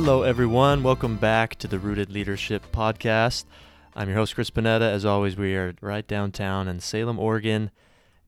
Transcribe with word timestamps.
Hello, 0.00 0.22
everyone. 0.22 0.84
Welcome 0.84 1.16
back 1.16 1.56
to 1.56 1.66
the 1.66 1.80
Rooted 1.80 2.08
Leadership 2.08 2.62
Podcast. 2.70 3.46
I'm 3.96 4.08
your 4.08 4.16
host, 4.16 4.36
Chris 4.36 4.48
Panetta. 4.48 4.82
As 4.82 5.04
always, 5.04 5.36
we 5.36 5.56
are 5.56 5.74
right 5.80 6.06
downtown 6.06 6.68
in 6.68 6.78
Salem, 6.78 7.18
Oregon, 7.18 7.72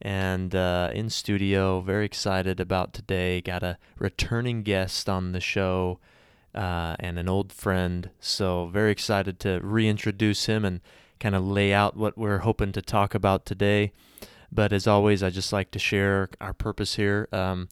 and 0.03 0.53
uh, 0.53 0.91
in 0.93 1.11
studio. 1.11 1.80
Very 1.80 2.07
excited 2.07 2.59
about 2.59 2.93
today. 2.93 3.41
Got 3.41 3.62
a 3.62 3.79
returning 4.00 4.64
guest 4.64 5.09
on 5.09 5.30
the 5.30 5.39
show 5.39 6.00
uh, 6.57 6.96
and 6.98 7.21
an 7.21 7.29
old 7.29 7.53
friend. 7.53 8.11
So, 8.18 8.66
very 8.66 8.91
excited 8.91 9.39
to 9.39 9.61
reintroduce 9.62 10.46
him 10.46 10.64
and 10.64 10.80
kind 11.21 11.37
of 11.37 11.46
lay 11.46 11.72
out 11.72 11.96
what 11.96 12.18
we're 12.18 12.39
hoping 12.39 12.72
to 12.72 12.82
talk 12.82 13.14
about 13.14 13.46
today. 13.46 13.93
But 14.50 14.72
as 14.72 14.89
always, 14.89 15.22
I 15.22 15.30
just 15.30 15.52
like 15.52 15.71
to 15.71 15.79
share 15.79 16.30
our 16.41 16.52
purpose 16.52 16.96
here 16.96 17.29
um, 17.32 17.68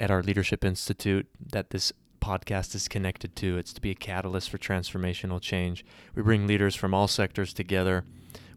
at 0.00 0.10
our 0.10 0.22
Leadership 0.22 0.64
Institute 0.64 1.28
that 1.52 1.68
this 1.68 1.92
podcast 2.24 2.74
is 2.74 2.88
connected 2.88 3.36
to. 3.36 3.58
It's 3.58 3.74
to 3.74 3.80
be 3.80 3.90
a 3.90 3.94
catalyst 3.94 4.48
for 4.48 4.56
transformational 4.56 5.40
change. 5.40 5.84
We 6.14 6.22
bring 6.22 6.46
leaders 6.46 6.74
from 6.74 6.94
all 6.94 7.06
sectors 7.06 7.52
together. 7.52 8.04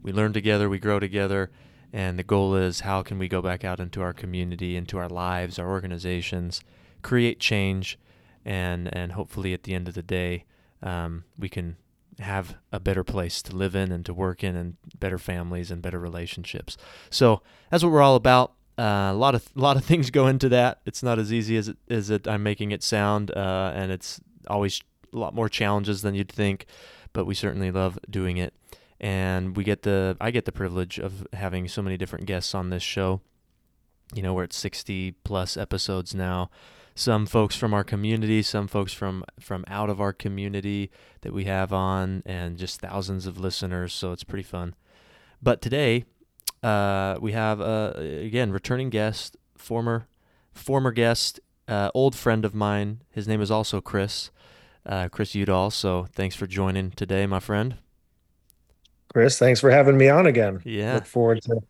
We 0.02 0.14
learn 0.14 0.32
together, 0.32 0.70
we 0.70 0.80
grow 0.80 1.00
together, 1.00 1.52
and 1.92 2.18
the 2.18 2.24
goal 2.24 2.56
is 2.56 2.82
how 2.82 3.02
can 3.02 3.20
we 3.20 3.28
go 3.28 3.42
back 3.42 3.66
out 3.66 3.80
into 3.80 4.02
our 4.02 4.14
community, 4.14 4.78
into 4.78 4.98
our 4.98 5.10
lives, 5.10 5.60
our 5.60 5.70
organizations, 5.70 6.62
create 7.02 7.40
change, 7.40 8.00
and 8.46 8.94
and 8.96 9.12
hopefully 9.12 9.54
at 9.54 9.64
the 9.64 9.74
end 9.74 9.90
of 9.90 9.96
the 9.96 10.04
day, 10.04 10.46
um, 10.82 11.26
we 11.38 11.50
can 11.50 11.76
have 12.20 12.56
a 12.72 12.80
better 12.80 13.04
place 13.04 13.42
to 13.44 13.56
live 13.56 13.76
in 13.76 13.92
and 13.92 14.06
to 14.06 14.14
work 14.14 14.44
in, 14.44 14.56
and 14.56 14.78
better 14.98 15.18
families 15.18 15.72
and 15.72 15.82
better 15.82 16.00
relationships. 16.00 16.78
So 17.10 17.42
that's 17.70 17.84
what 17.84 17.92
we're 17.92 18.02
all 18.02 18.16
about. 18.16 18.54
Uh, 18.78 19.10
a 19.12 19.14
lot 19.14 19.34
of 19.34 19.48
a 19.56 19.60
lot 19.60 19.76
of 19.78 19.84
things 19.84 20.10
go 20.12 20.28
into 20.28 20.50
that. 20.50 20.82
It's 20.86 21.02
not 21.02 21.20
as 21.20 21.34
easy 21.34 21.58
as 21.58 21.68
it 21.68 21.78
as 21.90 22.10
it 22.10 22.28
I'm 22.28 22.44
making 22.44 22.72
it 22.72 22.84
sound, 22.84 23.32
uh, 23.32 23.72
and 23.74 23.92
it's 23.92 24.22
always 24.48 24.82
a 25.14 25.18
lot 25.18 25.34
more 25.34 25.50
challenges 25.50 26.02
than 26.02 26.16
you'd 26.16 26.32
think. 26.32 26.66
But 27.14 27.26
we 27.26 27.34
certainly 27.34 27.72
love 27.72 27.98
doing 28.10 28.38
it, 28.38 28.54
and 29.00 29.56
we 29.56 29.64
get 29.64 29.82
the 29.82 30.16
I 30.22 30.32
get 30.32 30.46
the 30.46 30.52
privilege 30.52 31.00
of 31.00 31.26
having 31.34 31.68
so 31.68 31.82
many 31.82 31.98
different 31.98 32.26
guests 32.26 32.54
on 32.54 32.70
this 32.70 32.84
show. 32.84 33.22
You 34.14 34.22
know, 34.22 34.34
we're 34.34 34.44
at 34.44 34.54
60 34.54 35.14
plus 35.24 35.58
episodes 35.58 36.16
now. 36.16 36.50
Some 36.96 37.26
folks 37.26 37.56
from 37.56 37.74
our 37.74 37.84
community, 37.84 38.42
some 38.42 38.68
folks 38.68 38.94
from 38.94 39.24
from 39.40 39.66
out 39.68 39.90
of 39.90 40.00
our 40.00 40.14
community 40.14 40.92
that 41.22 41.34
we 41.34 41.46
have 41.46 41.74
on, 41.74 42.22
and 42.26 42.58
just 42.58 42.80
thousands 42.80 43.26
of 43.26 43.40
listeners. 43.40 43.94
So 43.94 44.12
it's 44.12 44.24
pretty 44.24 44.44
fun. 44.44 44.76
But 45.42 45.62
today 45.62 46.06
uh, 46.64 47.18
we 47.22 47.32
have 47.32 47.62
uh, 47.62 47.94
again 47.96 48.52
returning 48.52 48.90
guest, 48.90 49.38
former 49.58 50.08
former 50.54 50.92
guest, 50.92 51.40
uh, 51.68 51.90
old 51.94 52.16
friend 52.16 52.46
of 52.46 52.54
mine. 52.54 53.02
His 53.12 53.28
name 53.28 53.42
is 53.42 53.52
also 53.52 53.82
Chris, 53.82 54.32
uh, 54.86 55.10
Chris 55.10 55.36
Udall. 55.36 55.70
So 55.70 56.08
thanks 56.14 56.36
for 56.36 56.48
joining 56.48 56.92
today, 56.92 57.26
my 57.26 57.40
friend. 57.40 57.78
Chris, 59.14 59.40
thanks 59.40 59.60
for 59.60 59.72
having 59.72 59.98
me 59.98 60.10
on 60.10 60.26
again. 60.26 60.62
Yeah, 60.66 60.96
look 60.96 61.06
forward 61.06 61.42
to 61.44 61.62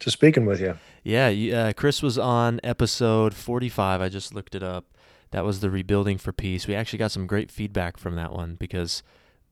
to 0.00 0.10
speaking 0.10 0.46
with 0.46 0.60
you. 0.60 0.76
Yeah, 1.04 1.28
uh, 1.28 1.72
Chris 1.72 2.02
was 2.02 2.18
on 2.18 2.60
episode 2.62 3.34
forty-five. 3.34 4.00
I 4.00 4.08
just 4.08 4.34
looked 4.34 4.54
it 4.54 4.62
up. 4.62 4.86
That 5.30 5.44
was 5.44 5.60
the 5.60 5.70
rebuilding 5.70 6.18
for 6.18 6.32
peace. 6.32 6.66
We 6.66 6.74
actually 6.74 6.98
got 6.98 7.10
some 7.10 7.26
great 7.26 7.50
feedback 7.50 7.96
from 7.96 8.16
that 8.16 8.32
one 8.32 8.54
because 8.56 9.02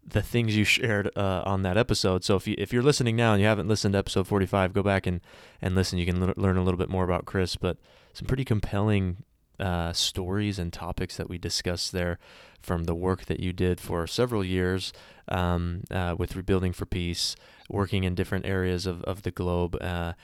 the 0.07 0.23
things 0.23 0.57
you 0.57 0.65
shared 0.65 1.11
uh, 1.17 1.43
on 1.45 1.63
that 1.63 1.77
episode. 1.77 2.25
So 2.25 2.37
if 2.37 2.47
you 2.47 2.55
if 2.59 2.73
you're 2.73 2.83
listening 2.83 3.17
now 3.17 3.33
and 3.33 3.41
you 3.41 3.47
haven't 3.47 3.69
listened 3.69 3.93
to 3.93 3.99
episode 3.99 4.27
45, 4.27 4.73
go 4.73 4.83
back 4.83 5.07
and 5.07 5.21
and 5.61 5.75
listen. 5.75 5.99
You 5.99 6.07
can 6.07 6.23
l- 6.23 6.35
learn 6.37 6.57
a 6.57 6.63
little 6.63 6.79
bit 6.79 6.89
more 6.89 7.05
about 7.05 7.27
Chris, 7.27 7.57
but 7.57 7.77
some 8.13 8.27
pretty 8.27 8.45
compelling 8.45 9.19
uh, 9.59 9.93
stories 9.93 10.59
and 10.59 10.73
topics 10.73 11.17
that 11.17 11.29
we 11.29 11.39
discussed 11.39 11.93
there 11.93 12.19
from 12.61 12.85
the 12.85 12.95
work 12.95 13.27
that 13.27 13.41
you 13.41 13.53
did 13.53 13.81
for 13.81 14.07
several 14.07 14.45
years 14.45 14.93
um, 15.29 15.85
uh, 15.91 16.15
with 16.19 16.35
Rebuilding 16.35 16.73
for 16.73 16.87
Peace, 16.87 17.37
working 17.69 18.05
in 18.05 18.15
different 18.15 18.47
areas 18.47 18.87
of, 18.87 19.03
of 19.05 19.23
the 19.23 19.31
globe. 19.31 19.77
Uh, 19.81 20.15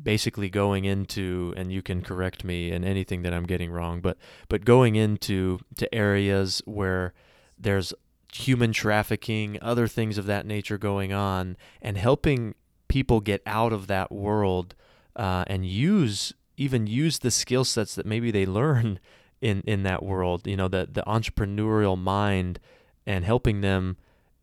basically 0.00 0.48
going 0.48 0.86
into 0.86 1.52
and 1.54 1.70
you 1.70 1.82
can 1.82 2.00
correct 2.00 2.44
me 2.44 2.72
in 2.72 2.82
anything 2.82 3.20
that 3.20 3.34
I'm 3.34 3.44
getting 3.44 3.70
wrong 3.70 4.00
but 4.00 4.16
but 4.48 4.64
going 4.64 4.96
into 4.96 5.58
to 5.76 5.94
areas 5.94 6.62
where 6.64 7.12
there's 7.58 7.92
human 8.32 8.72
trafficking, 8.72 9.58
other 9.60 9.86
things 9.86 10.18
of 10.18 10.26
that 10.26 10.46
nature 10.46 10.78
going 10.78 11.12
on, 11.12 11.56
and 11.80 11.96
helping 11.96 12.54
people 12.88 13.20
get 13.20 13.42
out 13.46 13.72
of 13.72 13.86
that 13.86 14.10
world 14.12 14.74
uh, 15.16 15.44
and 15.46 15.66
use 15.66 16.32
even 16.56 16.86
use 16.86 17.20
the 17.20 17.30
skill 17.30 17.64
sets 17.64 17.94
that 17.94 18.06
maybe 18.06 18.30
they 18.30 18.46
learn 18.60 18.98
in 19.40 19.62
in 19.66 19.82
that 19.82 20.02
world. 20.02 20.46
You 20.46 20.56
know, 20.56 20.68
the 20.68 20.88
the 20.90 21.02
entrepreneurial 21.06 21.98
mind 21.98 22.58
and 23.06 23.24
helping 23.24 23.60
them 23.60 23.96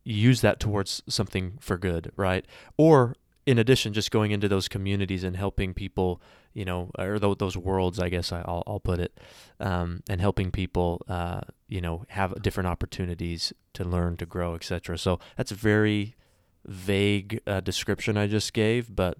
use 0.04 0.40
that 0.40 0.60
towards 0.60 1.02
something 1.08 1.58
for 1.60 1.78
good, 1.78 2.12
right? 2.16 2.44
Or 2.76 3.14
in 3.46 3.58
addition, 3.58 3.92
just 3.92 4.10
going 4.10 4.30
into 4.30 4.48
those 4.48 4.68
communities 4.68 5.24
and 5.24 5.36
helping 5.36 5.74
people, 5.74 6.20
you 6.52 6.64
know, 6.64 6.90
or 6.98 7.18
those 7.18 7.56
worlds, 7.56 7.98
I 7.98 8.08
guess 8.08 8.32
I'll, 8.32 8.62
I'll 8.66 8.80
put 8.80 8.98
it, 8.98 9.18
um, 9.58 10.02
and 10.08 10.20
helping 10.20 10.50
people, 10.50 11.02
uh, 11.08 11.40
you 11.70 11.80
know, 11.80 12.04
have 12.08 12.42
different 12.42 12.66
opportunities 12.66 13.52
to 13.74 13.84
learn, 13.84 14.16
to 14.18 14.26
grow, 14.26 14.54
etc. 14.54 14.98
So 14.98 15.20
that's 15.36 15.52
a 15.52 15.54
very 15.54 16.16
vague 16.66 17.40
uh, 17.46 17.60
description 17.60 18.16
I 18.16 18.26
just 18.26 18.52
gave, 18.52 18.94
but 18.94 19.16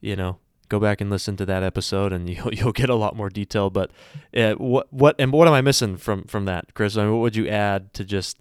you 0.00 0.16
know, 0.16 0.38
go 0.68 0.80
back 0.80 1.00
and 1.00 1.08
listen 1.08 1.36
to 1.36 1.46
that 1.46 1.62
episode, 1.62 2.12
and 2.12 2.28
you'll 2.36 2.52
you'll 2.52 2.72
get 2.72 2.90
a 2.90 2.94
lot 2.96 3.16
more 3.16 3.30
detail. 3.30 3.70
But 3.70 3.92
uh, 4.36 4.54
what 4.54 4.92
what 4.92 5.14
and 5.18 5.32
what 5.32 5.48
am 5.48 5.54
I 5.54 5.62
missing 5.62 5.96
from 5.96 6.24
from 6.24 6.44
that, 6.46 6.74
Chris? 6.74 6.96
I 6.96 7.04
mean, 7.04 7.12
what 7.12 7.20
would 7.20 7.36
you 7.36 7.48
add 7.48 7.94
to 7.94 8.04
just 8.04 8.38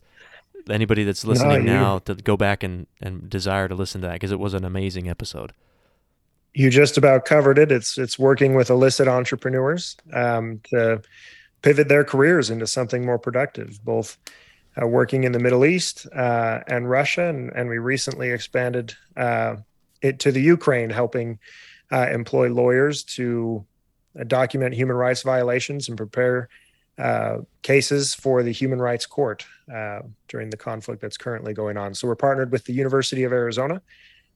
anybody 0.69 1.03
that's 1.03 1.25
listening 1.25 1.66
no, 1.66 1.74
now 1.74 2.00
to 2.00 2.16
go 2.16 2.38
back 2.38 2.63
and, 2.63 2.88
and 3.02 3.30
desire 3.30 3.68
to 3.68 3.75
listen 3.75 4.02
to 4.02 4.08
that 4.08 4.13
because 4.13 4.31
it 4.31 4.40
was 4.40 4.53
an 4.53 4.63
amazing 4.63 5.09
episode. 5.09 5.53
You 6.53 6.69
just 6.69 6.97
about 6.97 7.25
covered 7.25 7.58
it. 7.58 7.72
It's 7.72 7.97
it's 7.97 8.18
working 8.19 8.56
with 8.56 8.69
illicit 8.69 9.08
entrepreneurs 9.08 9.96
um, 10.13 10.62
to 10.69 11.02
pivot 11.63 11.88
their 11.88 12.03
careers 12.03 12.51
into 12.51 12.68
something 12.68 13.03
more 13.03 13.18
productive, 13.18 13.84
both 13.84 14.18
uh, 14.79 14.85
working 14.85 15.24
in 15.24 15.31
the 15.31 15.40
Middle 15.40 15.66
East 15.66 16.06
uh, 16.13 16.59
and 16.68 16.90
Russia, 16.90 17.28
and, 17.28 17.51
and 17.56 17.69
we 17.69 17.78
recently 17.79 18.29
expanded 18.29 18.94
uh, 19.18 19.56
it 20.01 20.19
to 20.19 20.31
the 20.31 20.41
Ukraine, 20.41 20.90
helping 20.90 21.40
uh, 21.91 22.07
employ 22.12 22.50
lawyers 22.50 23.03
to 23.03 23.66
uh, 24.19 24.24
document 24.25 24.74
human 24.74 24.96
rights 24.96 25.22
violations 25.22 25.88
and 25.88 25.97
prepare 25.97 26.50
uh, 26.97 27.38
cases 27.62 28.13
for 28.13 28.44
the 28.44 28.51
Human 28.51 28.80
Rights 28.80 29.07
Court 29.07 29.45
during 30.28 30.51
the 30.51 30.57
conflict 30.57 31.01
that's 31.01 31.18
currently 31.18 31.53
going 31.53 31.75
on. 31.75 31.95
So 31.95 32.07
we're 32.07 32.16
partnered 32.16 32.51
with 32.51 32.66
the 32.66 32.74
University 32.74 33.24
of 33.24 33.31
Arizona 33.31 33.81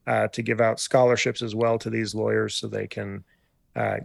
to 0.07 0.41
give 0.41 0.59
out 0.59 0.79
scholarships 0.79 1.43
as 1.43 1.53
well 1.53 1.77
to 1.77 1.91
these 1.91 2.15
lawyers 2.15 2.55
so 2.55 2.67
they 2.67 2.87
can 2.87 3.23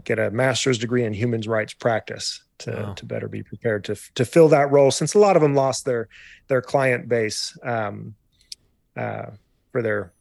get 0.04 0.18
a 0.18 0.30
master's 0.30 0.76
degree 0.76 1.04
in 1.04 1.14
human 1.14 1.40
rights 1.42 1.72
practice 1.72 2.42
to, 2.62 2.70
wow. 2.72 2.92
to 2.94 3.04
better 3.06 3.28
be 3.28 3.42
prepared 3.42 3.84
to 3.84 3.96
to 4.14 4.24
fill 4.24 4.48
that 4.48 4.70
role. 4.70 4.90
Since 4.90 5.14
a 5.14 5.18
lot 5.18 5.36
of 5.36 5.42
them 5.42 5.54
lost 5.54 5.84
their 5.84 6.08
their 6.48 6.62
client 6.62 7.08
base 7.08 7.56
um, 7.62 8.14
uh, 8.96 9.26
for 9.70 9.82
their 9.82 10.12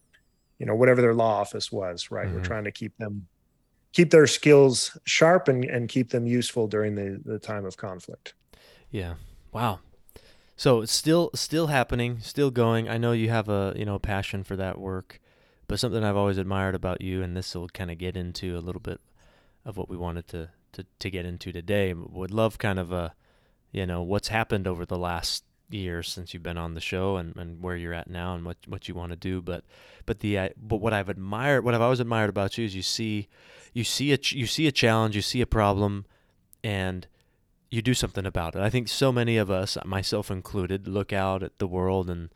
you 0.60 0.66
know 0.66 0.76
whatever 0.76 1.02
their 1.02 1.16
law 1.16 1.40
office 1.40 1.72
was. 1.72 2.12
Right, 2.12 2.28
mm-hmm. 2.28 2.36
we're 2.36 2.44
trying 2.44 2.66
to 2.66 2.72
keep 2.72 2.96
them 2.98 3.28
keep 3.94 4.12
their 4.12 4.28
skills 4.28 4.98
sharp 5.06 5.48
and, 5.48 5.66
and 5.66 5.90
keep 5.90 6.10
them 6.10 6.26
useful 6.26 6.68
during 6.68 6.96
the, 6.96 7.22
the 7.26 7.40
time 7.40 7.66
of 7.66 7.78
conflict. 7.78 8.34
Yeah. 8.90 9.16
Wow. 9.52 9.80
So 10.56 10.82
it's 10.82 10.94
still 10.94 11.32
still 11.34 11.68
happening, 11.68 12.20
still 12.20 12.52
going. 12.52 12.88
I 12.88 12.98
know 12.98 13.14
you 13.14 13.30
have 13.30 13.50
a 13.50 13.74
you 13.76 13.86
know 13.86 13.98
passion 13.98 14.44
for 14.44 14.56
that 14.58 14.78
work, 14.78 15.20
but 15.68 15.80
something 15.80 16.04
I've 16.04 16.18
always 16.18 16.38
admired 16.38 16.76
about 16.76 17.02
you, 17.02 17.24
and 17.24 17.36
this 17.36 17.56
will 17.56 17.68
kind 17.70 17.90
of 17.90 17.98
get 17.98 18.16
into 18.16 18.58
a 18.58 18.62
little 18.62 18.82
bit 18.82 19.02
of 19.66 19.78
what 19.78 19.90
we 19.90 19.98
wanted 19.98 20.28
to, 20.30 20.50
to 20.74 20.86
to 21.00 21.10
get 21.10 21.26
into 21.26 21.52
today. 21.52 21.94
Would 21.94 22.32
love 22.32 22.58
kind 22.58 22.80
of 22.80 22.92
a 22.92 23.14
you 23.72 23.86
know 23.86 24.02
what's 24.02 24.28
happened 24.30 24.68
over 24.68 24.86
the 24.86 24.98
last 24.98 25.44
year 25.74 26.04
since 26.04 26.34
you've 26.34 26.44
been 26.44 26.58
on 26.58 26.74
the 26.74 26.82
show 26.82 27.16
and, 27.16 27.36
and 27.38 27.62
where 27.62 27.76
you're 27.76 27.94
at 27.94 28.10
now 28.10 28.36
and 28.36 28.46
what 28.46 28.58
what 28.68 28.88
you 28.88 28.96
want 28.96 29.12
to 29.12 29.16
do. 29.16 29.42
But 29.42 29.64
but 30.06 30.20
the 30.20 30.38
uh, 30.38 30.50
but 30.58 30.78
what 30.78 30.94
I've 30.94 31.10
admired, 31.10 31.64
what 31.64 31.74
I've 31.74 31.82
always 31.82 32.00
admired 32.00 32.30
about 32.30 32.58
you 32.58 32.66
is 32.66 32.76
you 32.76 32.82
see 32.82 33.28
you 33.74 33.84
see 33.84 34.14
a 34.14 34.18
you 34.30 34.48
see 34.48 34.68
a 34.68 34.72
challenge, 34.72 35.16
you 35.16 35.22
see 35.22 35.42
a 35.42 35.48
problem, 35.48 36.06
and 36.64 37.08
you 37.70 37.82
do 37.82 37.94
something 37.94 38.26
about 38.26 38.56
it. 38.56 38.62
I 38.62 38.70
think 38.70 38.90
so 38.90 39.12
many 39.12 39.38
of 39.38 39.50
us, 39.50 39.78
myself 39.86 40.30
included, 40.30 40.88
look 40.88 41.14
out 41.14 41.42
at 41.42 41.58
the 41.58 41.68
world 41.68 42.10
and 42.10 42.30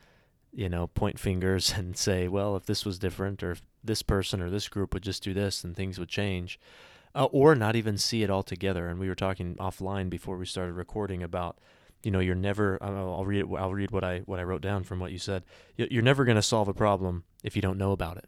you 0.54 0.70
know 0.70 0.88
point 0.88 1.20
fingers 1.20 1.74
and 1.78 1.98
say, 1.98 2.28
well, 2.28 2.56
if 2.56 2.66
this 2.66 2.86
was 2.86 3.00
different, 3.00 3.44
or 3.44 3.52
if 3.52 3.62
this 3.84 4.02
person 4.02 4.42
or 4.42 4.50
this 4.50 4.70
group 4.70 4.94
would 4.94 5.04
just 5.04 5.24
do 5.24 5.34
this, 5.34 5.62
then 5.62 5.74
things 5.74 6.00
would 6.00 6.10
change. 6.10 6.60
Uh, 7.16 7.26
or 7.32 7.56
not 7.56 7.78
even 7.78 7.98
see 7.98 8.24
it 8.24 8.30
all 8.30 8.44
together. 8.44 8.90
And 8.90 9.00
we 9.00 9.08
were 9.08 9.16
talking 9.16 9.56
offline 9.56 10.10
before 10.10 10.38
we 10.38 10.46
started 10.46 10.74
recording 10.74 11.24
about 11.24 11.58
you 12.04 12.12
know 12.12 12.20
you're 12.20 12.36
never 12.36 12.78
I'll 12.84 13.26
read 13.26 13.46
I'll 13.58 13.74
read 13.74 13.90
what 13.90 14.04
I 14.04 14.20
what 14.20 14.40
I 14.40 14.44
wrote 14.44 14.62
down 14.62 14.84
from 14.84 15.00
what 15.00 15.12
you 15.12 15.18
said. 15.18 15.44
You're 15.78 16.04
never 16.04 16.26
going 16.26 16.36
to 16.36 16.42
solve 16.42 16.68
a 16.68 16.74
problem 16.74 17.24
if 17.44 17.56
you 17.56 17.62
don't 17.62 17.78
know 17.78 17.94
about 17.94 18.18
it. 18.18 18.28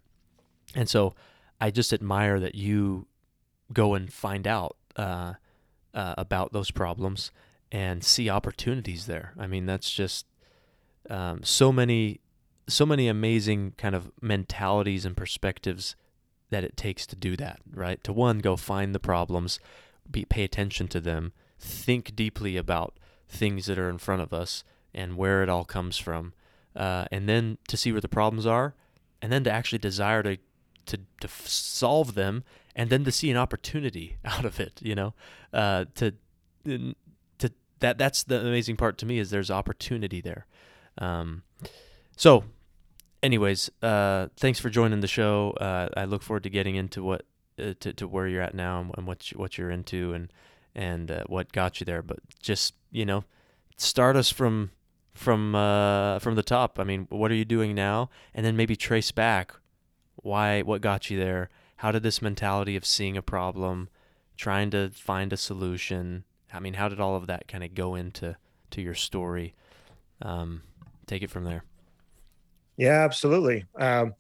And 0.74 0.90
so 0.90 1.14
I 1.62 1.70
just 1.70 1.94
admire 1.94 2.40
that 2.40 2.56
you 2.56 3.08
go 3.72 3.94
and 3.94 4.12
find 4.12 4.48
out 4.48 4.78
uh, 4.96 5.34
uh, 5.94 6.16
about 6.18 6.54
those 6.54 6.72
problems 6.72 7.32
and 7.72 8.04
see 8.04 8.30
opportunities 8.30 9.06
there. 9.06 9.34
I 9.38 9.48
mean, 9.48 9.66
that's 9.66 9.92
just 9.92 10.26
um, 11.10 11.44
so 11.44 11.72
many 11.72 12.22
so 12.68 12.86
many 12.86 13.08
amazing 13.08 13.74
kind 13.78 13.96
of 13.96 14.12
mentalities 14.22 15.06
and 15.06 15.16
perspectives 15.16 15.96
that 16.50 16.64
it 16.64 16.78
takes 16.78 17.06
to 17.08 17.16
do 17.16 17.36
that, 17.38 17.60
right? 17.74 18.04
To 18.04 18.14
one, 18.14 18.40
go 18.40 18.56
find 18.56 18.96
the 18.96 19.00
problems, 19.00 19.60
be, 20.10 20.26
pay 20.26 20.44
attention 20.44 20.88
to 20.90 21.00
them, 21.00 21.34
think 21.60 22.16
deeply 22.16 22.58
about 22.58 22.98
things 23.28 23.66
that 23.66 23.78
are 23.78 23.90
in 23.90 23.98
front 23.98 24.22
of 24.22 24.34
us 24.34 24.64
and 24.94 25.18
where 25.18 25.44
it 25.44 25.50
all 25.50 25.66
comes 25.66 25.98
from, 25.98 26.34
uh, 26.76 27.06
and 27.12 27.28
then 27.28 27.58
to 27.68 27.78
see 27.78 27.92
where 27.92 28.02
the 28.02 28.08
problems 28.08 28.46
are, 28.46 28.76
and 29.22 29.32
then 29.32 29.44
to 29.44 29.52
actually 29.52 29.80
desire 29.80 30.24
to 30.24 30.38
to 30.86 31.00
to 31.20 31.28
solve 31.28 32.14
them, 32.16 32.44
and 32.76 32.90
then 32.90 33.04
to 33.04 33.12
see 33.12 33.30
an 33.30 33.36
opportunity 33.36 34.18
out 34.26 34.46
of 34.46 34.60
it. 34.60 34.80
You 34.82 34.96
know, 34.96 35.14
uh, 35.52 35.86
to 35.96 36.14
to 36.66 36.96
that 37.80 37.98
that's 37.98 38.24
the 38.24 38.40
amazing 38.40 38.78
part 38.78 38.98
to 39.00 39.06
me 39.06 39.20
is 39.20 39.30
there's 39.30 39.52
opportunity 39.52 40.22
there. 40.22 40.46
Um, 40.98 41.44
so 42.16 42.46
anyways, 43.24 43.70
uh, 43.82 44.28
thanks 44.38 44.60
for 44.60 44.70
joining 44.70 45.02
the 45.02 45.08
show. 45.08 45.52
Uh, 45.60 45.90
I 45.96 46.06
look 46.06 46.22
forward 46.24 46.44
to 46.44 46.50
getting 46.50 46.76
into 46.76 47.04
what 47.04 47.26
uh, 47.60 47.74
to, 47.80 47.94
to 47.94 48.08
where 48.08 48.28
you're 48.28 48.42
at 48.42 48.54
now 48.54 48.92
and, 48.96 49.08
what 49.08 49.32
you, 49.32 49.38
what 49.38 49.58
you're 49.58 49.72
into 49.72 50.14
and 50.14 50.32
and 50.76 51.10
uh, 51.10 51.24
what 51.28 51.52
got 51.52 51.80
you 51.80 51.86
there. 51.86 52.02
But 52.02 52.20
just 52.42 52.74
you 52.92 53.06
know, 53.06 53.24
start 53.78 54.16
us 54.16 54.32
from 54.32 54.72
from 55.14 55.56
uh, 55.56 56.20
from 56.20 56.36
the 56.36 56.44
top. 56.44 56.80
I 56.80 56.84
mean, 56.84 57.08
what 57.10 57.32
are 57.32 57.36
you 57.36 57.46
doing 57.46 57.76
now, 57.76 58.10
and 58.34 58.46
then 58.46 58.56
maybe 58.56 58.76
trace 58.76 59.12
back 59.12 59.54
why 60.16 60.62
what 60.62 60.82
got 60.82 61.10
you 61.10 61.18
there. 61.18 61.50
How 61.78 61.92
did 61.92 62.04
this 62.04 62.22
mentality 62.22 62.76
of 62.76 62.86
seeing 62.86 63.18
a 63.18 63.22
problem, 63.22 63.90
trying 64.36 64.72
to 64.72 64.90
find 64.90 65.32
a 65.32 65.38
solution? 65.38 66.24
I 66.52 66.60
mean, 66.60 66.76
how 66.76 66.90
did 66.90 67.00
all 67.00 67.16
of 67.16 67.28
that 67.28 67.48
kind 67.48 67.64
of 67.64 67.76
go 67.76 67.96
into 67.96 68.36
to 68.72 68.82
your 68.82 68.96
story? 68.96 69.54
Um, 70.22 70.64
take 71.06 71.22
it 71.22 71.30
from 71.30 71.44
there. 71.44 71.64
Yeah, 72.78 73.04
absolutely. 73.04 73.66
Um, 73.76 74.14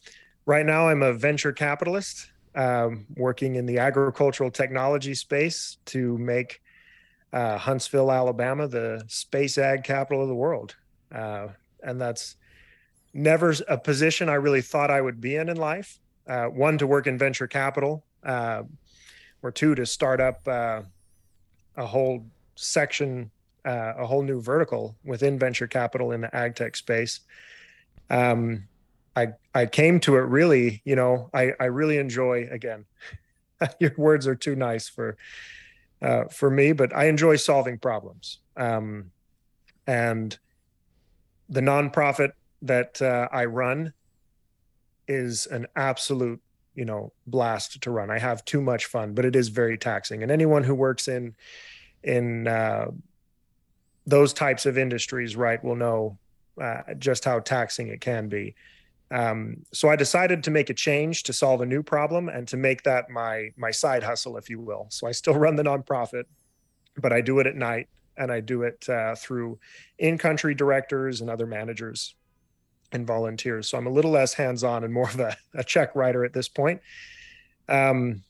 right 0.45 0.65
now, 0.65 0.89
I'm 0.89 1.03
a 1.03 1.13
venture 1.13 1.53
capitalist 1.53 2.31
um, 2.55 3.05
working 3.15 3.55
in 3.55 3.67
the 3.67 3.77
agricultural 3.77 4.49
technology 4.49 5.13
space 5.13 5.77
to 5.85 6.17
make 6.17 6.59
uh, 7.31 7.57
Huntsville, 7.57 8.11
Alabama, 8.11 8.67
the 8.67 9.03
space 9.07 9.59
ag 9.59 9.83
capital 9.83 10.23
of 10.23 10.27
the 10.27 10.35
world. 10.35 10.75
Uh, 11.13 11.49
and 11.83 12.01
that's 12.01 12.35
never 13.13 13.53
a 13.67 13.77
position 13.77 14.27
I 14.27 14.35
really 14.35 14.61
thought 14.61 14.89
I 14.89 15.01
would 15.01 15.21
be 15.21 15.35
in 15.35 15.49
in 15.49 15.57
life. 15.57 15.99
Uh, 16.27 16.45
one, 16.47 16.79
to 16.79 16.87
work 16.87 17.05
in 17.07 17.17
venture 17.17 17.47
capital, 17.47 18.03
uh, 18.23 18.63
or 19.43 19.51
two, 19.51 19.75
to 19.75 19.85
start 19.85 20.19
up 20.19 20.45
uh, 20.47 20.81
a 21.77 21.85
whole 21.85 22.25
section, 22.55 23.29
uh, 23.63 23.93
a 23.97 24.05
whole 24.05 24.23
new 24.23 24.41
vertical 24.41 24.95
within 25.05 25.37
venture 25.37 25.67
capital 25.67 26.11
in 26.11 26.21
the 26.21 26.35
ag 26.35 26.55
tech 26.55 26.75
space 26.75 27.21
um, 28.09 28.67
I 29.15 29.33
I 29.53 29.65
came 29.65 29.99
to 30.01 30.15
it 30.15 30.21
really, 30.21 30.81
you 30.85 30.95
know, 30.95 31.29
I 31.33 31.53
I 31.59 31.65
really 31.65 31.97
enjoy 31.97 32.47
again. 32.51 32.85
your 33.79 33.93
words 33.97 34.27
are 34.27 34.35
too 34.35 34.55
nice 34.55 34.87
for 34.87 35.17
uh, 36.01 36.25
for 36.25 36.49
me, 36.49 36.71
but 36.71 36.95
I 36.95 37.05
enjoy 37.05 37.37
solving 37.37 37.79
problems. 37.79 38.39
Um, 38.55 39.11
and 39.87 40.37
the 41.49 41.61
nonprofit 41.61 42.33
that 42.61 43.01
uh, 43.01 43.27
I 43.31 43.45
run 43.45 43.93
is 45.07 45.45
an 45.47 45.67
absolute, 45.75 46.41
you 46.75 46.85
know, 46.85 47.13
blast 47.25 47.81
to 47.81 47.91
run. 47.91 48.11
I 48.11 48.19
have 48.19 48.43
too 48.45 48.61
much 48.61 48.85
fun, 48.85 49.13
but 49.13 49.25
it 49.25 49.35
is 49.35 49.47
very 49.47 49.77
taxing. 49.77 50.21
And 50.21 50.31
anyone 50.31 50.63
who 50.63 50.75
works 50.75 51.07
in 51.07 51.35
in 52.03 52.47
uh, 52.47 52.91
those 54.05 54.33
types 54.33 54.65
of 54.65 54.77
industries, 54.77 55.35
right, 55.35 55.63
will 55.63 55.75
know 55.75 56.17
uh, 56.61 56.93
just 56.97 57.25
how 57.25 57.39
taxing 57.39 57.87
it 57.87 58.01
can 58.01 58.29
be. 58.29 58.55
Um, 59.09 59.63
so 59.71 59.89
I 59.89 59.95
decided 59.95 60.43
to 60.43 60.51
make 60.51 60.69
a 60.69 60.73
change 60.73 61.23
to 61.23 61.33
solve 61.33 61.61
a 61.61 61.65
new 61.65 61.81
problem 61.81 62.27
and 62.27 62.47
to 62.49 62.57
make 62.57 62.83
that 62.83 63.09
my 63.09 63.49
my 63.55 63.71
side 63.71 64.03
hustle, 64.03 64.37
if 64.37 64.49
you 64.49 64.59
will. 64.59 64.87
So 64.89 65.07
I 65.07 65.11
still 65.11 65.33
run 65.45 65.55
the 65.55 65.63
nonprofit, 65.63 66.23
but 66.97 67.13
I 67.13 67.21
do 67.21 67.39
it 67.39 67.47
at 67.47 67.55
night 67.55 67.87
and 68.17 68.31
I 68.31 68.39
do 68.39 68.63
it 68.63 68.87
uh, 68.89 69.15
through 69.15 69.59
in-country 69.99 70.55
directors 70.55 71.21
and 71.21 71.29
other 71.29 71.45
managers 71.45 72.15
and 72.91 73.05
volunteers. 73.05 73.69
So 73.69 73.77
I'm 73.77 73.85
a 73.85 73.91
little 73.91 74.11
less 74.11 74.33
hands-on 74.33 74.83
and 74.83 74.91
more 74.91 75.09
of 75.09 75.19
a, 75.19 75.37
a 75.53 75.63
check 75.63 75.95
writer 75.95 76.25
at 76.25 76.33
this 76.33 76.49
point. 76.49 76.81
Um, 77.69 78.23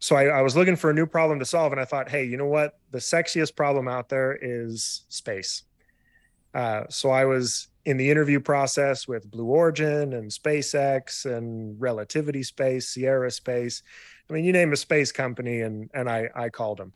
so 0.00 0.16
I, 0.16 0.24
I 0.24 0.42
was 0.42 0.56
looking 0.56 0.76
for 0.76 0.90
a 0.90 0.94
new 0.94 1.06
problem 1.06 1.38
to 1.38 1.44
solve, 1.44 1.72
and 1.72 1.80
I 1.80 1.84
thought, 1.84 2.08
hey, 2.10 2.24
you 2.24 2.36
know 2.36 2.46
what? 2.46 2.78
The 2.90 2.98
sexiest 2.98 3.56
problem 3.56 3.88
out 3.88 4.08
there 4.08 4.38
is 4.40 5.04
space. 5.08 5.62
Uh, 6.54 6.84
so 6.88 7.10
I 7.10 7.24
was 7.24 7.68
in 7.84 7.96
the 7.96 8.10
interview 8.10 8.40
process 8.40 9.06
with 9.06 9.30
Blue 9.30 9.46
Origin 9.46 10.14
and 10.14 10.30
SpaceX 10.30 11.26
and 11.26 11.78
Relativity 11.80 12.42
Space, 12.42 12.88
Sierra 12.88 13.30
Space. 13.30 13.82
I 14.28 14.32
mean, 14.32 14.44
you 14.44 14.52
name 14.52 14.72
a 14.72 14.76
space 14.76 15.12
company, 15.12 15.60
and 15.60 15.90
and 15.92 16.08
I 16.08 16.30
I 16.34 16.48
called 16.48 16.78
them, 16.78 16.92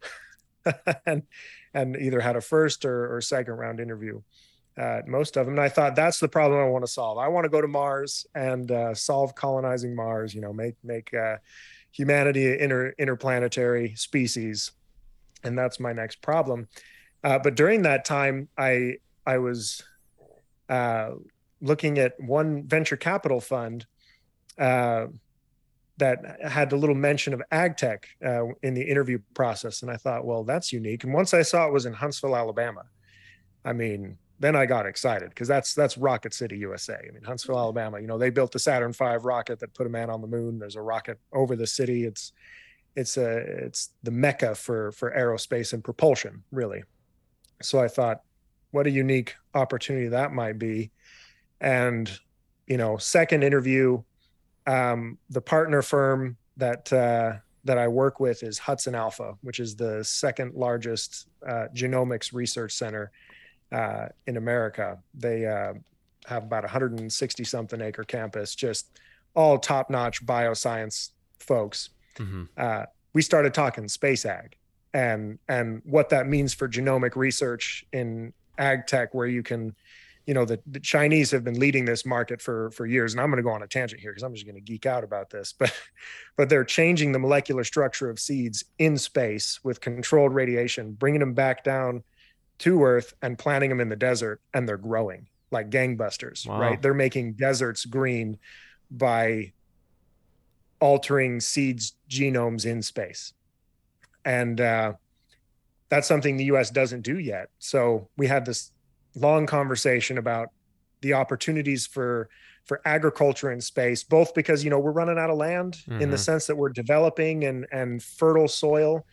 and 1.07 1.23
and 1.75 1.97
either 1.97 2.21
had 2.21 2.37
a 2.37 2.41
first 2.41 2.85
or, 2.85 3.15
or 3.15 3.21
second 3.21 3.55
round 3.55 3.81
interview. 3.81 4.21
Uh, 4.79 5.03
most 5.07 5.37
of 5.37 5.45
them, 5.45 5.55
and 5.55 5.61
I 5.61 5.69
thought 5.69 5.97
that's 5.97 6.21
the 6.21 6.29
problem 6.29 6.61
I 6.61 6.69
want 6.69 6.87
to 6.87 6.91
solve. 6.91 7.19
I 7.19 7.27
want 7.29 7.45
to 7.45 7.51
go 7.51 7.61
to 7.61 7.67
Mars 7.67 8.27
and 8.35 8.71
uh, 8.71 8.95
solve 8.95 9.35
colonizing 9.35 9.95
Mars. 9.95 10.35
You 10.35 10.41
know, 10.41 10.53
make 10.53 10.77
make 10.85 11.13
uh, 11.13 11.39
humanity 11.91 12.53
an 12.53 12.61
inter, 12.61 12.95
interplanetary 12.97 13.95
species, 13.97 14.71
and 15.43 15.59
that's 15.59 15.81
my 15.81 15.93
next 15.93 16.23
problem. 16.23 16.69
Uh, 17.25 17.41
but 17.41 17.57
during 17.57 17.83
that 17.83 18.05
time, 18.05 18.49
I 18.57 18.99
I 19.29 19.37
was 19.37 19.83
uh, 20.71 21.11
looking 21.61 21.99
at 21.99 22.19
one 22.19 22.67
venture 22.67 22.97
capital 22.97 23.43
fund 23.43 23.87
uh, 24.59 25.09
that 25.99 26.39
had 26.43 26.73
a 26.73 26.77
little 26.77 26.95
mention 26.95 27.35
of 27.35 27.43
ag 27.51 27.77
tech 27.77 28.09
uh, 28.25 28.47
in 28.63 28.73
the 28.73 28.83
interview 28.83 29.19
process. 29.35 29.83
And 29.83 29.91
I 29.91 29.97
thought, 29.97 30.25
well, 30.25 30.45
that's 30.45 30.73
unique. 30.73 31.05
And 31.05 31.13
once 31.13 31.35
I 31.35 31.43
saw 31.43 31.67
it 31.67 31.73
was 31.73 31.85
in 31.85 31.93
Huntsville, 31.93 32.35
Alabama, 32.35 32.85
I 33.67 33.75
mean, 33.75 34.17
then 34.41 34.57
I 34.57 34.65
got 34.65 34.87
excited 34.87 35.29
because 35.29 35.49
that's 35.49 35.75
that's 35.75 35.99
Rocket 35.99 36.33
City, 36.33 36.57
USA. 36.59 36.95
I 36.97 37.13
mean, 37.13 37.25
Huntsville, 37.25 37.59
Alabama. 37.59 38.01
You 38.01 38.07
know, 38.07 38.17
they 38.17 38.31
built 38.31 38.53
the 38.53 38.59
Saturn 38.59 38.93
V 38.93 39.17
rocket 39.21 39.59
that 39.59 39.75
put 39.75 39.87
a 39.87 39.91
man 39.91 40.09
on 40.09 40.23
the 40.23 40.29
moon. 40.29 40.59
There's 40.59 40.77
a 40.77 40.81
rocket 40.81 41.19
over 41.35 41.55
the 41.55 41.67
city. 41.67 42.05
It's 42.05 42.33
it's 42.97 43.19
a 43.19 43.37
it's 43.37 43.91
the 44.05 44.11
mecca 44.11 44.55
for 44.55 44.93
for 44.93 45.11
aerospace 45.11 45.75
and 45.75 45.85
propulsion, 45.85 46.45
really. 46.51 46.83
So 47.61 47.81
I 47.81 47.89
thought, 47.89 48.23
what 48.71 48.87
a 48.87 48.91
unique 48.91 49.37
opportunity 49.55 50.09
that 50.09 50.33
might 50.33 50.59
be. 50.59 50.91
And, 51.61 52.11
you 52.67 52.77
know, 52.77 52.97
second 52.97 53.43
interview, 53.43 54.03
um, 54.67 55.19
the 55.31 55.41
partner 55.41 55.83
firm 55.83 56.37
that 56.57 56.93
uh, 56.93 57.35
that 57.65 57.79
I 57.79 57.89
work 57.89 58.21
with 58.21 58.43
is 58.43 58.59
HudsonAlpha, 58.59 59.37
which 59.43 59.61
is 59.61 59.77
the 59.77 60.05
second 60.05 60.55
largest 60.55 61.29
uh, 61.47 61.67
genomics 61.75 62.33
research 62.33 62.73
center 62.73 63.11
uh, 63.73 64.07
in 64.27 64.37
America. 64.37 64.99
They 65.15 65.47
uh, 65.47 65.75
have 66.27 66.45
about 66.45 66.65
160 66.65 67.45
something 67.45 67.81
acre 67.81 68.05
campus, 68.05 68.55
just 68.55 68.99
all 69.35 69.59
top 69.59 69.91
notch 69.91 70.25
bioscience 70.25 71.11
folks. 71.39 71.91
Mm-hmm. 72.17 72.45
Uh, 72.57 72.85
we 73.13 73.23
started 73.23 73.55
talking 73.55 73.89
space 73.89 74.27
ag 74.27 74.57
and 74.95 75.39
and 75.49 75.83
what 75.85 76.09
that 76.09 76.27
means 76.27 76.55
for 76.55 76.69
genomic 76.69 77.17
research 77.17 77.85
in 77.93 78.33
ag 78.59 78.87
tech 78.87 79.15
where 79.15 79.27
you 79.27 79.43
can 79.43 79.75
you 80.27 80.35
know 80.35 80.45
the, 80.45 80.61
the 80.67 80.81
chinese 80.81 81.31
have 81.31 81.45
been 81.45 81.59
leading 81.59 81.85
this 81.85 82.05
market 82.05 82.43
for 82.43 82.71
for 82.73 82.87
years. 82.87 83.15
And 83.15 83.21
i'm 83.21 83.31
going 83.31 83.39
to 83.39 83.43
go 83.43 83.51
on 83.51 83.63
a 83.63 83.67
tangent 83.67 84.01
here 84.01 84.13
because 84.13 84.23
i'm 84.23 84.35
just 84.35 84.47
going 84.47 84.57
to 84.57 84.61
geek 84.61 84.87
out 84.87 85.05
about 85.05 85.31
this 85.31 85.53
but 85.53 85.73
but 86.37 86.49
they're 86.49 86.65
changing 86.65 87.13
the 87.13 87.19
molecular 87.19 87.65
structure 87.65 88.11
of 88.11 88.19
seeds 88.19 88.65
in 88.79 88.99
space 88.99 89.61
with 89.65 89.81
controlled 89.81 90.35
radiation 90.35 90.93
bringing 90.93 91.21
them 91.21 91.35
back 91.35 91.65
down 91.65 92.03
to 92.59 92.83
earth 92.83 93.15
and 93.23 93.39
planting 93.39 93.71
them 93.71 93.81
in 93.81 93.89
the 93.89 93.97
desert 93.97 94.41
and 94.53 94.69
they're 94.69 94.77
growing 94.77 95.29
like 95.51 95.71
gangbusters 95.71 96.47
wow. 96.47 96.61
right? 96.61 96.81
They're 96.83 96.95
making 96.95 97.35
deserts 97.35 97.85
green 97.85 98.39
by 98.91 99.53
altering 100.81 101.41
seeds 101.41 101.95
genomes 102.09 102.67
in 102.67 102.83
space. 102.83 103.33
And 104.25 104.61
uh, 104.61 104.95
that's 105.89 106.07
something 106.07 106.37
the 106.37 106.45
US 106.45 106.71
doesn't 106.71 107.03
do 107.03 107.19
yet. 107.19 107.49
So 107.59 108.09
we 108.17 108.27
had 108.27 108.45
this 108.45 108.73
long 109.15 109.47
conversation 109.47 110.19
about 110.19 110.51
the 111.01 111.15
opportunities 111.15 111.87
for 111.87 112.29
for 112.65 112.83
agriculture 112.85 113.51
in 113.51 113.61
space 113.61 114.05
both 114.05 114.35
because 114.35 114.63
you 114.63 114.71
know 114.71 114.79
we're 114.79 114.93
running 114.93 115.19
out 115.19 115.31
of 115.31 115.37
land 115.37 115.79
mm-hmm. 115.83 115.93
in 115.95 116.11
the 116.11 116.17
mm-hmm. 116.17 116.17
sense 116.17 116.47
that 116.47 116.57
we're 116.57 116.69
developing 116.69 117.45
and 117.45 117.67
and 117.73 118.03
fertile 118.03 118.49
soil 118.49 119.07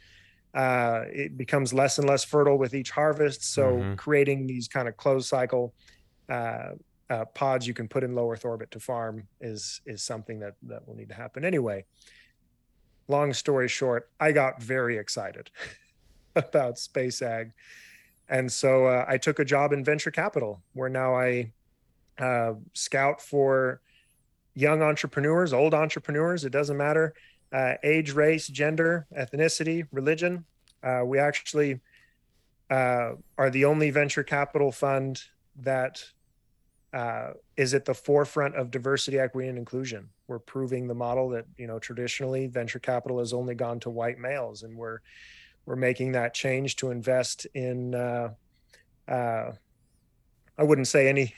uh, 0.53 1.03
it 1.10 1.38
becomes 1.38 1.74
less 1.74 1.98
and 1.98 2.08
less 2.08 2.24
fertile 2.24 2.58
with 2.58 2.74
each 2.74 2.91
harvest 2.91 3.44
so 3.44 3.74
mm-hmm. 3.74 3.96
creating 3.96 4.48
these 4.48 4.67
kind 4.67 4.88
of 4.88 4.98
closed 4.98 5.27
cycle 5.27 5.74
uh, 6.29 6.70
uh, 7.10 7.25
pods 7.34 7.67
you 7.67 7.74
can 7.74 7.88
put 7.88 8.03
in 8.03 8.15
low 8.15 8.29
earth 8.32 8.46
orbit 8.46 8.70
to 8.72 8.79
farm 8.79 9.27
is 9.39 9.82
is 9.86 10.01
something 10.03 10.39
that 10.39 10.55
that 10.63 10.86
will 10.88 10.96
need 10.96 11.10
to 11.10 11.15
happen 11.15 11.46
anyway 11.46 11.86
long 13.08 13.32
story 13.32 13.70
short 13.70 14.10
i 14.20 14.32
got 14.32 14.62
very 14.62 14.98
excited 14.98 15.50
about 16.50 16.77
space 16.77 17.22
ag. 17.22 17.51
And 18.27 18.51
so 18.51 18.86
uh, 18.86 19.06
I 19.08 19.18
took 19.18 19.39
a 19.39 19.46
job 19.46 19.72
in 19.72 19.84
venture 19.84 20.12
capital 20.12 20.62
where 20.74 20.89
now 20.89 21.15
I 21.15 21.51
uh, 22.18 22.54
scout 22.74 23.22
for 23.22 23.82
young 24.56 24.82
entrepreneurs, 24.82 25.54
old 25.54 25.74
entrepreneurs. 25.74 26.46
It 26.46 26.51
doesn't 26.51 26.77
matter 26.77 27.13
uh, 27.51 27.74
age, 27.84 28.12
race, 28.12 28.48
gender, 28.48 29.08
ethnicity, 29.18 29.88
religion. 29.92 30.46
Uh, 30.84 31.04
we 31.06 31.20
actually 31.20 31.80
uh, 32.70 33.12
are 33.38 33.50
the 33.50 33.65
only 33.65 33.92
venture 33.92 34.24
capital 34.24 34.72
fund 34.72 35.22
that 35.58 36.04
uh, 36.94 37.32
is 37.58 37.74
at 37.74 37.86
the 37.86 37.94
forefront 37.94 38.56
of 38.56 38.72
diversity, 38.72 39.20
equity, 39.20 39.50
and 39.50 39.58
inclusion. 39.58 40.10
We're 40.27 40.39
proving 40.39 40.88
the 40.88 40.96
model 40.96 41.30
that 41.30 41.46
you 41.58 41.68
know 41.68 41.80
traditionally 41.80 42.48
venture 42.48 42.80
capital 42.80 43.20
has 43.20 43.34
only 43.34 43.56
gone 43.56 43.80
to 43.82 43.89
white 43.89 44.18
males, 44.18 44.63
and 44.63 44.75
we're 44.75 45.00
we're 45.65 45.75
making 45.75 46.12
that 46.13 46.34
change 46.34 46.75
to 46.77 46.91
invest 46.91 47.45
in. 47.53 47.95
Uh, 47.95 48.29
uh, 49.07 49.51
I 50.57 50.63
wouldn't 50.63 50.88
say 50.88 51.10
any 51.10 51.34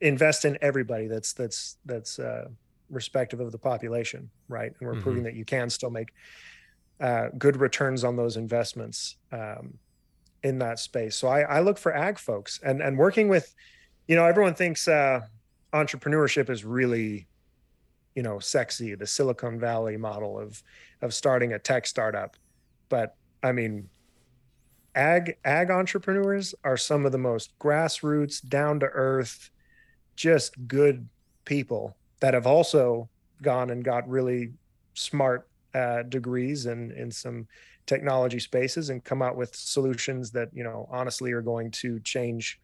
invest 0.00 0.44
in 0.44 0.58
everybody 0.60 1.06
that's 1.06 1.32
that's 1.32 1.78
that's 1.84 2.18
uh, 2.18 2.48
respective 2.90 3.40
of 3.40 3.52
the 3.52 3.58
population, 3.58 4.30
right? 4.48 4.72
And 4.78 4.86
we're 4.88 4.94
mm-hmm. 4.94 5.02
proving 5.02 5.22
that 5.24 5.34
you 5.34 5.44
can 5.44 5.70
still 5.70 5.90
make 5.90 6.12
uh, 7.00 7.28
good 7.38 7.56
returns 7.56 8.04
on 8.04 8.16
those 8.16 8.36
investments 8.36 9.16
um, 9.32 9.78
in 10.42 10.58
that 10.58 10.78
space. 10.78 11.16
So 11.16 11.28
I, 11.28 11.40
I, 11.42 11.60
look 11.60 11.76
for 11.76 11.94
ag 11.94 12.18
folks 12.18 12.60
and 12.62 12.80
and 12.80 12.96
working 12.96 13.28
with, 13.28 13.54
you 14.06 14.16
know, 14.16 14.24
everyone 14.24 14.54
thinks 14.54 14.88
uh, 14.88 15.20
entrepreneurship 15.72 16.48
is 16.48 16.64
really, 16.64 17.26
you 18.14 18.22
know, 18.22 18.38
sexy, 18.38 18.94
the 18.94 19.06
Silicon 19.06 19.58
Valley 19.58 19.96
model 19.96 20.38
of 20.38 20.62
of 21.02 21.12
starting 21.12 21.52
a 21.52 21.58
tech 21.58 21.86
startup, 21.86 22.36
but 22.88 23.16
I 23.46 23.52
mean, 23.52 23.88
ag 24.94 25.36
ag 25.44 25.70
entrepreneurs 25.70 26.54
are 26.64 26.76
some 26.76 27.06
of 27.06 27.12
the 27.12 27.18
most 27.18 27.58
grassroots, 27.58 28.46
down 28.46 28.80
to 28.80 28.86
earth, 28.86 29.50
just 30.16 30.66
good 30.66 31.08
people 31.44 31.96
that 32.20 32.34
have 32.34 32.46
also 32.46 33.08
gone 33.42 33.70
and 33.70 33.84
got 33.84 34.08
really 34.08 34.52
smart 34.94 35.48
uh, 35.74 36.02
degrees 36.02 36.66
in 36.66 36.90
in 36.92 37.10
some 37.10 37.46
technology 37.86 38.40
spaces 38.40 38.90
and 38.90 39.04
come 39.04 39.22
out 39.22 39.36
with 39.36 39.54
solutions 39.54 40.30
that 40.32 40.48
you 40.52 40.64
know 40.64 40.88
honestly 40.90 41.32
are 41.32 41.42
going 41.42 41.70
to 41.70 42.00
change 42.00 42.60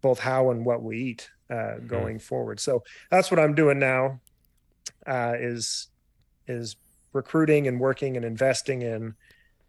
both 0.00 0.18
how 0.18 0.50
and 0.50 0.64
what 0.64 0.82
we 0.82 0.98
eat 0.98 1.30
uh, 1.50 1.54
mm-hmm. 1.54 1.86
going 1.86 2.16
mm. 2.16 2.22
forward. 2.22 2.60
So 2.60 2.82
that's 3.10 3.30
what 3.30 3.40
I'm 3.40 3.54
doing 3.54 3.78
now. 3.78 4.20
Uh, 5.06 5.34
is 5.38 5.88
is 6.46 6.76
recruiting 7.12 7.68
and 7.68 7.78
working 7.78 8.16
and 8.16 8.24
investing 8.24 8.82
in 8.82 9.14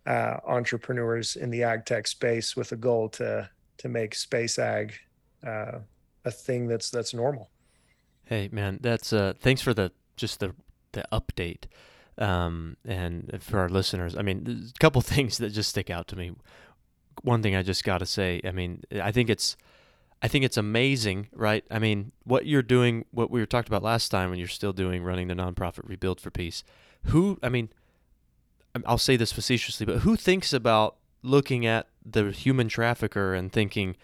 uh, 0.06 0.38
entrepreneurs 0.46 1.36
in 1.36 1.50
the 1.50 1.64
ag 1.64 1.86
tech 1.86 2.08
space 2.08 2.56
with 2.56 2.72
a 2.72 2.76
goal 2.76 3.10
to 3.10 3.50
to 3.78 3.90
make 3.90 4.16
space 4.16 4.58
ag 4.60 4.94
uh, 5.46 5.80
a 6.24 6.32
thing 6.32 6.68
that's 6.68 6.90
that's 6.90 7.14
normal. 7.14 7.50
Hey 8.26 8.50
man, 8.52 8.80
that's 8.82 9.14
uh 9.14 9.34
thanks 9.40 9.62
for 9.62 9.74
the 9.74 9.92
just 10.18 10.40
the 10.40 10.56
the 10.94 11.06
update. 11.12 11.66
Um 12.18 12.78
and 12.86 13.38
for 13.40 13.60
our 13.60 13.70
listeners, 13.70 14.18
I 14.18 14.22
mean, 14.22 14.72
a 14.76 14.80
couple 14.80 15.02
things 15.14 15.38
that 15.38 15.50
just 15.50 15.70
stick 15.70 15.90
out 15.90 16.08
to 16.10 16.16
me. 16.16 16.32
One 17.22 17.42
thing 17.42 17.56
I 17.56 17.64
just 17.64 17.84
got 17.84 18.00
to 18.00 18.06
say, 18.06 18.42
I 18.44 18.52
mean, 18.52 18.84
I 19.02 19.12
think 19.12 19.30
it's 19.30 19.56
I 20.22 20.28
think 20.28 20.44
it's 20.44 20.58
amazing, 20.58 21.28
right? 21.34 21.64
I 21.70 21.78
mean, 21.78 22.12
what 22.24 22.46
you're 22.46 22.64
doing, 22.64 23.06
what 23.12 23.30
we 23.30 23.40
were 23.40 23.46
talked 23.46 23.68
about 23.68 23.84
last 23.84 24.10
time 24.10 24.30
when 24.30 24.40
you're 24.40 24.48
still 24.48 24.74
doing 24.74 25.04
running 25.04 25.28
the 25.28 25.36
nonprofit 25.36 25.88
Rebuild 25.88 26.20
for 26.20 26.32
Peace. 26.32 26.64
Who, 27.06 27.38
I 27.44 27.50
mean, 27.50 27.70
I'll 28.86 28.98
say 28.98 29.16
this 29.16 29.32
facetiously, 29.32 29.86
but 29.86 30.00
who 30.00 30.16
thinks 30.16 30.54
about 30.54 30.98
looking 31.22 31.66
at 31.66 31.88
the 32.06 32.32
human 32.32 32.68
trafficker 32.68 33.34
and 33.34 33.52
thinking 33.52 33.96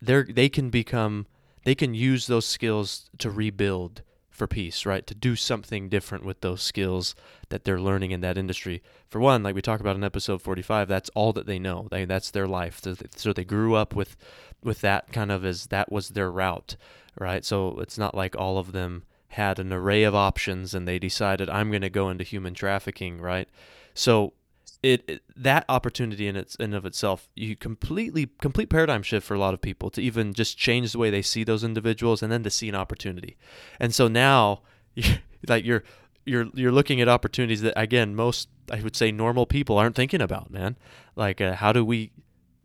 they 0.00 0.22
they 0.22 0.48
can 0.48 0.70
become 0.70 1.26
they 1.64 1.74
can 1.74 1.94
use 1.94 2.26
those 2.26 2.46
skills 2.46 3.10
to 3.18 3.30
rebuild 3.30 4.02
for 4.30 4.46
peace, 4.46 4.86
right? 4.86 5.06
To 5.06 5.14
do 5.14 5.34
something 5.34 5.88
different 5.88 6.24
with 6.24 6.40
those 6.40 6.62
skills 6.62 7.14
that 7.48 7.64
they're 7.64 7.80
learning 7.80 8.10
in 8.10 8.20
that 8.20 8.36
industry. 8.36 8.82
For 9.08 9.18
one, 9.18 9.42
like 9.42 9.54
we 9.54 9.62
talked 9.62 9.80
about 9.80 9.96
in 9.96 10.04
episode 10.04 10.42
45, 10.42 10.86
that's 10.88 11.10
all 11.14 11.32
that 11.32 11.46
they 11.46 11.58
know. 11.58 11.88
They, 11.90 12.04
that's 12.04 12.30
their 12.30 12.46
life. 12.46 12.82
So 13.16 13.32
they 13.32 13.44
grew 13.44 13.74
up 13.74 13.94
with 13.94 14.16
with 14.62 14.80
that 14.82 15.12
kind 15.12 15.32
of 15.32 15.44
as 15.44 15.66
that 15.66 15.90
was 15.90 16.10
their 16.10 16.30
route, 16.30 16.76
right? 17.18 17.44
So 17.44 17.78
it's 17.80 17.98
not 17.98 18.14
like 18.14 18.36
all 18.36 18.58
of 18.58 18.72
them 18.72 19.04
had 19.28 19.58
an 19.58 19.72
array 19.72 20.02
of 20.02 20.14
options 20.14 20.74
and 20.74 20.86
they 20.86 20.98
decided 20.98 21.48
I'm 21.50 21.70
going 21.70 21.82
to 21.82 21.90
go 21.90 22.08
into 22.10 22.24
human 22.24 22.54
trafficking, 22.54 23.20
right? 23.20 23.48
So 23.96 24.34
it, 24.82 25.02
it, 25.08 25.22
that 25.36 25.64
opportunity 25.68 26.28
in 26.28 26.36
its 26.36 26.54
in 26.56 26.74
of 26.74 26.84
itself, 26.84 27.28
you 27.34 27.56
completely 27.56 28.28
complete 28.40 28.68
paradigm 28.68 29.02
shift 29.02 29.26
for 29.26 29.34
a 29.34 29.38
lot 29.38 29.54
of 29.54 29.60
people 29.60 29.90
to 29.90 30.02
even 30.02 30.32
just 30.32 30.56
change 30.56 30.92
the 30.92 30.98
way 30.98 31.10
they 31.10 31.22
see 31.22 31.44
those 31.44 31.64
individuals 31.64 32.22
and 32.22 32.30
then 32.30 32.42
to 32.44 32.50
see 32.50 32.68
an 32.68 32.74
opportunity. 32.74 33.36
And 33.80 33.94
so 33.94 34.06
now, 34.06 34.62
like 35.48 35.64
you're 35.64 35.82
you're 36.24 36.46
you're 36.54 36.72
looking 36.72 37.00
at 37.00 37.08
opportunities 37.08 37.62
that 37.62 37.72
again 37.76 38.14
most 38.14 38.48
I 38.70 38.80
would 38.80 38.96
say 38.96 39.10
normal 39.10 39.46
people 39.46 39.78
aren't 39.78 39.96
thinking 39.96 40.20
about, 40.20 40.50
man. 40.50 40.76
Like 41.14 41.40
uh, 41.40 41.54
how 41.54 41.72
do 41.72 41.84
we, 41.84 42.12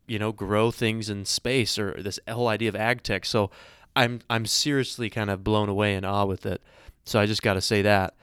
you 0.08 0.20
know, 0.20 0.32
grow 0.32 0.70
things 0.70 1.10
in 1.10 1.26
space 1.26 1.80
or 1.80 2.02
this 2.02 2.20
whole 2.28 2.48
idea 2.48 2.70
of 2.70 2.76
ag 2.76 3.04
tech. 3.04 3.26
So 3.26 3.52
I'm 3.96 4.22
I'm 4.30 4.46
seriously 4.46 5.10
kind 5.10 5.30
of 5.30 5.44
blown 5.44 5.70
away 5.70 5.96
and 5.96 6.06
awe 6.06 6.26
with 6.26 6.46
it. 6.46 6.62
So 7.06 7.20
I 7.20 7.26
just 7.26 7.42
got 7.42 7.54
to 7.54 7.62
say 7.62 7.82
that. 7.82 8.16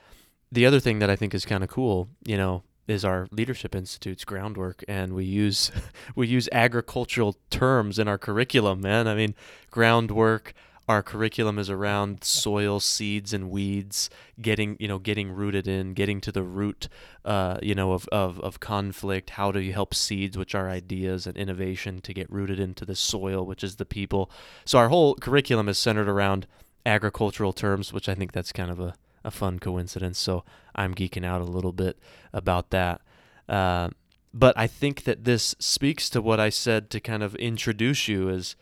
The 0.51 0.65
other 0.65 0.79
thing 0.79 0.99
that 0.99 1.09
I 1.09 1.15
think 1.15 1.33
is 1.33 1.45
kind 1.45 1.63
of 1.63 1.69
cool, 1.69 2.09
you 2.25 2.35
know, 2.35 2.63
is 2.89 3.05
our 3.05 3.27
leadership 3.31 3.75
institute's 3.75 4.25
groundwork 4.25 4.83
and 4.87 5.13
we 5.13 5.25
use 5.25 5.71
we 6.15 6.27
use 6.27 6.49
agricultural 6.51 7.37
terms 7.49 7.99
in 7.99 8.07
our 8.07 8.17
curriculum 8.17 8.81
man. 8.81 9.07
I 9.07 9.15
mean 9.15 9.35
groundwork 9.71 10.53
our 10.89 11.03
curriculum 11.03 11.59
is 11.59 11.69
around 11.69 12.23
soil 12.23 12.79
seeds 12.79 13.31
and 13.31 13.51
weeds 13.51 14.09
getting 14.41 14.75
you 14.79 14.87
know 14.87 14.97
getting 14.97 15.31
rooted 15.31 15.67
in 15.67 15.93
getting 15.93 16.19
to 16.19 16.31
the 16.31 16.41
root 16.41 16.89
uh, 17.25 17.59
you 17.61 17.75
know 17.75 17.93
of, 17.93 18.07
of, 18.07 18.39
of 18.41 18.59
conflict 18.59 19.29
how 19.31 19.51
do 19.51 19.59
you 19.59 19.71
help 19.71 19.93
seeds 19.93 20.35
which 20.35 20.55
are 20.55 20.67
ideas 20.67 21.27
and 21.27 21.37
innovation 21.37 22.01
to 22.01 22.11
get 22.11 22.29
rooted 22.31 22.59
into 22.59 22.85
the 22.85 22.95
soil 22.95 23.45
which 23.45 23.63
is 23.63 23.75
the 23.75 23.85
people. 23.85 24.31
So 24.65 24.79
our 24.79 24.89
whole 24.89 25.13
curriculum 25.13 25.69
is 25.69 25.77
centered 25.77 26.09
around 26.09 26.47
agricultural 26.85 27.53
terms 27.53 27.93
which 27.93 28.09
i 28.09 28.15
think 28.15 28.31
that's 28.31 28.51
kind 28.51 28.71
of 28.71 28.79
a 28.79 28.95
a 29.23 29.31
fun 29.31 29.59
coincidence. 29.59 30.19
So 30.19 30.43
I'm 30.75 30.95
geeking 30.95 31.25
out 31.25 31.41
a 31.41 31.45
little 31.45 31.73
bit 31.73 31.99
about 32.33 32.69
that. 32.69 33.01
Uh, 33.47 33.89
but 34.33 34.57
I 34.57 34.67
think 34.67 35.03
that 35.03 35.23
this 35.23 35.55
speaks 35.59 36.09
to 36.11 36.21
what 36.21 36.39
I 36.39 36.49
said 36.49 36.89
to 36.91 36.99
kind 36.99 37.23
of 37.23 37.35
introduce 37.35 38.07
you 38.07 38.29
is 38.29 38.55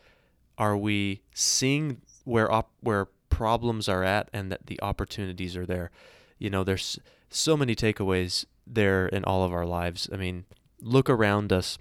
are 0.56 0.76
we 0.76 1.22
seeing 1.34 2.00
where 2.24 2.50
op- 2.50 2.72
where 2.80 3.06
problems 3.28 3.88
are 3.88 4.02
at 4.02 4.28
and 4.32 4.50
that 4.50 4.66
the 4.66 4.80
opportunities 4.82 5.56
are 5.56 5.66
there? 5.66 5.90
You 6.38 6.50
know, 6.50 6.64
there's 6.64 6.98
so 7.30 7.56
many 7.56 7.74
takeaways 7.74 8.46
there 8.66 9.06
in 9.06 9.24
all 9.24 9.44
of 9.44 9.52
our 9.52 9.66
lives. 9.66 10.08
I 10.12 10.16
mean, 10.16 10.46
look 10.80 11.10
around 11.10 11.52
us. 11.52 11.78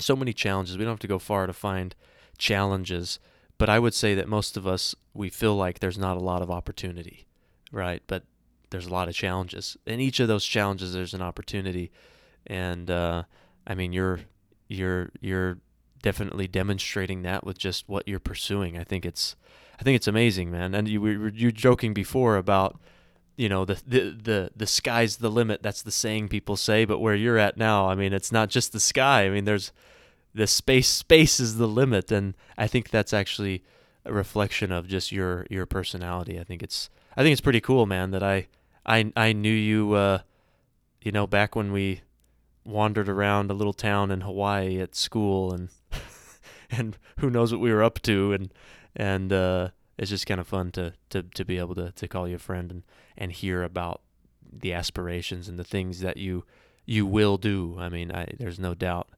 So 0.00 0.14
many 0.14 0.32
challenges. 0.32 0.76
We 0.76 0.84
don't 0.84 0.92
have 0.92 1.00
to 1.00 1.08
go 1.08 1.18
far 1.18 1.46
to 1.46 1.52
find 1.52 1.94
challenges, 2.36 3.18
but 3.58 3.68
I 3.68 3.78
would 3.78 3.94
say 3.94 4.14
that 4.14 4.28
most 4.28 4.56
of 4.56 4.66
us 4.66 4.94
we 5.14 5.28
feel 5.28 5.56
like 5.56 5.78
there's 5.78 5.98
not 5.98 6.16
a 6.16 6.20
lot 6.20 6.42
of 6.42 6.50
opportunity 6.50 7.27
right? 7.72 8.02
But 8.06 8.24
there's 8.70 8.86
a 8.86 8.92
lot 8.92 9.08
of 9.08 9.14
challenges. 9.14 9.76
In 9.86 10.00
each 10.00 10.20
of 10.20 10.28
those 10.28 10.44
challenges, 10.44 10.92
there's 10.92 11.14
an 11.14 11.22
opportunity, 11.22 11.90
and 12.46 12.90
uh, 12.90 13.24
I 13.66 13.74
mean, 13.74 13.92
you're 13.92 14.20
you're 14.68 15.10
you're 15.20 15.58
definitely 16.02 16.46
demonstrating 16.46 17.22
that 17.22 17.44
with 17.44 17.58
just 17.58 17.88
what 17.88 18.06
you're 18.06 18.20
pursuing. 18.20 18.78
I 18.78 18.84
think 18.84 19.04
it's 19.04 19.36
I 19.80 19.82
think 19.82 19.96
it's 19.96 20.08
amazing, 20.08 20.50
man. 20.50 20.74
And 20.74 20.88
you 20.88 21.00
were 21.00 21.28
you 21.28 21.52
joking 21.52 21.94
before 21.94 22.36
about 22.36 22.78
you 23.36 23.48
know 23.48 23.64
the, 23.64 23.80
the 23.86 24.00
the 24.10 24.50
the 24.54 24.66
sky's 24.66 25.16
the 25.16 25.30
limit. 25.30 25.62
That's 25.62 25.82
the 25.82 25.90
saying 25.90 26.28
people 26.28 26.56
say. 26.56 26.84
But 26.84 26.98
where 26.98 27.14
you're 27.14 27.38
at 27.38 27.56
now, 27.56 27.88
I 27.88 27.94
mean, 27.94 28.12
it's 28.12 28.32
not 28.32 28.50
just 28.50 28.72
the 28.72 28.80
sky. 28.80 29.24
I 29.24 29.30
mean, 29.30 29.44
there's 29.44 29.72
the 30.34 30.46
space. 30.46 30.88
Space 30.88 31.40
is 31.40 31.56
the 31.56 31.68
limit, 31.68 32.10
and 32.10 32.34
I 32.56 32.66
think 32.66 32.90
that's 32.90 33.12
actually 33.12 33.62
a 34.04 34.12
reflection 34.12 34.72
of 34.72 34.88
just 34.88 35.12
your 35.12 35.46
your 35.48 35.66
personality. 35.66 36.38
I 36.38 36.44
think 36.44 36.62
it's 36.62 36.90
I 37.18 37.22
think 37.22 37.32
it's 37.32 37.40
pretty 37.40 37.60
cool, 37.60 37.84
man, 37.84 38.12
that 38.12 38.22
I 38.22 38.46
I 38.86 39.12
I 39.16 39.32
knew 39.32 39.52
you 39.52 39.94
uh 39.94 40.20
you 41.02 41.10
know 41.10 41.26
back 41.26 41.56
when 41.56 41.72
we 41.72 42.02
wandered 42.64 43.08
around 43.08 43.50
a 43.50 43.54
little 43.54 43.72
town 43.72 44.12
in 44.12 44.20
Hawaii 44.20 44.80
at 44.80 44.94
school 44.94 45.52
and 45.52 45.68
and 46.70 46.96
who 47.18 47.28
knows 47.28 47.50
what 47.50 47.60
we 47.60 47.72
were 47.72 47.82
up 47.82 48.00
to 48.02 48.32
and 48.32 48.54
and 48.94 49.32
uh 49.32 49.70
it's 49.96 50.10
just 50.10 50.28
kind 50.28 50.40
of 50.40 50.46
fun 50.46 50.70
to 50.72 50.92
to 51.10 51.24
to 51.24 51.44
be 51.44 51.58
able 51.58 51.74
to 51.74 51.90
to 51.90 52.06
call 52.06 52.28
you 52.28 52.36
a 52.36 52.38
friend 52.38 52.70
and 52.70 52.82
and 53.16 53.32
hear 53.32 53.64
about 53.64 54.00
the 54.52 54.72
aspirations 54.72 55.48
and 55.48 55.58
the 55.58 55.64
things 55.64 55.98
that 55.98 56.18
you 56.18 56.44
you 56.86 57.04
will 57.04 57.36
do. 57.36 57.74
I 57.80 57.88
mean, 57.88 58.12
I 58.12 58.28
there's 58.38 58.60
no 58.60 58.74
doubt 58.74 59.08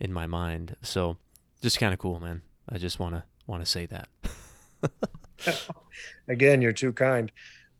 in 0.00 0.12
my 0.12 0.26
mind. 0.26 0.74
So, 0.82 1.18
just 1.62 1.78
kind 1.78 1.94
of 1.94 2.00
cool, 2.00 2.18
man. 2.18 2.42
I 2.68 2.78
just 2.78 2.98
want 2.98 3.14
to 3.14 3.22
want 3.46 3.64
to 3.64 3.70
say 3.70 3.86
that. 3.86 4.08
Again, 6.28 6.62
you're 6.62 6.72
too 6.72 6.92
kind. 6.92 7.30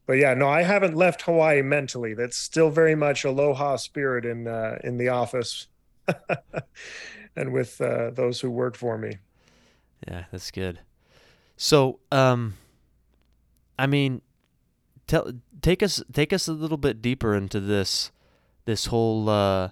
But 0.07 0.15
yeah, 0.15 0.35
no, 0.35 0.49
I 0.49 0.63
haven't 0.63 0.95
left 0.95 1.23
Hawaii 1.23 1.63
mentally. 1.63 2.15
That's 2.15 2.37
still 2.37 2.71
very 2.71 2.95
much 2.95 3.25
aloha 3.25 3.77
spirit 3.77 4.27
in 4.27 4.47
uh, 4.47 4.79
in 4.85 4.99
the 4.99 5.09
office, 5.09 5.69
and 7.37 7.53
with 7.53 7.81
uh, 7.81 8.11
those 8.11 8.41
who 8.41 8.51
work 8.51 8.77
for 8.77 8.99
me. 8.99 9.19
Yeah, 10.07 10.25
that's 10.31 10.51
good. 10.51 10.81
So, 11.57 12.01
um, 12.13 12.55
I 13.79 13.87
mean, 13.87 14.21
tell 15.07 15.33
take 15.63 15.83
us 15.83 16.03
take 16.13 16.33
us 16.33 16.49
a 16.49 16.53
little 16.53 16.77
bit 16.77 17.01
deeper 17.01 17.35
into 17.35 17.61
this 17.61 18.13
this 18.67 18.87
whole 18.87 19.31
uh, 19.31 19.71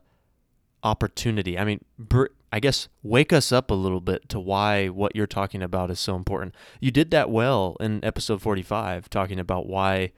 opportunity. 0.82 1.58
I 1.58 1.64
mean, 1.64 1.84
br- 1.98 2.26
I 2.52 2.60
guess 2.60 2.88
wake 3.02 3.32
us 3.32 3.50
up 3.50 3.70
a 3.70 3.74
little 3.74 4.02
bit 4.02 4.28
to 4.28 4.38
why 4.38 4.88
what 4.88 5.16
you're 5.16 5.26
talking 5.26 5.62
about 5.62 5.90
is 5.90 5.98
so 5.98 6.14
important. 6.14 6.54
You 6.80 6.90
did 6.90 7.10
that 7.10 7.30
well 7.30 7.76
in 7.80 8.04
episode 8.04 8.42
45, 8.42 9.08
talking 9.08 9.40
about 9.40 9.66
why 9.66 10.12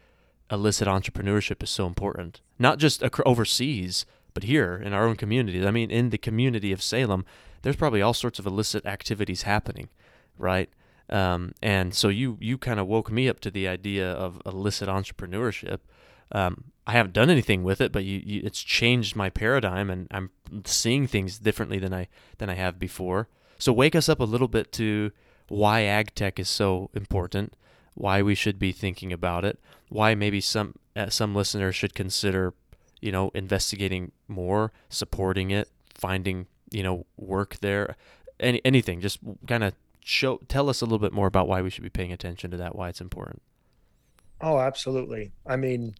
illicit 0.50 0.88
entrepreneurship 0.88 1.62
is 1.62 1.70
so 1.70 1.86
important, 1.86 2.40
not 2.58 2.78
just 2.78 3.04
overseas, 3.24 4.04
but 4.34 4.42
here 4.42 4.74
in 4.74 4.92
our 4.92 5.06
own 5.06 5.14
communities. 5.14 5.64
I 5.64 5.70
mean, 5.70 5.92
in 5.92 6.10
the 6.10 6.18
community 6.18 6.72
of 6.72 6.82
Salem, 6.82 7.24
there's 7.62 7.76
probably 7.76 8.02
all 8.02 8.12
sorts 8.12 8.40
of 8.40 8.46
illicit 8.46 8.84
activities 8.84 9.42
happening, 9.42 9.88
right? 10.36 10.68
Um, 11.08 11.52
and 11.62 11.94
so 11.94 12.08
you 12.08 12.36
you 12.40 12.58
kind 12.58 12.80
of 12.80 12.86
woke 12.86 13.12
me 13.12 13.28
up 13.28 13.38
to 13.40 13.50
the 13.50 13.68
idea 13.68 14.10
of 14.10 14.40
illicit 14.44 14.88
entrepreneurship. 14.88 15.78
Um, 16.32 16.72
I 16.86 16.92
haven't 16.92 17.14
done 17.14 17.30
anything 17.30 17.64
with 17.64 17.80
it, 17.80 17.92
but 17.92 18.04
you, 18.04 18.22
you, 18.24 18.42
it's 18.44 18.62
changed 18.62 19.16
my 19.16 19.30
paradigm, 19.30 19.88
and 19.88 20.06
I'm 20.10 20.30
seeing 20.64 21.06
things 21.06 21.38
differently 21.38 21.78
than 21.78 21.94
I 21.94 22.08
than 22.38 22.50
I 22.50 22.54
have 22.54 22.78
before. 22.78 23.28
So 23.58 23.72
wake 23.72 23.94
us 23.94 24.08
up 24.08 24.20
a 24.20 24.24
little 24.24 24.48
bit 24.48 24.72
to 24.72 25.10
why 25.48 25.82
ag 25.82 26.14
tech 26.14 26.38
is 26.38 26.48
so 26.48 26.90
important, 26.94 27.54
why 27.94 28.20
we 28.20 28.34
should 28.34 28.58
be 28.58 28.72
thinking 28.72 29.12
about 29.12 29.44
it, 29.44 29.58
why 29.88 30.14
maybe 30.14 30.40
some 30.40 30.74
uh, 30.94 31.08
some 31.08 31.34
listeners 31.34 31.74
should 31.74 31.94
consider, 31.94 32.52
you 33.00 33.12
know, 33.12 33.30
investigating 33.34 34.12
more, 34.28 34.72
supporting 34.90 35.50
it, 35.50 35.70
finding 35.94 36.46
you 36.70 36.82
know 36.82 37.06
work 37.16 37.56
there, 37.60 37.96
any 38.38 38.60
anything. 38.64 39.00
Just 39.00 39.20
kind 39.46 39.64
of 39.64 39.72
show 40.04 40.38
tell 40.48 40.68
us 40.68 40.82
a 40.82 40.84
little 40.84 40.98
bit 40.98 41.14
more 41.14 41.26
about 41.28 41.48
why 41.48 41.62
we 41.62 41.70
should 41.70 41.84
be 41.84 41.90
paying 41.90 42.12
attention 42.12 42.50
to 42.50 42.58
that, 42.58 42.76
why 42.76 42.90
it's 42.90 43.00
important. 43.00 43.40
Oh, 44.40 44.58
absolutely. 44.58 45.32
I 45.46 45.56
mean, 45.56 45.94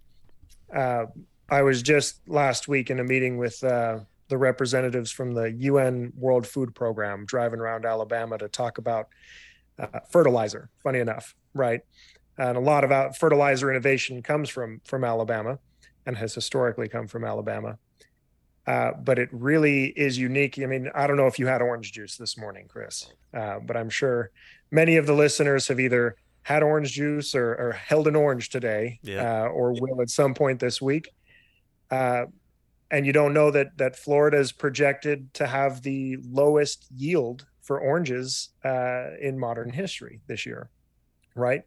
uh, 0.73 1.07
I 1.49 1.63
was 1.63 1.83
just 1.83 2.21
last 2.29 2.69
week 2.69 2.91
in 2.91 3.01
a 3.01 3.05
meeting 3.05 3.37
with 3.37 3.63
uh, 3.63 4.01
the 4.29 4.39
representatives 4.39 5.11
from 5.11 5.33
the 5.33 5.51
UN 5.53 6.13
World 6.17 6.47
Food 6.47 6.75
Program, 6.75 7.27
driving 7.27 7.61
around 7.61 7.85
Alabama 7.85 8.39
to 8.39 8.49
talk 8.49 8.79
about 8.79 9.09
uh, 9.79 10.01
fertilizer. 10.11 10.71
Funny 10.83 11.01
enough, 11.01 11.35
right? 11.53 11.81
And 12.39 12.57
a 12.57 12.61
lot 12.61 12.85
of 12.85 13.17
fertilizer 13.17 13.71
innovation 13.71 14.23
comes 14.23 14.49
from 14.49 14.81
from 14.85 15.05
Alabama, 15.05 15.59
and 16.07 16.17
has 16.17 16.35
historically 16.35 16.89
come 16.89 17.07
from 17.07 17.25
Alabama. 17.25 17.79
Uh, 18.67 18.93
but 18.93 19.19
it 19.19 19.29
really 19.31 19.87
is 19.89 20.17
unique. 20.17 20.59
I 20.59 20.67
mean, 20.67 20.91
I 20.95 21.07
don't 21.07 21.19
know 21.19 21.27
if 21.27 21.39
you 21.39 21.47
had 21.47 21.61
orange 21.61 21.93
juice 21.93 22.17
this 22.17 22.39
morning, 22.39 22.67
Chris, 22.67 23.13
uh, 23.35 23.59
but 23.59 23.77
I'm 23.77 23.91
sure 23.91 24.31
many 24.71 24.97
of 24.97 25.07
the 25.07 25.13
listeners 25.13 25.69
have 25.69 25.79
either 25.79 26.17
had 26.45 26.63
orange 26.63 26.93
juice 26.93 27.35
or, 27.35 27.55
or 27.55 27.73
held 27.73 28.07
an 28.07 28.15
orange 28.15 28.51
today, 28.51 29.01
yeah. 29.03 29.45
uh, 29.45 29.47
or 29.47 29.73
will 29.73 30.01
at 30.01 30.11
some 30.11 30.35
point 30.35 30.61
this 30.61 30.81
week. 30.81 31.09
Uh, 31.91 32.27
and 32.91 33.07
you 33.07 33.13
don't 33.13 33.35
know 33.35 33.51
that 33.51 33.77
that 33.79 33.97
Florida 33.97 34.39
is 34.39 34.53
projected 34.53 35.33
to 35.35 35.47
have 35.47 35.83
the 35.83 36.19
lowest 36.23 36.87
yield 36.95 37.47
for 37.63 37.81
oranges 37.81 38.51
uh, 38.65 39.17
in 39.21 39.39
modern 39.39 39.71
history 39.71 40.21
this 40.27 40.45
year, 40.45 40.69
right? 41.35 41.63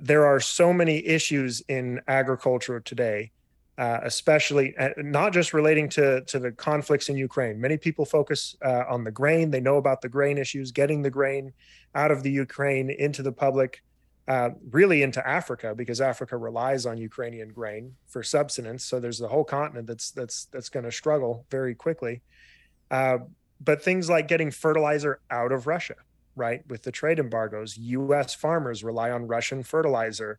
There 0.00 0.26
are 0.26 0.40
so 0.40 0.72
many 0.72 1.04
issues 1.04 1.62
in 1.68 2.00
agriculture 2.06 2.80
today 2.80 3.32
uh, 3.78 4.00
especially 4.04 4.76
uh, 4.78 4.90
not 4.96 5.32
just 5.32 5.52
relating 5.52 5.88
to 5.90 6.22
to 6.22 6.38
the 6.38 6.50
conflicts 6.52 7.08
in 7.08 7.16
Ukraine. 7.16 7.60
Many 7.60 7.76
people 7.76 8.04
focus 8.04 8.56
uh, 8.64 8.84
on 8.88 9.04
the 9.04 9.10
grain; 9.10 9.50
they 9.50 9.60
know 9.60 9.76
about 9.76 10.00
the 10.00 10.08
grain 10.08 10.38
issues, 10.38 10.72
getting 10.72 11.02
the 11.02 11.10
grain 11.10 11.52
out 11.94 12.10
of 12.10 12.22
the 12.22 12.30
Ukraine 12.30 12.90
into 12.90 13.22
the 13.22 13.32
public, 13.32 13.82
uh, 14.28 14.50
really 14.70 15.02
into 15.02 15.26
Africa, 15.26 15.74
because 15.74 16.00
Africa 16.00 16.36
relies 16.36 16.86
on 16.86 16.98
Ukrainian 16.98 17.48
grain 17.48 17.94
for 18.06 18.22
subsistence. 18.22 18.84
So 18.84 18.98
there's 18.98 19.18
the 19.18 19.28
whole 19.28 19.44
continent 19.44 19.86
that's 19.86 20.10
that's 20.10 20.46
that's 20.46 20.68
going 20.68 20.84
to 20.84 20.92
struggle 20.92 21.46
very 21.50 21.74
quickly. 21.74 22.22
Uh, 22.90 23.18
but 23.60 23.82
things 23.82 24.10
like 24.10 24.28
getting 24.28 24.50
fertilizer 24.50 25.20
out 25.30 25.52
of 25.52 25.66
Russia, 25.66 25.94
right? 26.34 26.60
With 26.68 26.82
the 26.82 26.92
trade 26.92 27.18
embargoes, 27.18 27.76
U.S. 27.78 28.34
farmers 28.34 28.84
rely 28.84 29.10
on 29.10 29.26
Russian 29.26 29.62
fertilizer 29.62 30.38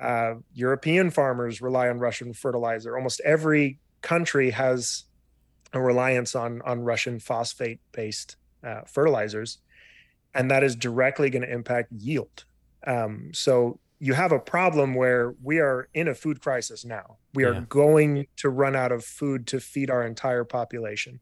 uh, 0.00 0.34
European 0.54 1.10
farmers 1.10 1.60
rely 1.60 1.88
on 1.88 1.98
Russian 1.98 2.32
fertilizer. 2.32 2.96
Almost 2.96 3.20
every 3.24 3.78
country 4.00 4.50
has 4.50 5.04
a 5.72 5.80
reliance 5.80 6.34
on 6.34 6.62
on 6.62 6.80
Russian 6.80 7.18
phosphate 7.18 7.80
based 7.92 8.36
uh, 8.64 8.82
fertilizers, 8.86 9.58
and 10.34 10.50
that 10.50 10.62
is 10.62 10.76
directly 10.76 11.30
going 11.30 11.42
to 11.42 11.52
impact 11.52 11.92
yield. 11.92 12.44
Um, 12.86 13.30
so 13.32 13.78
you 13.98 14.14
have 14.14 14.32
a 14.32 14.38
problem 14.38 14.94
where 14.94 15.34
we 15.42 15.58
are 15.58 15.88
in 15.94 16.08
a 16.08 16.14
food 16.14 16.40
crisis 16.40 16.84
now. 16.84 17.16
We 17.34 17.44
yeah. 17.44 17.50
are 17.50 17.60
going 17.62 18.26
to 18.36 18.48
run 18.48 18.76
out 18.76 18.92
of 18.92 19.04
food 19.04 19.46
to 19.48 19.60
feed 19.60 19.90
our 19.90 20.06
entire 20.06 20.44
population. 20.44 21.20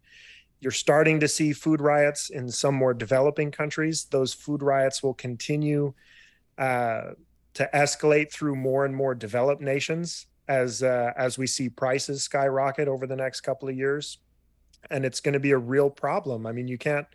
You're 0.60 0.72
starting 0.72 1.20
to 1.20 1.28
see 1.28 1.52
food 1.52 1.80
riots 1.80 2.30
in 2.30 2.50
some 2.50 2.74
more 2.74 2.94
developing 2.94 3.50
countries. 3.50 4.04
Those 4.04 4.34
food 4.34 4.62
riots 4.62 5.02
will 5.02 5.14
continue 5.14 5.94
uh, 6.58 7.12
to 7.54 7.70
escalate 7.72 8.30
through 8.30 8.56
more 8.56 8.84
and 8.84 8.94
more 8.94 9.14
developed 9.14 9.62
nations 9.62 10.26
as 10.48 10.82
uh, 10.82 11.12
as 11.16 11.38
we 11.38 11.46
see 11.46 11.68
prices 11.68 12.22
skyrocket 12.22 12.88
over 12.88 13.06
the 13.06 13.16
next 13.16 13.40
couple 13.40 13.68
of 13.68 13.76
years 13.76 14.18
and 14.90 15.04
it's 15.04 15.20
going 15.20 15.32
to 15.32 15.40
be 15.40 15.50
a 15.50 15.58
real 15.58 15.90
problem 15.90 16.46
i 16.46 16.52
mean 16.52 16.68
you 16.68 16.78
can't 16.78 17.06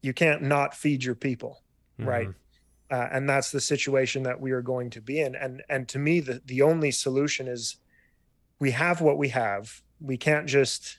you 0.00 0.12
can't 0.12 0.42
not 0.42 0.74
feed 0.74 1.04
your 1.04 1.14
people 1.14 1.62
mm-hmm. 1.98 2.08
right 2.08 2.28
uh, 2.92 3.08
and 3.10 3.26
that's 3.26 3.50
the 3.50 3.60
situation 3.60 4.22
that 4.24 4.38
we 4.38 4.52
are 4.52 4.60
going 4.60 4.90
to 4.90 5.00
be 5.00 5.20
in. 5.20 5.34
And 5.34 5.62
and 5.70 5.88
to 5.88 5.98
me 5.98 6.20
the 6.20 6.42
the 6.44 6.60
only 6.60 6.90
solution 6.90 7.48
is 7.48 7.76
we 8.58 8.70
have 8.72 9.00
what 9.00 9.16
we 9.16 9.30
have. 9.30 9.80
We 9.98 10.18
can't 10.18 10.46
just 10.46 10.98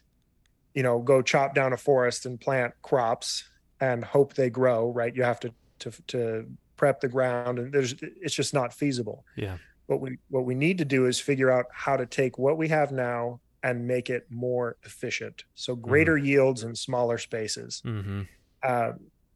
you 0.74 0.82
know 0.82 1.00
go 1.00 1.22
chop 1.22 1.54
down 1.54 1.72
a 1.72 1.78
forest 1.78 2.26
and 2.26 2.42
plant 2.42 2.74
crops 2.82 3.48
and 3.80 4.04
hope 4.04 4.34
they 4.34 4.50
grow 4.50 4.90
right? 4.90 5.16
You 5.16 5.22
have 5.24 5.40
to 5.42 5.54
to 5.80 5.92
to 6.08 6.48
prep 6.78 7.00
the 7.00 7.08
ground 7.08 7.60
and 7.60 7.72
there's 7.72 7.94
it's 8.02 8.34
just 8.34 8.56
not 8.56 8.74
feasible. 8.74 9.24
Yeah. 9.36 9.58
What 9.86 10.02
we 10.02 10.18
what 10.30 10.46
we 10.46 10.56
need 10.56 10.80
to 10.80 10.86
do 10.86 11.06
is 11.06 11.20
figure 11.20 11.52
out 11.52 11.68
how 11.72 11.96
to 11.96 12.08
take 12.08 12.40
what 12.40 12.58
we 12.58 12.70
have 12.70 12.92
now 12.92 13.40
and 13.62 13.88
make 13.88 14.10
it 14.10 14.26
more 14.32 14.78
efficient. 14.84 15.44
So 15.54 15.76
greater 15.76 16.16
mm-hmm. 16.16 16.26
yields 16.26 16.64
in 16.64 16.76
smaller 16.76 17.20
spaces. 17.20 17.84
Mm-hmm. 17.86 18.22
uh, 18.64 18.94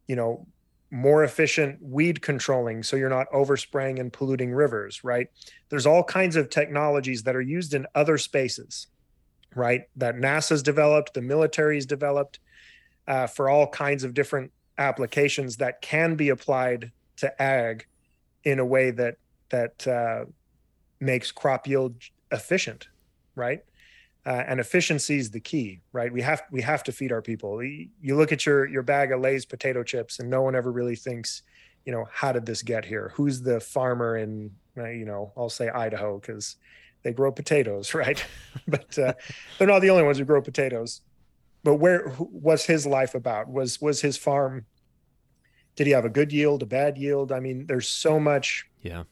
you 0.08 0.16
know 0.16 0.48
more 0.90 1.24
efficient 1.24 1.78
weed 1.82 2.22
controlling 2.22 2.82
so 2.82 2.96
you're 2.96 3.10
not 3.10 3.30
overspraying 3.32 4.00
and 4.00 4.14
polluting 4.14 4.54
rivers 4.54 5.04
right 5.04 5.28
there's 5.70 5.86
all 5.86 6.04
kinds 6.04 6.36
of 6.36 6.50
technologies 6.50 7.24
that 7.24 7.36
are 7.36 7.42
used 7.42 7.74
in 7.74 7.86
other 7.94 8.18
spaces 8.18 8.88
right 9.56 9.84
that 9.96 10.16
nasa's 10.16 10.64
developed 10.64 11.14
the 11.14 11.22
military's 11.22 11.86
developed 11.86 12.40
uh, 13.08 13.28
for 13.28 13.50
all 13.50 13.68
kinds 13.68 14.04
of 14.04 14.14
different 14.14 14.52
applications 14.78 15.58
that 15.58 15.82
can 15.82 16.16
be 16.16 16.30
applied 16.30 16.92
to 17.18 17.42
ag 17.42 17.86
in 18.44 18.60
a 18.60 18.66
way 18.66 18.92
that 18.92 19.16
that 19.50 19.88
uh, 19.88 20.26
makes 21.00 21.32
crop 21.32 21.68
yield 21.68 21.96
efficient, 22.32 22.88
right? 23.36 23.64
Uh, 24.28 24.44
and 24.46 24.60
efficiency 24.60 25.18
is 25.18 25.32
the 25.32 25.40
key, 25.40 25.80
right? 25.94 26.12
We 26.12 26.22
have 26.22 26.44
we 26.52 26.62
have 26.62 26.84
to 26.84 26.92
feed 26.92 27.14
our 27.14 27.22
people. 27.22 27.64
You 27.64 28.16
look 28.18 28.34
at 28.34 28.46
your 28.46 28.66
your 28.66 28.84
bag 28.84 29.14
of 29.14 29.22
Lay's 29.22 29.46
potato 29.46 29.84
chips, 29.84 30.20
and 30.20 30.30
no 30.30 30.42
one 30.42 30.54
ever 30.54 30.70
really 30.70 30.98
thinks, 30.98 31.44
you 31.86 31.94
know, 31.94 32.06
how 32.12 32.34
did 32.34 32.46
this 32.46 32.62
get 32.62 32.84
here? 32.84 33.14
Who's 33.16 33.42
the 33.42 33.62
farmer 33.62 34.18
in, 34.18 34.52
uh, 34.78 34.90
you 34.90 35.06
know, 35.06 35.32
I'll 35.38 35.50
say 35.50 35.70
Idaho 35.70 36.20
because 36.20 36.58
they 37.04 37.14
grow 37.14 37.32
potatoes, 37.32 37.94
right? 38.04 38.22
but 38.68 39.00
uh, 39.00 39.14
they're 39.58 39.68
not 39.68 39.80
the 39.80 39.92
only 39.92 40.04
ones 40.04 40.18
who 40.18 40.26
grow 40.26 40.42
potatoes. 40.42 41.02
But 41.64 41.76
where 41.76 42.14
was 42.20 42.66
his 42.66 42.86
life 42.86 43.16
about? 43.16 43.48
Was 43.50 43.80
was 43.80 44.02
his 44.02 44.18
farm 44.18 44.66
did 45.78 45.88
he 45.88 45.94
have 45.94 46.06
a 46.06 46.10
good 46.10 46.34
yield, 46.34 46.64
a 46.64 46.66
bad 46.66 46.98
yield? 46.98 47.32
I 47.32 47.40
mean, 47.40 47.68
there's 47.68 47.88
so 47.88 48.20
much 48.20 48.66
yeah 48.82 49.04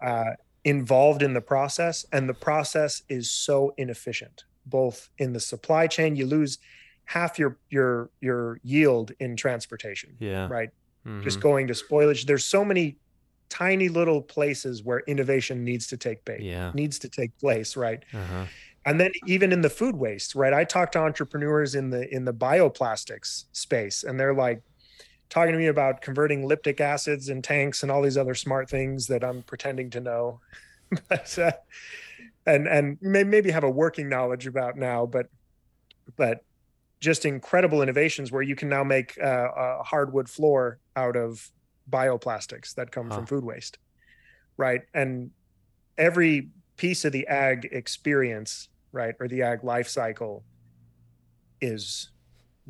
uh, 0.00 0.32
involved 0.64 1.22
in 1.22 1.34
the 1.34 1.40
process, 1.40 2.04
and 2.10 2.28
the 2.28 2.34
process 2.34 3.02
is 3.08 3.30
so 3.30 3.72
inefficient. 3.76 4.42
Both 4.66 5.08
in 5.18 5.32
the 5.32 5.40
supply 5.40 5.86
chain, 5.86 6.16
you 6.16 6.26
lose 6.26 6.58
half 7.04 7.38
your 7.38 7.58
your 7.70 8.10
your 8.20 8.60
yield 8.62 9.12
in 9.20 9.36
transportation. 9.36 10.16
Yeah, 10.18 10.48
right. 10.48 10.70
Mm-hmm. 11.06 11.22
Just 11.22 11.40
going 11.40 11.68
to 11.68 11.74
spoilage. 11.74 12.26
There's 12.26 12.44
so 12.44 12.64
many 12.64 12.96
tiny 13.48 13.88
little 13.88 14.20
places 14.20 14.82
where 14.82 15.00
innovation 15.06 15.64
needs 15.64 15.86
to 15.88 15.96
take 15.96 16.24
place. 16.24 16.42
Yeah, 16.42 16.72
needs 16.74 16.98
to 17.00 17.08
take 17.08 17.36
place. 17.38 17.76
Right. 17.76 18.04
Uh-huh 18.12 18.46
and 18.88 19.00
then 19.00 19.10
even 19.26 19.52
in 19.52 19.62
the 19.62 19.68
food 19.68 19.96
waste 19.96 20.36
right 20.36 20.52
i 20.52 20.62
talk 20.62 20.92
to 20.92 20.98
entrepreneurs 21.00 21.74
in 21.74 21.90
the 21.90 22.08
in 22.14 22.24
the 22.24 22.32
bioplastics 22.32 23.46
space 23.50 24.04
and 24.04 24.20
they're 24.20 24.32
like 24.32 24.62
talking 25.28 25.52
to 25.52 25.58
me 25.58 25.66
about 25.66 26.00
converting 26.00 26.46
lactic 26.46 26.80
acids 26.80 27.28
in 27.28 27.42
tanks 27.42 27.82
and 27.82 27.90
all 27.90 28.02
these 28.02 28.16
other 28.16 28.34
smart 28.34 28.68
things 28.68 29.06
that 29.06 29.24
I'm 29.24 29.42
pretending 29.42 29.90
to 29.90 30.00
know, 30.00 30.40
but 31.08 31.38
uh, 31.38 31.52
and 32.46 32.66
and 32.68 32.98
may, 33.00 33.24
maybe 33.24 33.50
have 33.50 33.64
a 33.64 33.70
working 33.70 34.08
knowledge 34.08 34.46
about 34.46 34.76
now, 34.76 35.06
but 35.06 35.28
but 36.16 36.44
just 37.00 37.24
incredible 37.24 37.82
innovations 37.82 38.32
where 38.32 38.42
you 38.42 38.56
can 38.56 38.68
now 38.68 38.82
make 38.82 39.18
uh, 39.22 39.48
a 39.54 39.82
hardwood 39.82 40.28
floor 40.28 40.78
out 40.94 41.16
of 41.16 41.50
bioplastics 41.90 42.74
that 42.74 42.90
come 42.90 43.10
huh. 43.10 43.16
from 43.16 43.26
food 43.26 43.44
waste. 43.44 43.78
Right. 44.56 44.82
And 44.94 45.30
every 45.98 46.50
piece 46.76 47.04
of 47.04 47.12
the 47.12 47.26
ag 47.26 47.68
experience, 47.70 48.68
right, 48.92 49.14
or 49.20 49.28
the 49.28 49.42
ag 49.42 49.62
life 49.62 49.88
cycle 49.88 50.42
is 51.60 52.10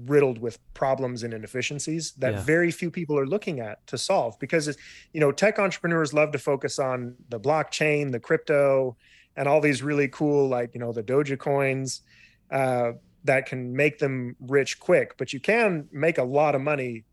riddled 0.04 0.38
with 0.38 0.58
problems 0.74 1.22
and 1.22 1.32
inefficiencies 1.32 2.12
that 2.12 2.34
yeah. 2.34 2.40
very 2.42 2.70
few 2.70 2.90
people 2.90 3.18
are 3.18 3.26
looking 3.26 3.60
at 3.60 3.84
to 3.86 3.96
solve 3.96 4.38
because 4.38 4.76
you 5.14 5.20
know 5.20 5.32
tech 5.32 5.58
entrepreneurs 5.58 6.12
love 6.12 6.30
to 6.32 6.38
focus 6.38 6.78
on 6.78 7.14
the 7.30 7.40
blockchain 7.40 8.12
the 8.12 8.20
crypto 8.20 8.94
and 9.36 9.46
all 9.46 9.60
these 9.60 9.82
really 9.82 10.08
cool 10.08 10.48
like 10.48 10.70
you 10.74 10.80
know 10.80 10.92
the 10.92 11.02
doja 11.02 11.38
coins 11.38 12.02
uh, 12.50 12.92
that 13.24 13.46
can 13.46 13.74
make 13.74 13.98
them 13.98 14.36
rich 14.40 14.80
quick 14.80 15.16
but 15.16 15.32
you 15.32 15.40
can 15.40 15.88
make 15.92 16.18
a 16.18 16.24
lot 16.24 16.54
of 16.54 16.60
money 16.60 17.04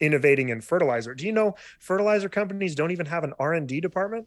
innovating 0.00 0.48
in 0.48 0.60
fertilizer 0.60 1.14
do 1.14 1.26
you 1.26 1.32
know 1.32 1.54
fertilizer 1.78 2.28
companies 2.28 2.74
don't 2.74 2.90
even 2.90 3.06
have 3.06 3.24
an 3.24 3.34
r&d 3.38 3.80
department 3.80 4.26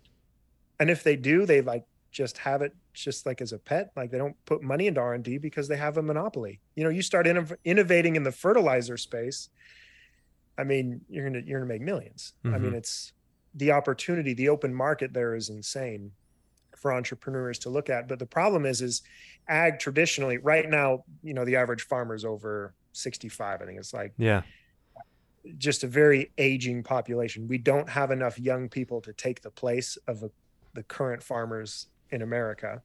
and 0.79 0.89
if 0.89 1.03
they 1.03 1.15
do 1.15 1.45
they 1.45 1.61
like 1.61 1.83
just 2.11 2.37
have 2.37 2.61
it 2.61 2.75
just 2.93 3.25
like 3.25 3.41
as 3.41 3.51
a 3.51 3.57
pet 3.57 3.91
like 3.95 4.11
they 4.11 4.19
don't 4.19 4.35
put 4.45 4.61
money 4.61 4.85
into 4.85 5.01
r&d 5.01 5.37
because 5.39 5.67
they 5.67 5.77
have 5.77 5.97
a 5.97 6.01
monopoly 6.01 6.59
you 6.75 6.83
know 6.83 6.91
you 6.91 7.01
start 7.01 7.25
innov- 7.25 7.57
innovating 7.65 8.15
in 8.15 8.21
the 8.21 8.31
fertilizer 8.31 8.97
space 8.97 9.49
i 10.59 10.63
mean 10.63 11.01
you're 11.09 11.27
gonna 11.27 11.41
you're 11.43 11.59
gonna 11.59 11.67
make 11.67 11.81
1000000s 11.81 12.33
mm-hmm. 12.45 12.53
i 12.53 12.57
mean 12.59 12.67
mm-hmm. 12.67 12.75
it's 12.75 13.13
the 13.55 13.71
opportunity 13.71 14.35
the 14.35 14.47
open 14.47 14.73
market 14.73 15.11
there 15.13 15.33
is 15.33 15.49
insane 15.49 16.11
for 16.83 16.93
entrepreneurs 16.93 17.57
to 17.57 17.69
look 17.69 17.89
at 17.89 18.07
but 18.07 18.19
the 18.19 18.25
problem 18.25 18.67
is 18.67 18.81
is 18.81 19.01
ag 19.47 19.79
traditionally 19.79 20.37
right 20.37 20.69
now 20.69 21.03
you 21.23 21.33
know 21.33 21.45
the 21.45 21.55
average 21.55 21.81
farmer 21.81 22.13
is 22.13 22.23
over 22.23 22.75
65 22.91 23.61
i 23.61 23.65
think 23.65 23.79
it's 23.79 23.93
like 23.93 24.13
yeah 24.17 24.43
just 25.57 25.83
a 25.83 25.87
very 25.87 26.31
aging 26.37 26.83
population 26.83 27.47
we 27.47 27.57
don't 27.57 27.89
have 27.89 28.11
enough 28.11 28.37
young 28.37 28.69
people 28.69 29.01
to 29.01 29.11
take 29.13 29.41
the 29.41 29.49
place 29.49 29.97
of 30.07 30.21
a, 30.21 30.29
the 30.73 30.83
current 30.83 31.23
farmers 31.23 31.87
in 32.13 32.21
America. 32.21 32.81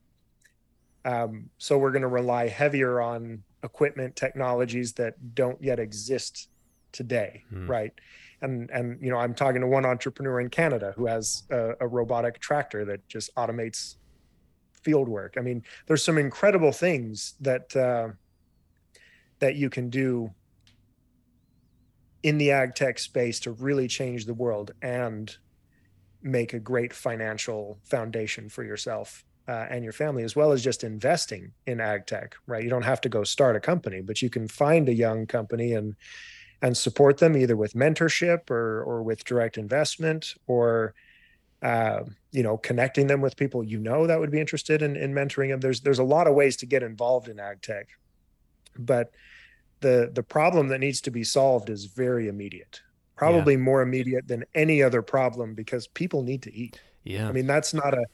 Um, 1.04 1.50
so 1.58 1.78
we're 1.78 1.92
going 1.92 2.02
to 2.02 2.08
rely 2.08 2.48
heavier 2.48 3.00
on 3.00 3.42
equipment 3.62 4.16
technologies 4.16 4.94
that 4.94 5.34
don't 5.34 5.62
yet 5.62 5.78
exist 5.78 6.48
today, 6.92 7.44
mm. 7.52 7.68
right? 7.68 7.92
And 8.40 8.70
and 8.70 8.98
you 9.02 9.10
know, 9.10 9.18
I'm 9.18 9.34
talking 9.34 9.60
to 9.60 9.66
one 9.66 9.84
entrepreneur 9.84 10.40
in 10.40 10.48
Canada 10.48 10.92
who 10.96 11.06
has 11.06 11.42
a, 11.50 11.72
a 11.80 11.86
robotic 11.88 12.38
tractor 12.40 12.84
that 12.84 13.06
just 13.08 13.34
automates 13.34 13.96
field 14.82 15.08
work. 15.08 15.34
I 15.36 15.40
mean, 15.40 15.64
there's 15.86 16.04
some 16.04 16.18
incredible 16.18 16.72
things 16.72 17.34
that 17.40 17.74
uh, 17.74 18.08
that 19.40 19.56
you 19.56 19.70
can 19.70 19.90
do 19.90 20.30
in 22.22 22.38
the 22.38 22.50
ag 22.50 22.74
tech 22.74 22.98
space 22.98 23.40
to 23.40 23.52
really 23.52 23.88
change 23.88 24.26
the 24.26 24.34
world 24.34 24.72
and 24.82 25.36
make 26.22 26.52
a 26.52 26.58
great 26.58 26.92
financial 26.92 27.78
foundation 27.84 28.48
for 28.48 28.64
yourself 28.64 29.24
uh, 29.46 29.66
and 29.70 29.84
your 29.84 29.92
family, 29.92 30.24
as 30.24 30.34
well 30.34 30.52
as 30.52 30.62
just 30.62 30.84
investing 30.84 31.52
in 31.66 31.80
ag 31.80 32.06
tech. 32.06 32.34
Right, 32.46 32.62
you 32.62 32.70
don't 32.70 32.82
have 32.82 33.00
to 33.02 33.08
go 33.08 33.24
start 33.24 33.56
a 33.56 33.60
company, 33.60 34.00
but 34.00 34.22
you 34.22 34.30
can 34.30 34.48
find 34.48 34.88
a 34.88 34.94
young 34.94 35.26
company 35.26 35.72
and 35.74 35.96
and 36.62 36.76
support 36.76 37.18
them 37.18 37.36
either 37.36 37.56
with 37.56 37.74
mentorship 37.74 38.50
or 38.50 38.82
or 38.82 39.02
with 39.02 39.24
direct 39.24 39.58
investment 39.58 40.34
or 40.46 40.94
uh, 41.62 42.00
you 42.30 42.42
know 42.42 42.56
connecting 42.56 43.06
them 43.06 43.20
with 43.20 43.36
people 43.36 43.64
you 43.64 43.78
know 43.78 44.06
that 44.06 44.18
would 44.18 44.30
be 44.30 44.40
interested 44.40 44.82
in, 44.82 44.96
in 44.96 45.12
mentoring 45.12 45.50
them. 45.50 45.60
There's 45.60 45.80
there's 45.80 45.98
a 45.98 46.04
lot 46.04 46.26
of 46.26 46.34
ways 46.34 46.56
to 46.58 46.66
get 46.66 46.82
involved 46.82 47.28
in 47.28 47.38
ag 47.40 47.62
tech, 47.62 47.88
but 48.76 49.12
the 49.80 50.10
the 50.12 50.22
problem 50.22 50.68
that 50.68 50.78
needs 50.78 51.00
to 51.02 51.10
be 51.10 51.24
solved 51.24 51.70
is 51.70 51.84
very 51.86 52.28
immediate 52.28 52.82
probably 53.18 53.54
yeah. 53.54 53.58
more 53.58 53.82
immediate 53.82 54.28
than 54.28 54.44
any 54.54 54.80
other 54.80 55.02
problem 55.02 55.52
because 55.52 55.88
people 55.88 56.22
need 56.22 56.40
to 56.40 56.54
eat. 56.54 56.80
Yeah. 57.02 57.28
I 57.28 57.32
mean, 57.32 57.48
that's 57.48 57.74
not 57.74 57.92
a 57.92 58.06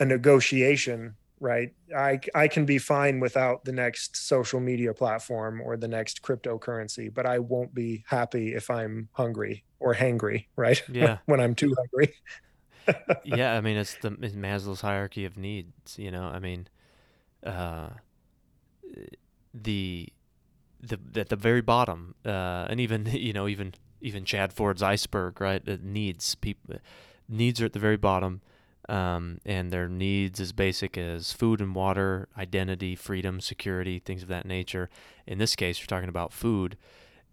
a 0.00 0.04
negotiation, 0.04 1.14
right? 1.42 1.74
I 1.94 2.20
I 2.34 2.48
can 2.48 2.64
be 2.64 2.78
fine 2.78 3.20
without 3.20 3.64
the 3.64 3.72
next 3.72 4.16
social 4.16 4.60
media 4.60 4.94
platform 4.94 5.60
or 5.60 5.76
the 5.76 5.88
next 5.88 6.22
cryptocurrency, 6.22 7.12
but 7.12 7.26
I 7.26 7.40
won't 7.40 7.74
be 7.74 8.04
happy 8.06 8.54
if 8.54 8.70
I'm 8.70 9.08
hungry 9.12 9.64
or 9.80 9.94
hangry, 9.94 10.46
right? 10.56 10.80
Yeah. 10.88 11.18
when 11.26 11.40
I'm 11.40 11.54
too 11.54 11.74
hungry. 11.76 12.14
yeah, 13.24 13.54
I 13.54 13.60
mean, 13.60 13.76
it's 13.76 13.96
the 13.96 14.16
it's 14.22 14.34
Maslow's 14.34 14.80
hierarchy 14.80 15.24
of 15.24 15.36
needs, 15.36 15.98
you 15.98 16.10
know. 16.10 16.24
I 16.24 16.38
mean, 16.38 16.68
uh 17.44 17.90
the 19.52 20.08
the 20.80 20.98
at 21.16 21.28
the 21.28 21.36
very 21.36 21.60
bottom, 21.60 22.14
uh, 22.24 22.66
and 22.70 22.80
even 22.80 23.06
you 23.12 23.32
know 23.32 23.48
even 23.48 23.74
even 24.00 24.24
Chad 24.24 24.52
Ford's 24.52 24.82
iceberg, 24.82 25.40
right? 25.40 25.66
It 25.66 25.82
needs 25.82 26.36
people 26.36 26.76
needs 27.28 27.60
are 27.60 27.64
at 27.64 27.72
the 27.72 27.78
very 27.78 27.96
bottom, 27.96 28.42
um, 28.88 29.38
and 29.44 29.70
their 29.70 29.88
needs 29.88 30.40
as 30.40 30.52
basic 30.52 30.98
as 30.98 31.32
food 31.32 31.60
and 31.60 31.74
water, 31.74 32.28
identity, 32.36 32.96
freedom, 32.96 33.40
security, 33.40 33.98
things 33.98 34.22
of 34.22 34.28
that 34.28 34.46
nature. 34.46 34.90
In 35.26 35.38
this 35.38 35.54
case, 35.54 35.78
you're 35.78 35.86
talking 35.86 36.08
about 36.08 36.32
food, 36.32 36.76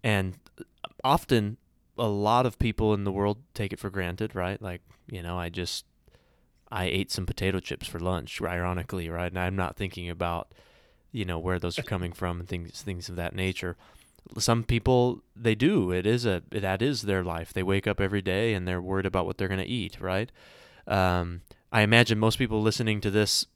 and 0.02 0.38
often 1.02 1.56
a 1.98 2.08
lot 2.08 2.46
of 2.46 2.58
people 2.58 2.94
in 2.94 3.04
the 3.04 3.12
world 3.12 3.38
take 3.54 3.72
it 3.72 3.78
for 3.78 3.90
granted, 3.90 4.34
right? 4.34 4.60
Like 4.60 4.82
you 5.10 5.22
know, 5.22 5.38
I 5.38 5.48
just 5.48 5.84
I 6.70 6.84
ate 6.84 7.10
some 7.10 7.26
potato 7.26 7.60
chips 7.60 7.86
for 7.86 7.98
lunch, 7.98 8.40
ironically, 8.40 9.08
right? 9.08 9.30
And 9.30 9.38
I'm 9.38 9.56
not 9.56 9.76
thinking 9.76 10.08
about 10.08 10.52
you 11.12 11.24
know 11.24 11.38
where 11.38 11.58
those 11.58 11.78
are 11.78 11.82
coming 11.94 12.12
from 12.12 12.40
and 12.40 12.48
things 12.48 12.82
things 12.82 13.08
of 13.08 13.16
that 13.16 13.34
nature 13.34 13.76
some 14.38 14.62
people 14.62 15.22
they 15.34 15.54
do 15.54 15.90
it 15.90 16.06
is 16.06 16.26
a 16.26 16.42
that 16.50 16.82
is 16.82 17.02
their 17.02 17.24
life 17.24 17.52
they 17.52 17.62
wake 17.62 17.86
up 17.86 18.00
every 18.00 18.22
day 18.22 18.54
and 18.54 18.66
they're 18.66 18.80
worried 18.80 19.06
about 19.06 19.26
what 19.26 19.38
they're 19.38 19.48
going 19.48 19.60
to 19.60 19.66
eat 19.66 20.00
right 20.00 20.30
um, 20.90 21.42
i 21.72 21.82
imagine 21.82 22.18
most 22.18 22.38
people 22.38 22.60
listening 22.60 23.00
to 23.00 23.10
this 23.10 23.46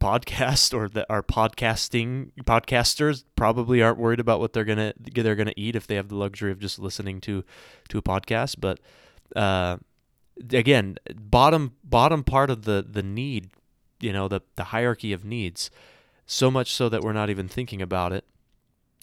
podcast 0.00 0.74
or 0.76 0.88
that 0.88 1.06
are 1.08 1.22
podcasting 1.22 2.30
podcasters 2.44 3.24
probably 3.36 3.82
aren't 3.82 3.98
worried 3.98 4.20
about 4.20 4.40
what 4.40 4.52
they're 4.52 4.64
gonna 4.64 4.92
they're 4.98 5.36
gonna 5.36 5.52
eat 5.56 5.76
if 5.76 5.86
they 5.86 5.94
have 5.96 6.08
the 6.08 6.16
luxury 6.16 6.50
of 6.50 6.58
just 6.58 6.78
listening 6.78 7.20
to 7.20 7.44
to 7.88 7.98
a 7.98 8.02
podcast 8.02 8.56
but 8.58 8.80
uh, 9.36 9.76
again 10.52 10.96
bottom 11.16 11.74
bottom 11.84 12.24
part 12.24 12.50
of 12.50 12.64
the 12.64 12.84
the 12.88 13.02
need 13.02 13.50
you 14.00 14.12
know 14.12 14.28
the 14.28 14.40
the 14.56 14.64
hierarchy 14.64 15.12
of 15.12 15.24
needs 15.24 15.70
so 16.26 16.50
much 16.50 16.72
so 16.72 16.88
that 16.88 17.02
we're 17.02 17.12
not 17.12 17.30
even 17.30 17.48
thinking 17.48 17.82
about 17.82 18.12
it 18.12 18.24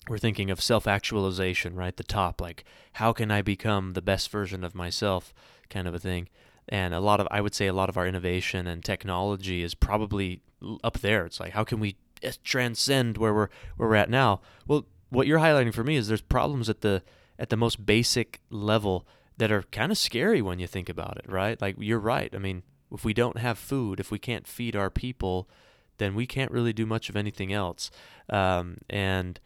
we're 0.08 0.18
thinking 0.18 0.52
of 0.52 0.62
self 0.62 0.88
actualization, 0.88 1.76
right? 1.76 1.96
The 1.96 2.04
top, 2.04 2.42
like, 2.42 2.64
how 2.94 3.14
can 3.14 3.32
I 3.32 3.42
become 3.42 3.94
the 3.94 4.02
best 4.02 4.30
version 4.30 4.64
of 4.64 4.76
myself, 4.76 5.34
kind 5.70 5.88
of 5.88 5.96
a 5.96 6.00
thing. 6.00 6.30
And 6.70 6.94
a 6.94 7.00
lot 7.00 7.20
of, 7.20 7.28
I 7.30 7.42
would 7.42 7.54
say, 7.54 7.68
a 7.68 7.74
lot 7.74 7.90
of 7.90 7.98
our 7.98 8.08
innovation 8.08 8.68
and 8.68 8.84
technology 8.84 9.62
is 9.62 9.76
probably 9.76 10.42
up 10.84 11.00
there. 11.00 11.26
It's 11.26 11.40
like, 11.40 11.52
how 11.52 11.64
can 11.64 11.80
we 11.80 11.96
eh, 12.24 12.32
transcend 12.44 13.18
where 13.18 13.34
we're 13.34 13.50
where 13.78 13.90
we're 13.90 13.96
at 13.96 14.10
now? 14.10 14.42
Well, 14.68 14.86
what 15.10 15.28
you're 15.28 15.40
highlighting 15.40 15.74
for 15.74 15.84
me 15.84 15.96
is 15.96 16.08
there's 16.08 16.22
problems 16.22 16.70
at 16.70 16.82
the 16.82 17.04
at 17.38 17.50
the 17.50 17.58
most 17.58 17.86
basic 17.86 18.42
level 18.50 19.08
that 19.38 19.52
are 19.52 19.64
kind 19.64 19.92
of 19.92 19.98
scary 19.98 20.42
when 20.42 20.60
you 20.60 20.68
think 20.68 20.90
about 20.90 21.18
it, 21.18 21.30
right? 21.30 21.62
Like 21.62 21.76
you're 21.78 22.00
right. 22.00 22.34
I 22.34 22.38
mean, 22.38 22.64
if 22.92 23.04
we 23.04 23.14
don't 23.14 23.38
have 23.38 23.58
food, 23.58 24.00
if 24.00 24.10
we 24.10 24.18
can't 24.18 24.48
feed 24.48 24.76
our 24.76 24.90
people, 24.90 25.50
then 25.98 26.16
we 26.16 26.26
can't 26.26 26.52
really 26.52 26.74
do 26.74 26.86
much 26.86 27.10
of 27.10 27.16
anything 27.16 27.54
else. 27.54 27.92
Um, 28.30 28.78
and 28.90 29.40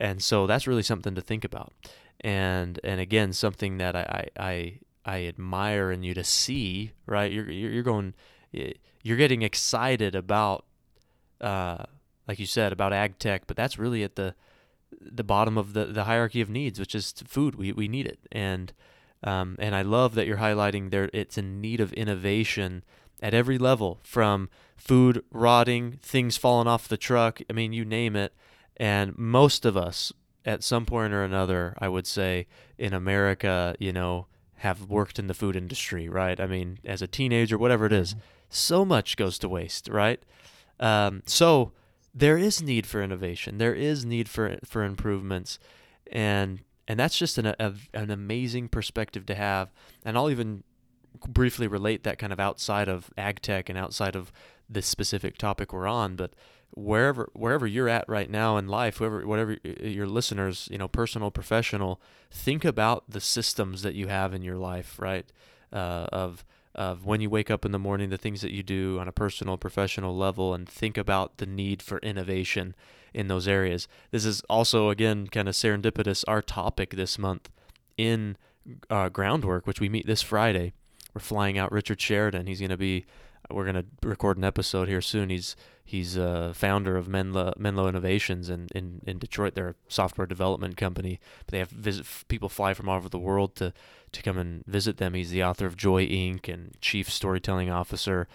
and 0.00 0.22
so 0.22 0.46
that's 0.46 0.66
really 0.66 0.82
something 0.82 1.14
to 1.14 1.20
think 1.20 1.44
about 1.44 1.72
and 2.20 2.80
and 2.82 3.00
again 3.00 3.32
something 3.32 3.78
that 3.78 3.94
I 3.94 4.28
I 4.38 4.78
I 5.04 5.24
admire 5.26 5.90
in 5.90 6.02
you 6.02 6.14
to 6.14 6.24
see 6.24 6.92
right? 7.06 7.30
You're 7.30 7.50
you're 7.50 7.82
going 7.82 8.14
you're 9.02 9.16
getting 9.16 9.42
excited 9.42 10.14
about 10.14 10.64
uh 11.40 11.84
like 12.28 12.38
you 12.38 12.46
said 12.46 12.72
about 12.72 12.92
ag 12.92 13.18
tech 13.18 13.46
but 13.46 13.56
that's 13.56 13.78
really 13.78 14.04
at 14.04 14.14
the 14.14 14.34
the 15.00 15.24
bottom 15.24 15.58
of 15.58 15.72
the 15.72 15.86
the 15.86 16.04
hierarchy 16.04 16.40
of 16.40 16.48
needs 16.48 16.78
which 16.78 16.94
is 16.94 17.12
food. 17.26 17.56
We 17.56 17.72
we 17.72 17.88
need 17.88 18.06
it. 18.06 18.20
And 18.30 18.72
um, 19.22 19.56
and 19.58 19.74
I 19.74 19.82
love 19.82 20.14
that 20.14 20.26
you're 20.26 20.36
highlighting 20.36 20.90
there 20.90 21.10
it's 21.12 21.38
in 21.38 21.60
need 21.60 21.80
of 21.80 21.92
innovation 21.94 22.84
at 23.22 23.32
every 23.34 23.58
level 23.58 24.00
from 24.02 24.50
food 24.76 25.24
rotting 25.30 25.98
things 26.02 26.36
falling 26.36 26.68
off 26.68 26.88
the 26.88 26.96
truck 26.96 27.40
I 27.48 27.52
mean 27.52 27.72
you 27.72 27.84
name 27.84 28.16
it. 28.16 28.34
And 28.76 29.16
most 29.16 29.64
of 29.64 29.76
us, 29.76 30.12
at 30.44 30.62
some 30.62 30.84
point 30.84 31.12
or 31.12 31.22
another, 31.22 31.74
I 31.78 31.88
would 31.88 32.06
say, 32.06 32.46
in 32.76 32.92
America, 32.92 33.74
you 33.78 33.92
know, 33.92 34.26
have 34.56 34.88
worked 34.88 35.18
in 35.18 35.26
the 35.26 35.34
food 35.34 35.56
industry, 35.56 36.08
right? 36.08 36.38
I 36.40 36.46
mean, 36.46 36.78
as 36.84 37.02
a 37.02 37.06
teenager, 37.06 37.58
whatever 37.58 37.86
it 37.86 37.92
is, 37.92 38.10
mm-hmm. 38.10 38.20
so 38.48 38.84
much 38.84 39.16
goes 39.16 39.38
to 39.40 39.48
waste, 39.48 39.88
right? 39.88 40.22
Um, 40.80 41.22
so 41.26 41.72
there 42.14 42.38
is 42.38 42.62
need 42.62 42.86
for 42.86 43.02
innovation. 43.02 43.58
There 43.58 43.74
is 43.74 44.04
need 44.04 44.28
for 44.28 44.58
for 44.64 44.84
improvements, 44.84 45.58
and 46.10 46.60
and 46.86 46.98
that's 46.98 47.18
just 47.18 47.38
an 47.38 47.46
a, 47.46 47.74
an 47.92 48.10
amazing 48.10 48.68
perspective 48.68 49.26
to 49.26 49.34
have. 49.34 49.72
And 50.04 50.16
I'll 50.16 50.30
even 50.30 50.62
briefly 51.28 51.66
relate 51.66 52.04
that 52.04 52.18
kind 52.18 52.32
of 52.32 52.40
outside 52.40 52.88
of 52.88 53.10
ag 53.16 53.40
tech 53.40 53.68
and 53.68 53.78
outside 53.78 54.16
of 54.16 54.32
this 54.68 54.86
specific 54.86 55.38
topic 55.38 55.72
we're 55.72 55.86
on, 55.86 56.16
but 56.16 56.32
wherever 56.76 57.30
wherever 57.34 57.66
you're 57.66 57.88
at 57.88 58.08
right 58.08 58.30
now 58.30 58.56
in 58.56 58.66
life, 58.66 58.98
whoever 58.98 59.26
whatever 59.26 59.56
your 59.80 60.06
listeners, 60.06 60.68
you 60.70 60.78
know, 60.78 60.88
personal, 60.88 61.30
professional, 61.30 62.00
think 62.30 62.64
about 62.64 63.04
the 63.08 63.20
systems 63.20 63.82
that 63.82 63.94
you 63.94 64.08
have 64.08 64.34
in 64.34 64.42
your 64.42 64.56
life, 64.56 64.98
right? 64.98 65.26
Uh, 65.72 66.06
of 66.12 66.44
of 66.74 67.06
when 67.06 67.20
you 67.20 67.30
wake 67.30 67.50
up 67.50 67.64
in 67.64 67.70
the 67.70 67.78
morning, 67.78 68.10
the 68.10 68.18
things 68.18 68.40
that 68.40 68.50
you 68.50 68.62
do 68.62 68.98
on 68.98 69.06
a 69.06 69.12
personal, 69.12 69.56
professional 69.56 70.16
level, 70.16 70.52
and 70.52 70.68
think 70.68 70.98
about 70.98 71.38
the 71.38 71.46
need 71.46 71.80
for 71.80 71.98
innovation 71.98 72.74
in 73.12 73.28
those 73.28 73.46
areas. 73.46 73.86
This 74.10 74.24
is 74.24 74.40
also 74.50 74.90
again 74.90 75.28
kind 75.28 75.48
of 75.48 75.54
serendipitous. 75.54 76.24
Our 76.26 76.42
topic 76.42 76.90
this 76.90 77.18
month 77.18 77.50
in 77.96 78.36
uh, 78.90 79.08
groundwork, 79.08 79.66
which 79.66 79.80
we 79.80 79.88
meet 79.88 80.06
this 80.06 80.22
Friday. 80.22 80.72
We're 81.14 81.20
flying 81.20 81.56
out 81.56 81.70
Richard 81.70 82.00
Sheridan. 82.00 82.46
He's 82.46 82.60
going 82.60 82.70
to 82.70 82.76
be. 82.76 83.06
We're 83.50 83.64
to 83.74 83.84
record 84.02 84.36
an 84.38 84.44
episode 84.44 84.88
here 84.88 85.00
soon. 85.00 85.30
He's 85.30 85.56
he's 85.84 86.16
a 86.16 86.52
founder 86.54 86.96
of 86.96 87.08
Menlo 87.08 87.52
Menlo 87.58 87.88
Innovations 87.88 88.48
in, 88.48 88.68
in, 88.74 89.02
in 89.06 89.18
Detroit. 89.18 89.54
They're 89.54 89.70
a 89.70 89.74
software 89.88 90.26
development 90.26 90.76
company. 90.76 91.20
They 91.48 91.58
have 91.58 91.68
visit 91.68 92.06
people 92.28 92.48
fly 92.48 92.74
from 92.74 92.88
all 92.88 92.96
over 92.96 93.08
the 93.08 93.18
world 93.18 93.54
to 93.56 93.72
to 94.12 94.22
come 94.22 94.38
and 94.38 94.64
visit 94.66 94.96
them. 94.96 95.14
He's 95.14 95.30
the 95.30 95.44
author 95.44 95.66
of 95.66 95.76
Joy 95.76 96.06
Inc. 96.06 96.52
and 96.52 96.76
chief 96.80 97.10
storytelling 97.10 97.70
officer. 97.70 98.28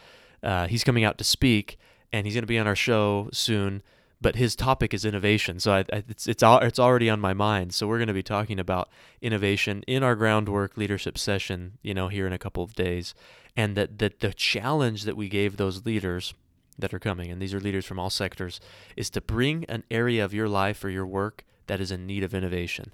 Uh, 0.43 0.67
he's 0.67 0.83
coming 0.83 1.03
out 1.03 1.17
to 1.17 1.23
speak, 1.23 1.79
and 2.13 2.25
he's 2.25 2.35
to 2.35 2.47
be 2.47 2.59
on 2.59 2.67
our 2.67 2.75
show 2.75 3.29
soon 3.31 3.81
but 4.21 4.35
his 4.35 4.55
topic 4.55 4.93
is 4.93 5.05
innovation. 5.05 5.59
So 5.59 5.73
I, 5.73 5.79
I, 5.79 6.03
it's 6.09 6.27
it's 6.27 6.43
it's 6.43 6.79
already 6.79 7.09
on 7.09 7.19
my 7.19 7.33
mind. 7.33 7.73
So 7.73 7.87
we're 7.87 7.97
going 7.97 8.07
to 8.07 8.13
be 8.13 8.23
talking 8.23 8.59
about 8.59 8.89
innovation 9.21 9.83
in 9.87 10.03
our 10.03 10.15
groundwork 10.15 10.77
leadership 10.77 11.17
session, 11.17 11.77
you 11.81 11.93
know, 11.93 12.07
here 12.09 12.27
in 12.27 12.33
a 12.33 12.37
couple 12.37 12.63
of 12.63 12.73
days, 12.73 13.13
and 13.55 13.75
that 13.75 13.99
that 13.99 14.19
the 14.19 14.33
challenge 14.33 15.03
that 15.03 15.17
we 15.17 15.29
gave 15.29 15.57
those 15.57 15.85
leaders 15.85 16.33
that 16.77 16.93
are 16.93 16.99
coming, 16.99 17.31
and 17.31 17.41
these 17.41 17.53
are 17.53 17.59
leaders 17.59 17.85
from 17.85 17.99
all 17.99 18.09
sectors, 18.09 18.59
is 18.95 19.09
to 19.11 19.21
bring 19.21 19.65
an 19.65 19.83
area 19.91 20.23
of 20.23 20.33
your 20.33 20.47
life 20.47 20.83
or 20.83 20.89
your 20.89 21.05
work 21.05 21.43
that 21.67 21.81
is 21.81 21.91
in 21.91 22.05
need 22.05 22.23
of 22.23 22.33
innovation. 22.33 22.93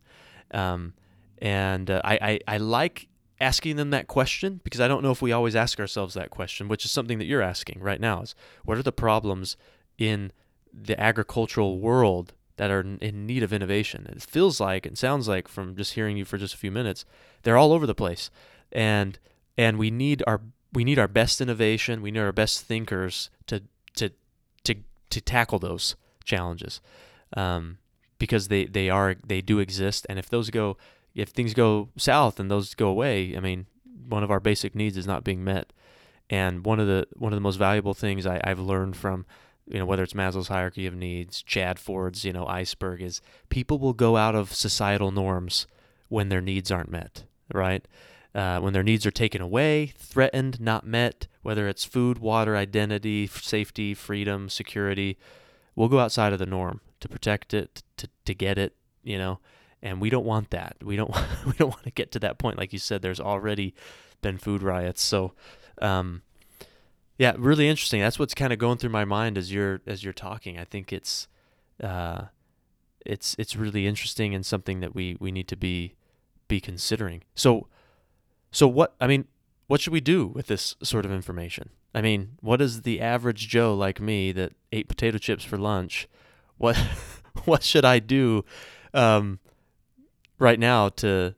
Um, 0.52 0.94
and 1.39 1.89
uh, 1.89 2.02
I, 2.04 2.39
I 2.48 2.56
I 2.56 2.58
like 2.58 3.08
asking 3.39 3.76
them 3.76 3.89
that 3.89 4.08
question 4.08 4.62
because 4.63 4.80
I 4.80 4.88
don't 4.88 5.04
know 5.04 5.12
if 5.12 5.22
we 5.22 5.32
always 5.32 5.56
ask 5.56 5.80
ourselves 5.80 6.13
that 6.13 6.30
question, 6.30 6.68
which 6.68 6.86
is 6.86 6.91
something 6.91 7.18
that 7.20 7.26
you're 7.26 7.41
asking 7.41 7.80
right 7.82 8.00
now. 8.00 8.22
Is 8.22 8.36
what 8.63 8.78
are 8.78 8.84
the 8.84 8.91
problems 8.91 9.58
in 9.98 10.32
the 10.74 11.00
agricultural 11.00 11.80
world 11.80 12.34
that 12.58 12.72
are 12.72 12.82
in 12.82 13.26
need 13.26 13.44
of 13.44 13.54
innovation. 13.54 14.08
It 14.10 14.22
feels 14.22 14.60
like 14.60 14.86
and 14.86 14.98
sounds 14.98 15.28
like 15.28 15.48
from 15.48 15.76
just 15.76 15.94
hearing 15.94 16.18
you 16.18 16.26
for 16.26 16.38
just 16.38 16.54
a 16.54 16.58
few 16.58 16.72
minutes, 16.72 17.06
they're 17.44 17.58
all 17.58 17.74
over 17.74 17.86
the 17.86 17.96
place, 17.96 18.30
and 18.72 19.20
and 19.58 19.78
we 19.78 19.91
need 19.91 20.24
our 20.28 20.41
we 20.74 20.84
need 20.84 21.00
our 21.00 21.08
best 21.08 21.39
innovation. 21.41 22.02
We 22.02 22.12
need 22.12 22.20
our 22.20 22.32
best 22.32 22.62
thinkers 22.62 23.30
to 23.48 23.63
to 23.96 24.12
to 24.63 24.76
to 25.10 25.22
tackle 25.22 25.60
those 25.60 25.96
challenges, 26.24 26.82
um, 27.36 27.78
because 28.20 28.48
they 28.48 28.65
they 28.65 28.89
are 28.89 29.15
they 29.26 29.41
do 29.41 29.60
exist. 29.60 30.06
And 30.10 30.20
if 30.20 30.30
those 30.30 30.50
go 30.50 30.78
if 31.13 31.30
things 31.30 31.54
go 31.54 31.89
south 31.98 32.39
and 32.39 32.52
those 32.52 32.76
go 32.76 32.88
away, 32.88 33.36
I 33.36 33.39
mean, 33.39 33.68
one 34.08 34.24
of 34.24 34.32
our 34.32 34.39
basic 34.39 34.76
needs 34.76 34.98
is 34.98 35.08
not 35.08 35.24
being 35.24 35.44
met. 35.44 35.72
And 36.30 36.65
one 36.65 36.80
of 36.80 36.88
the 36.88 37.08
one 37.15 37.32
of 37.32 37.38
the 37.38 37.41
most 37.41 37.58
valuable 37.58 37.94
things 37.94 38.26
I, 38.26 38.41
I've 38.44 38.60
learned 38.60 38.98
from 38.98 39.26
you 39.68 39.80
know, 39.80 39.86
whether 39.86 40.04
it's 40.04 40.13
Maslow's 40.13 40.48
hierarchy 40.48 40.86
of 40.86 40.94
needs, 40.94 41.41
Chad 41.41 41.80
Ford's, 41.80 42.24
you 42.24 42.32
know, 42.32 42.46
iceberg 42.46 43.02
is 43.02 43.22
people 43.50 43.80
will 43.80 43.94
go 43.94 44.15
out 44.15 44.36
of 44.36 44.54
societal 44.54 45.12
norms 45.12 45.65
when 46.08 46.30
their 46.30 46.41
needs 46.41 46.70
aren't 46.70 46.91
met, 46.91 47.24
right? 47.54 47.88
Uh, 48.36 48.60
when 48.60 48.74
their 48.74 48.84
needs 48.84 49.06
are 49.06 49.12
taken 49.12 49.41
away, 49.41 49.93
threatened, 49.98 50.60
not 50.60 50.86
met, 50.86 51.28
whether 51.41 51.69
it's 51.69 51.86
food, 51.86 52.17
water, 52.17 52.58
identity, 52.58 53.28
safety, 53.28 53.93
freedom, 53.93 54.50
security, 54.50 55.17
we'll 55.74 55.88
go 55.88 56.00
outside 56.00 56.34
of 56.34 56.39
the 56.39 56.45
norm 56.45 56.82
to 57.00 57.08
protect 57.08 57.54
it, 57.54 57.82
to, 57.95 58.10
to 58.26 58.34
get 58.34 58.58
it, 58.58 58.76
you 59.04 59.17
know, 59.17 59.39
and 59.82 60.02
we 60.02 60.10
don't 60.10 60.26
want 60.26 60.50
that. 60.50 60.76
We 60.84 60.98
don't 60.98 61.15
we 61.45 61.54
don't 61.54 61.69
want 61.69 61.84
to 61.84 61.91
get 61.91 62.12
to 62.12 62.19
that 62.19 62.38
point. 62.38 62.58
Like 62.58 62.74
you 62.74 62.80
said, 62.80 63.02
there's 63.02 63.21
already 63.21 63.74
been 64.21 64.38
food 64.38 64.62
riots, 64.62 65.02
so 65.02 65.32
um, 65.82 66.21
yeah, 67.17 67.36
really 67.38 67.69
interesting. 67.69 68.02
That's 68.02 68.19
what's 68.19 68.34
kind 68.34 68.52
of 68.52 68.60
going 68.60 68.78
through 68.80 68.89
my 68.89 69.06
mind 69.06 69.38
as 69.38 69.54
you're 69.54 69.80
as 69.88 70.04
you're 70.04 70.13
talking. 70.13 70.60
I 70.60 70.65
think 70.65 70.91
it's 70.91 71.30
uh, 71.82 72.24
it's 73.06 73.36
it's 73.39 73.56
really 73.56 73.88
interesting 73.88 74.36
and 74.36 74.45
something 74.45 74.82
that 74.82 74.93
we 74.93 75.15
we 75.19 75.32
need 75.32 75.48
to 75.48 75.56
be 75.56 75.93
be 76.48 76.60
considering. 76.60 77.24
So 77.34 77.67
so 78.56 78.70
what 78.70 78.96
I 79.02 79.08
mean, 79.08 79.28
what 79.68 79.82
should 79.82 79.91
we 79.91 80.00
do 80.00 80.28
with 80.28 80.48
this 80.48 80.78
sort 80.82 81.06
of 81.06 81.12
information? 81.12 81.72
I 81.94 82.00
mean, 82.00 82.38
what 82.39 82.62
is 82.62 82.84
the 82.84 83.02
average 83.02 83.50
Joe 83.50 83.76
like 83.76 84.00
me 84.00 84.32
that 84.32 84.54
ate 84.72 84.88
potato 84.88 85.18
chips 85.18 85.44
for 85.44 85.58
lunch? 85.58 86.08
What 86.58 86.78
what 87.44 87.63
should 87.63 87.84
I 87.84 88.00
do 88.00 88.46
um, 88.94 89.39
right 90.39 90.58
now 90.58 90.88
to 90.88 91.36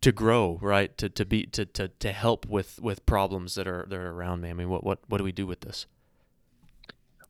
to 0.00 0.10
grow, 0.10 0.58
right? 0.60 0.98
To 0.98 1.08
to 1.08 1.24
be 1.24 1.46
to 1.46 1.64
to 1.66 1.86
to 1.86 2.10
help 2.10 2.46
with 2.46 2.80
with 2.82 3.06
problems 3.06 3.54
that 3.54 3.68
are 3.68 3.86
that 3.88 3.96
are 3.96 4.10
around 4.10 4.40
me. 4.40 4.50
I 4.50 4.54
mean, 4.54 4.68
what 4.68 4.82
what 4.82 4.98
what 5.06 5.18
do 5.18 5.24
we 5.24 5.30
do 5.30 5.46
with 5.46 5.60
this? 5.60 5.86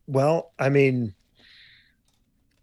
Well, 0.07 0.51
I 0.57 0.69
mean, 0.69 1.13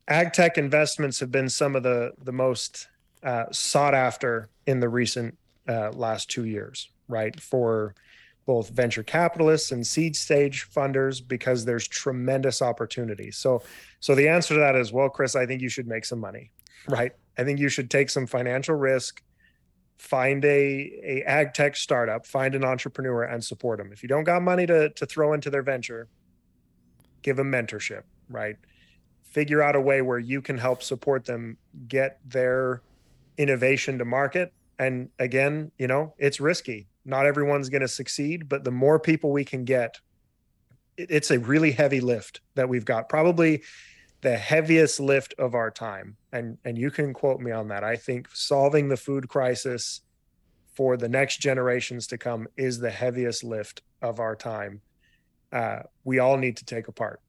ag 0.08 0.32
tech 0.32 0.58
investments 0.58 1.20
have 1.20 1.30
been 1.30 1.48
some 1.48 1.76
of 1.76 1.84
the 1.84 2.14
the 2.20 2.32
most 2.32 2.88
uh, 3.22 3.44
sought 3.52 3.94
after 3.94 4.48
in 4.66 4.80
the 4.80 4.88
recent 4.88 5.38
uh, 5.68 5.90
last 5.92 6.30
two 6.30 6.44
years, 6.44 6.90
right? 7.08 7.38
For 7.38 7.94
both 8.46 8.70
venture 8.70 9.02
capitalists 9.02 9.72
and 9.72 9.86
seed 9.86 10.16
stage 10.16 10.68
funders 10.70 11.26
because 11.26 11.64
there's 11.64 11.86
tremendous 11.86 12.62
opportunity. 12.62 13.30
So, 13.30 13.62
so 14.00 14.14
the 14.14 14.28
answer 14.28 14.54
to 14.54 14.60
that 14.60 14.74
is, 14.74 14.90
well, 14.90 15.10
Chris, 15.10 15.36
I 15.36 15.44
think 15.44 15.60
you 15.60 15.68
should 15.68 15.86
make 15.86 16.06
some 16.06 16.18
money, 16.18 16.50
right? 16.88 17.12
I 17.36 17.44
think 17.44 17.60
you 17.60 17.68
should 17.68 17.90
take 17.90 18.08
some 18.08 18.26
financial 18.26 18.74
risk 18.74 19.22
find 19.98 20.44
a, 20.44 20.92
a 21.02 21.22
ag 21.24 21.52
tech 21.54 21.76
startup, 21.76 22.24
find 22.24 22.54
an 22.54 22.64
entrepreneur 22.64 23.24
and 23.24 23.44
support 23.44 23.78
them. 23.78 23.90
If 23.92 24.02
you 24.02 24.08
don't 24.08 24.24
got 24.24 24.42
money 24.42 24.66
to, 24.66 24.90
to 24.90 25.06
throw 25.06 25.32
into 25.32 25.50
their 25.50 25.62
venture, 25.62 26.08
give 27.22 27.36
them 27.36 27.50
mentorship, 27.50 28.02
right? 28.30 28.56
Figure 29.24 29.60
out 29.60 29.76
a 29.76 29.80
way 29.80 30.00
where 30.02 30.18
you 30.18 30.40
can 30.40 30.56
help 30.56 30.82
support 30.82 31.24
them 31.24 31.58
get 31.88 32.20
their 32.24 32.80
innovation 33.36 33.98
to 33.98 34.04
market. 34.04 34.52
And 34.78 35.10
again, 35.18 35.72
you 35.78 35.86
know, 35.86 36.14
it's 36.18 36.40
risky. 36.40 36.86
Not 37.04 37.26
everyone's 37.26 37.68
going 37.68 37.82
to 37.82 37.88
succeed, 37.88 38.48
but 38.48 38.64
the 38.64 38.70
more 38.70 39.00
people 39.00 39.32
we 39.32 39.44
can 39.44 39.64
get, 39.64 39.98
it's 40.96 41.30
a 41.30 41.38
really 41.38 41.72
heavy 41.72 42.00
lift 42.00 42.40
that 42.54 42.68
we've 42.68 42.84
got. 42.84 43.08
Probably 43.08 43.62
the 44.20 44.36
heaviest 44.36 44.98
lift 45.00 45.34
of 45.38 45.54
our 45.54 45.70
time 45.70 46.16
and 46.32 46.58
and 46.64 46.76
you 46.76 46.90
can 46.90 47.14
quote 47.14 47.40
me 47.40 47.52
on 47.52 47.68
that 47.68 47.84
i 47.84 47.94
think 47.94 48.28
solving 48.32 48.88
the 48.88 48.96
food 48.96 49.28
crisis 49.28 50.00
for 50.74 50.96
the 50.96 51.08
next 51.08 51.38
generations 51.38 52.06
to 52.06 52.18
come 52.18 52.46
is 52.56 52.78
the 52.78 52.90
heaviest 52.90 53.44
lift 53.44 53.82
of 54.02 54.20
our 54.20 54.34
time 54.34 54.80
uh, 55.52 55.78
we 56.04 56.18
all 56.18 56.36
need 56.36 56.56
to 56.56 56.64
take 56.64 56.88
a 56.88 56.92
part 56.92 57.20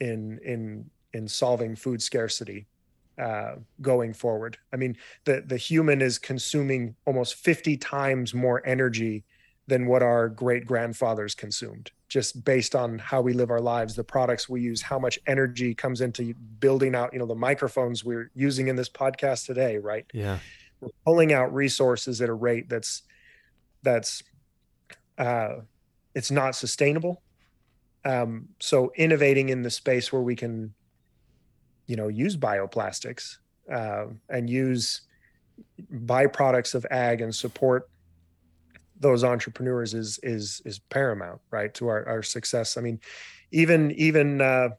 in 0.00 0.38
in 0.44 0.88
in 1.12 1.26
solving 1.26 1.74
food 1.74 2.02
scarcity 2.02 2.66
uh, 3.18 3.56
going 3.80 4.12
forward. 4.12 4.58
I 4.72 4.76
mean 4.76 4.96
the 5.24 5.42
the 5.46 5.56
human 5.56 6.02
is 6.02 6.18
consuming 6.18 6.96
almost 7.06 7.34
50 7.36 7.76
times 7.76 8.34
more 8.34 8.64
energy 8.66 9.24
than 9.66 9.86
what 9.86 10.02
our 10.02 10.28
great 10.28 10.66
grandfathers 10.66 11.34
consumed 11.34 11.90
just 12.08 12.44
based 12.44 12.76
on 12.76 12.98
how 12.98 13.20
we 13.20 13.32
live 13.32 13.50
our 13.50 13.60
lives 13.60 13.96
the 13.96 14.04
products 14.04 14.48
we 14.48 14.60
use 14.60 14.82
how 14.82 14.98
much 14.98 15.18
energy 15.26 15.74
comes 15.74 16.00
into 16.00 16.34
building 16.60 16.94
out 16.94 17.12
you 17.12 17.18
know 17.18 17.26
the 17.26 17.34
microphones 17.34 18.04
we're 18.04 18.30
using 18.34 18.68
in 18.68 18.76
this 18.76 18.88
podcast 18.88 19.46
today 19.46 19.78
right? 19.78 20.06
Yeah. 20.12 20.38
We're 20.80 20.90
pulling 21.04 21.32
out 21.32 21.52
resources 21.54 22.20
at 22.20 22.28
a 22.28 22.34
rate 22.34 22.68
that's 22.68 23.02
that's 23.82 24.22
uh 25.18 25.56
it's 26.14 26.30
not 26.30 26.54
sustainable. 26.54 27.22
Um 28.04 28.48
so 28.60 28.92
innovating 28.96 29.48
in 29.48 29.62
the 29.62 29.70
space 29.70 30.12
where 30.12 30.22
we 30.22 30.36
can 30.36 30.74
you 31.86 31.96
know 31.96 32.08
use 32.08 32.36
bioplastics 32.36 33.38
uh, 33.72 34.06
and 34.28 34.48
use 34.48 35.02
byproducts 35.92 36.74
of 36.74 36.86
ag 36.90 37.20
and 37.20 37.34
support 37.34 37.88
those 39.00 39.24
entrepreneurs 39.24 39.94
is 39.94 40.18
is 40.22 40.62
is 40.64 40.78
paramount 40.78 41.40
right 41.50 41.74
to 41.74 41.88
our, 41.88 42.06
our 42.08 42.22
success. 42.22 42.76
I 42.76 42.80
mean 42.80 43.00
even 43.50 43.90
even 43.92 44.40
uh, 44.40 44.70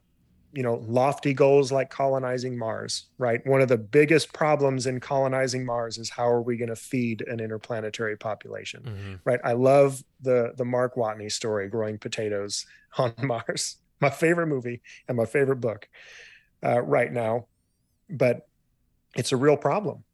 you 0.52 0.62
know 0.62 0.82
lofty 0.86 1.34
goals 1.34 1.70
like 1.70 1.90
colonizing 1.90 2.58
mars 2.58 3.06
right? 3.18 3.46
One 3.46 3.60
of 3.60 3.68
the 3.68 3.78
biggest 3.78 4.32
problems 4.32 4.86
in 4.86 5.00
colonizing 5.00 5.64
mars 5.64 5.98
is 5.98 6.10
how 6.10 6.28
are 6.28 6.42
we 6.42 6.56
going 6.56 6.68
to 6.68 6.76
feed 6.76 7.22
an 7.22 7.40
interplanetary 7.40 8.16
population 8.16 8.82
mm-hmm. 8.82 9.14
right? 9.24 9.40
I 9.44 9.52
love 9.52 10.02
the 10.20 10.52
the 10.56 10.64
mark 10.64 10.96
watney 10.96 11.30
story 11.30 11.68
growing 11.68 11.98
potatoes 11.98 12.66
on 12.98 13.14
mars. 13.22 13.76
My 14.00 14.10
favorite 14.10 14.48
movie 14.48 14.82
and 15.08 15.16
my 15.16 15.24
favorite 15.24 15.60
book 15.60 15.88
uh, 16.64 16.80
right 16.80 17.12
now 17.12 17.46
but 18.08 18.48
it's 19.16 19.32
a 19.32 19.36
real 19.36 19.56
problem 19.56 20.04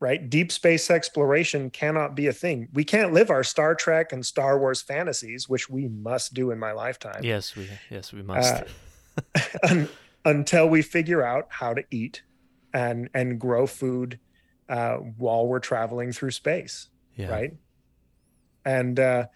right? 0.00 0.30
Deep 0.30 0.52
space 0.52 0.90
exploration 0.90 1.70
cannot 1.70 2.14
be 2.14 2.26
a 2.28 2.32
thing. 2.32 2.68
We 2.72 2.84
can't 2.84 3.12
live 3.12 3.30
our 3.30 3.42
Star 3.42 3.74
Trek 3.74 4.12
and 4.12 4.24
Star 4.24 4.58
Wars 4.58 4.80
fantasies, 4.80 5.48
which 5.48 5.68
we 5.68 5.88
must 5.88 6.34
do 6.34 6.50
in 6.50 6.58
my 6.58 6.72
lifetime. 6.72 7.20
Yes, 7.22 7.56
we 7.56 7.68
yes 7.90 8.12
we 8.12 8.22
must. 8.22 8.64
Uh, 9.16 9.44
un, 9.68 9.88
until 10.24 10.68
we 10.68 10.82
figure 10.82 11.22
out 11.22 11.46
how 11.48 11.74
to 11.74 11.82
eat 11.90 12.22
and 12.72 13.08
and 13.14 13.40
grow 13.40 13.66
food 13.66 14.18
uh, 14.68 14.96
while 14.96 15.46
we're 15.46 15.58
traveling 15.58 16.12
through 16.12 16.30
space, 16.30 16.88
yeah. 17.16 17.28
right? 17.28 17.54
And 18.64 19.00
uh, 19.00 19.26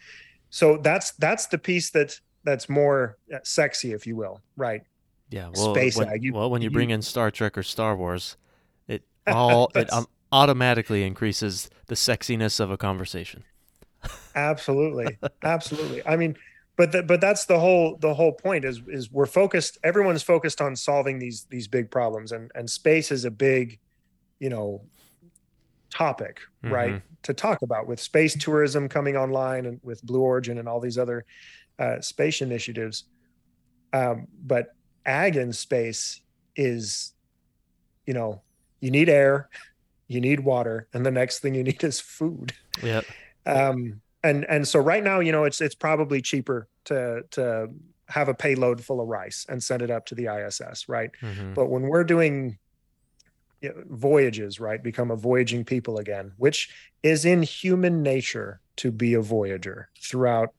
so 0.50 0.76
that's 0.76 1.12
that's 1.12 1.46
the 1.46 1.58
piece 1.58 1.90
that 1.90 2.20
that's 2.44 2.68
more 2.68 3.18
uh, 3.34 3.38
sexy, 3.42 3.92
if 3.92 4.06
you 4.06 4.16
will, 4.16 4.40
right? 4.56 4.82
Yeah, 5.32 5.48
well, 5.54 5.74
space 5.74 5.96
when. 5.96 6.22
You, 6.22 6.34
well, 6.34 6.50
when 6.50 6.62
you, 6.62 6.66
you 6.66 6.70
bring 6.70 6.90
in 6.90 7.00
Star 7.00 7.30
Trek 7.30 7.56
or 7.56 7.62
Star 7.62 7.96
Wars, 7.96 8.36
it 8.86 9.02
all 9.26 9.70
it 9.74 9.92
um, 9.92 10.06
automatically 10.30 11.04
increases 11.04 11.70
the 11.86 11.94
sexiness 11.94 12.60
of 12.60 12.70
a 12.70 12.76
conversation. 12.76 13.44
absolutely, 14.34 15.18
absolutely. 15.42 16.06
I 16.06 16.16
mean, 16.16 16.36
but 16.76 16.92
the, 16.92 17.02
but 17.02 17.20
that's 17.20 17.46
the 17.46 17.58
whole 17.58 17.96
the 17.96 18.12
whole 18.12 18.32
point 18.32 18.64
is 18.64 18.82
is 18.88 19.10
we're 19.10 19.26
focused. 19.26 19.78
Everyone's 19.82 20.22
focused 20.22 20.60
on 20.60 20.76
solving 20.76 21.18
these 21.18 21.46
these 21.50 21.66
big 21.66 21.90
problems, 21.90 22.32
and 22.32 22.50
and 22.54 22.68
space 22.68 23.10
is 23.10 23.24
a 23.24 23.30
big, 23.30 23.78
you 24.38 24.50
know, 24.50 24.82
topic, 25.88 26.40
mm-hmm. 26.62 26.74
right, 26.74 27.02
to 27.22 27.32
talk 27.32 27.62
about 27.62 27.86
with 27.86 28.00
space 28.00 28.36
tourism 28.36 28.88
coming 28.88 29.16
online 29.16 29.64
and 29.64 29.80
with 29.82 30.02
Blue 30.02 30.20
Origin 30.20 30.58
and 30.58 30.68
all 30.68 30.80
these 30.80 30.98
other 30.98 31.24
uh, 31.78 32.00
space 32.00 32.42
initiatives. 32.42 33.04
Um, 33.94 34.26
but 34.42 34.74
ag 35.06 35.36
in 35.36 35.52
space 35.52 36.20
is, 36.56 37.12
you 38.06 38.14
know, 38.14 38.42
you 38.80 38.90
need 38.90 39.08
air, 39.08 39.48
you 40.08 40.20
need 40.20 40.40
water, 40.40 40.88
and 40.92 41.04
the 41.04 41.10
next 41.10 41.40
thing 41.40 41.54
you 41.54 41.62
need 41.70 41.82
is 41.84 42.00
food. 42.00 42.52
Yeah. 42.82 43.02
Um, 43.46 44.00
and 44.22 44.44
and 44.48 44.66
so 44.66 44.78
right 44.78 45.02
now, 45.02 45.20
you 45.20 45.32
know, 45.32 45.44
it's 45.44 45.60
it's 45.60 45.74
probably 45.74 46.22
cheaper 46.22 46.68
to 46.84 47.22
to 47.32 47.68
have 48.08 48.28
a 48.28 48.34
payload 48.34 48.84
full 48.84 49.00
of 49.00 49.08
rice 49.08 49.46
and 49.48 49.62
send 49.62 49.82
it 49.82 49.90
up 49.90 50.06
to 50.06 50.14
the 50.14 50.26
ISS, 50.26 50.88
right? 50.88 51.10
Mm-hmm. 51.22 51.54
But 51.54 51.66
when 51.66 51.82
we're 51.82 52.04
doing 52.04 52.58
voyages, 53.88 54.60
right, 54.60 54.82
become 54.82 55.10
a 55.10 55.16
voyaging 55.16 55.64
people 55.64 55.98
again, 55.98 56.32
which 56.36 56.70
is 57.02 57.24
in 57.24 57.42
human 57.42 58.02
nature 58.02 58.60
to 58.76 58.90
be 58.90 59.14
a 59.14 59.20
voyager 59.20 59.88
throughout 60.00 60.50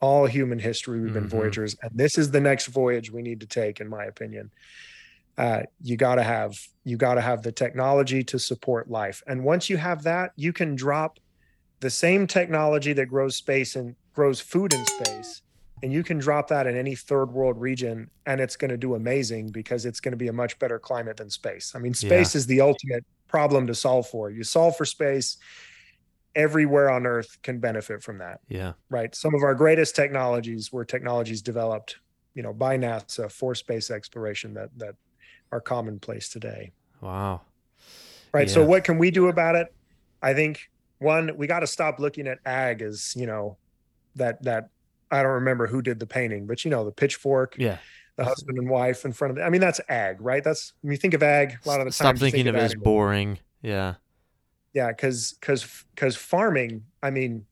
all 0.00 0.26
human 0.26 0.58
history. 0.58 1.00
We've 1.00 1.12
been 1.12 1.24
mm-hmm. 1.24 1.36
voyagers, 1.36 1.76
and 1.82 1.90
this 1.94 2.18
is 2.18 2.30
the 2.30 2.40
next 2.40 2.66
voyage 2.66 3.10
we 3.10 3.22
need 3.22 3.40
to 3.40 3.46
take, 3.46 3.80
in 3.80 3.88
my 3.88 4.04
opinion. 4.04 4.50
Uh, 5.36 5.62
you 5.82 5.96
got 5.96 6.16
to 6.16 6.22
have 6.22 6.58
you 6.84 6.96
got 6.96 7.14
to 7.14 7.20
have 7.20 7.42
the 7.42 7.52
technology 7.52 8.24
to 8.24 8.38
support 8.38 8.90
life, 8.90 9.22
and 9.26 9.44
once 9.44 9.70
you 9.70 9.76
have 9.76 10.02
that, 10.02 10.32
you 10.36 10.52
can 10.52 10.74
drop 10.74 11.18
the 11.80 11.90
same 11.90 12.26
technology 12.26 12.92
that 12.92 13.06
grows 13.06 13.36
space 13.36 13.76
and 13.76 13.94
grows 14.12 14.40
food 14.40 14.74
in 14.74 14.84
space 14.84 15.42
and 15.82 15.92
you 15.92 16.02
can 16.02 16.18
drop 16.18 16.48
that 16.48 16.66
in 16.66 16.76
any 16.76 16.94
third 16.94 17.26
world 17.26 17.60
region 17.60 18.10
and 18.26 18.40
it's 18.40 18.56
going 18.56 18.70
to 18.70 18.76
do 18.76 18.94
amazing 18.94 19.48
because 19.48 19.86
it's 19.86 20.00
going 20.00 20.12
to 20.12 20.16
be 20.16 20.28
a 20.28 20.32
much 20.32 20.58
better 20.58 20.78
climate 20.78 21.16
than 21.16 21.30
space 21.30 21.72
i 21.74 21.78
mean 21.78 21.94
space 21.94 22.34
yeah. 22.34 22.38
is 22.38 22.46
the 22.46 22.60
ultimate 22.60 23.04
problem 23.28 23.66
to 23.66 23.74
solve 23.74 24.06
for 24.06 24.30
you 24.30 24.42
solve 24.42 24.76
for 24.76 24.84
space 24.84 25.36
everywhere 26.38 26.90
on 26.90 27.06
earth 27.06 27.36
can 27.42 27.58
benefit 27.58 28.02
from 28.02 28.18
that 28.18 28.40
yeah 28.48 28.72
right 28.88 29.14
some 29.14 29.34
of 29.34 29.42
our 29.42 29.54
greatest 29.54 29.94
technologies 29.94 30.72
were 30.72 30.84
technologies 30.84 31.42
developed 31.42 31.96
you 32.34 32.42
know 32.42 32.52
by 32.52 32.78
nasa 32.78 33.30
for 33.30 33.54
space 33.54 33.90
exploration 33.90 34.54
that 34.54 34.70
that 34.78 34.94
are 35.52 35.60
commonplace 35.60 36.28
today 36.28 36.72
wow 37.00 37.40
right 38.32 38.48
yeah. 38.48 38.54
so 38.54 38.64
what 38.64 38.84
can 38.84 38.98
we 38.98 39.10
do 39.10 39.28
about 39.28 39.54
it 39.54 39.74
i 40.22 40.32
think 40.32 40.70
one 40.98 41.36
we 41.36 41.46
got 41.46 41.60
to 41.60 41.66
stop 41.66 41.98
looking 41.98 42.26
at 42.26 42.38
ag 42.46 42.80
as 42.80 43.14
you 43.16 43.26
know 43.26 43.56
that 44.14 44.42
that 44.42 44.70
I 45.10 45.22
don't 45.22 45.32
remember 45.32 45.66
who 45.66 45.82
did 45.82 45.98
the 45.98 46.06
painting, 46.06 46.46
but 46.46 46.64
you 46.64 46.70
know, 46.70 46.84
the 46.84 46.92
pitchfork. 46.92 47.56
Yeah. 47.58 47.78
The 48.16 48.24
husband 48.24 48.58
and 48.58 48.68
wife 48.68 49.04
in 49.04 49.12
front 49.12 49.30
of 49.30 49.38
it. 49.38 49.42
I 49.42 49.48
mean, 49.48 49.60
that's 49.60 49.80
ag, 49.88 50.20
right? 50.20 50.42
That's 50.42 50.72
when 50.80 50.90
you 50.90 50.96
think 50.96 51.14
of 51.14 51.22
ag, 51.22 51.56
a 51.64 51.68
lot 51.68 51.80
of 51.80 51.84
the 51.86 51.92
time. 51.92 52.16
Stop 52.16 52.16
thinking 52.16 52.48
of 52.48 52.56
it 52.56 52.58
as 52.58 52.74
boring. 52.74 53.38
Yeah. 53.62 53.94
Yeah, 54.72 54.88
because 54.88 55.34
because 55.40 55.84
because 55.94 56.16
farming, 56.16 56.84
I 57.02 57.10
mean, 57.10 57.46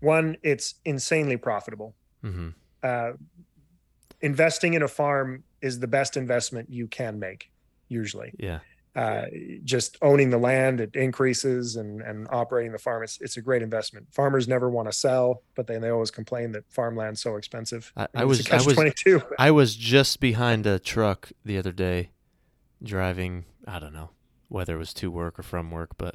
one, 0.00 0.36
it's 0.42 0.74
insanely 0.84 1.36
profitable. 1.36 1.94
Mm-hmm. 2.22 2.50
Uh, 2.82 3.12
investing 4.20 4.74
in 4.74 4.82
a 4.82 4.88
farm 4.88 5.44
is 5.62 5.80
the 5.80 5.86
best 5.86 6.16
investment 6.16 6.70
you 6.70 6.86
can 6.86 7.18
make, 7.18 7.50
usually. 7.88 8.32
Yeah 8.38 8.60
uh, 8.96 9.26
just 9.64 9.96
owning 10.02 10.30
the 10.30 10.38
land 10.38 10.80
it 10.80 10.94
increases 10.94 11.74
and 11.74 12.00
and 12.00 12.28
operating 12.30 12.70
the 12.70 12.78
farm 12.78 13.02
it's 13.02 13.20
it's 13.20 13.36
a 13.36 13.42
great 13.42 13.60
investment 13.60 14.06
farmers 14.12 14.46
never 14.46 14.70
want 14.70 14.86
to 14.88 14.92
sell 14.92 15.42
but 15.56 15.66
they, 15.66 15.78
they 15.78 15.90
always 15.90 16.12
complain 16.12 16.52
that 16.52 16.64
farmland's 16.70 17.20
so 17.20 17.34
expensive 17.34 17.92
i, 17.96 18.06
I 18.14 18.24
was 18.24 18.48
I 18.50 18.56
was 18.56 18.74
22 18.74 19.20
i 19.38 19.50
was 19.50 19.74
just 19.74 20.20
behind 20.20 20.64
a 20.66 20.78
truck 20.78 21.32
the 21.44 21.58
other 21.58 21.72
day 21.72 22.10
driving 22.82 23.46
i 23.66 23.80
don't 23.80 23.94
know 23.94 24.10
whether 24.48 24.76
it 24.76 24.78
was 24.78 24.94
to 24.94 25.10
work 25.10 25.40
or 25.40 25.42
from 25.42 25.72
work 25.72 25.90
but 25.98 26.14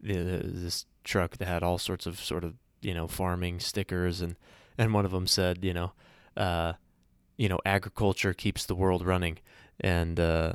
this 0.00 0.86
truck 1.04 1.36
that 1.38 1.46
had 1.46 1.62
all 1.62 1.78
sorts 1.78 2.06
of 2.06 2.20
sort 2.20 2.44
of 2.44 2.54
you 2.82 2.94
know 2.94 3.06
farming 3.06 3.60
stickers 3.60 4.20
and 4.20 4.36
and 4.76 4.92
one 4.92 5.04
of 5.04 5.10
them 5.10 5.26
said 5.26 5.64
you 5.64 5.72
know 5.72 5.92
uh 6.36 6.72
you 7.36 7.48
know 7.48 7.58
agriculture 7.64 8.34
keeps 8.34 8.66
the 8.66 8.74
world 8.74 9.04
running 9.04 9.38
and 9.80 10.20
uh 10.20 10.52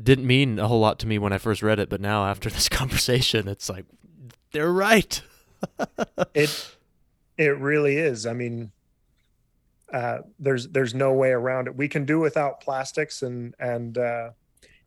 didn't 0.00 0.26
mean 0.26 0.58
a 0.58 0.68
whole 0.68 0.80
lot 0.80 0.98
to 1.00 1.06
me 1.06 1.18
when 1.18 1.32
I 1.32 1.38
first 1.38 1.62
read 1.62 1.78
it, 1.78 1.88
but 1.88 2.00
now 2.00 2.26
after 2.26 2.50
this 2.50 2.68
conversation, 2.68 3.48
it's 3.48 3.68
like 3.68 3.86
they're 4.52 4.72
right. 4.72 5.20
it 6.34 6.76
it 7.36 7.58
really 7.58 7.96
is. 7.96 8.26
I 8.26 8.32
mean, 8.32 8.72
uh, 9.92 10.18
there's 10.38 10.68
there's 10.68 10.94
no 10.94 11.12
way 11.12 11.30
around 11.30 11.68
it. 11.68 11.76
We 11.76 11.88
can 11.88 12.04
do 12.04 12.18
without 12.18 12.60
plastics 12.60 13.22
and 13.22 13.54
and 13.58 13.98
uh, 13.98 14.30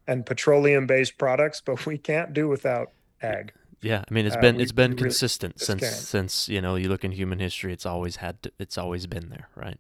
and 0.07 0.25
petroleum 0.25 0.87
based 0.87 1.17
products, 1.17 1.61
but 1.61 1.85
we 1.85 1.97
can't 1.97 2.33
do 2.33 2.47
without 2.47 2.91
ag. 3.21 3.53
Yeah, 3.83 4.03
I 4.09 4.13
mean 4.13 4.25
it's 4.25 4.35
uh, 4.35 4.41
been 4.41 4.59
it's 4.59 4.71
been 4.71 4.95
consistent 4.95 5.55
really 5.59 5.81
since 5.81 6.07
since 6.07 6.49
you 6.49 6.61
know 6.61 6.75
you 6.75 6.89
look 6.89 7.03
in 7.03 7.11
human 7.11 7.39
history. 7.39 7.73
It's 7.73 7.85
always 7.85 8.17
had 8.17 8.41
to, 8.43 8.51
it's 8.57 8.77
always 8.77 9.05
been 9.05 9.29
there, 9.29 9.49
right? 9.55 9.77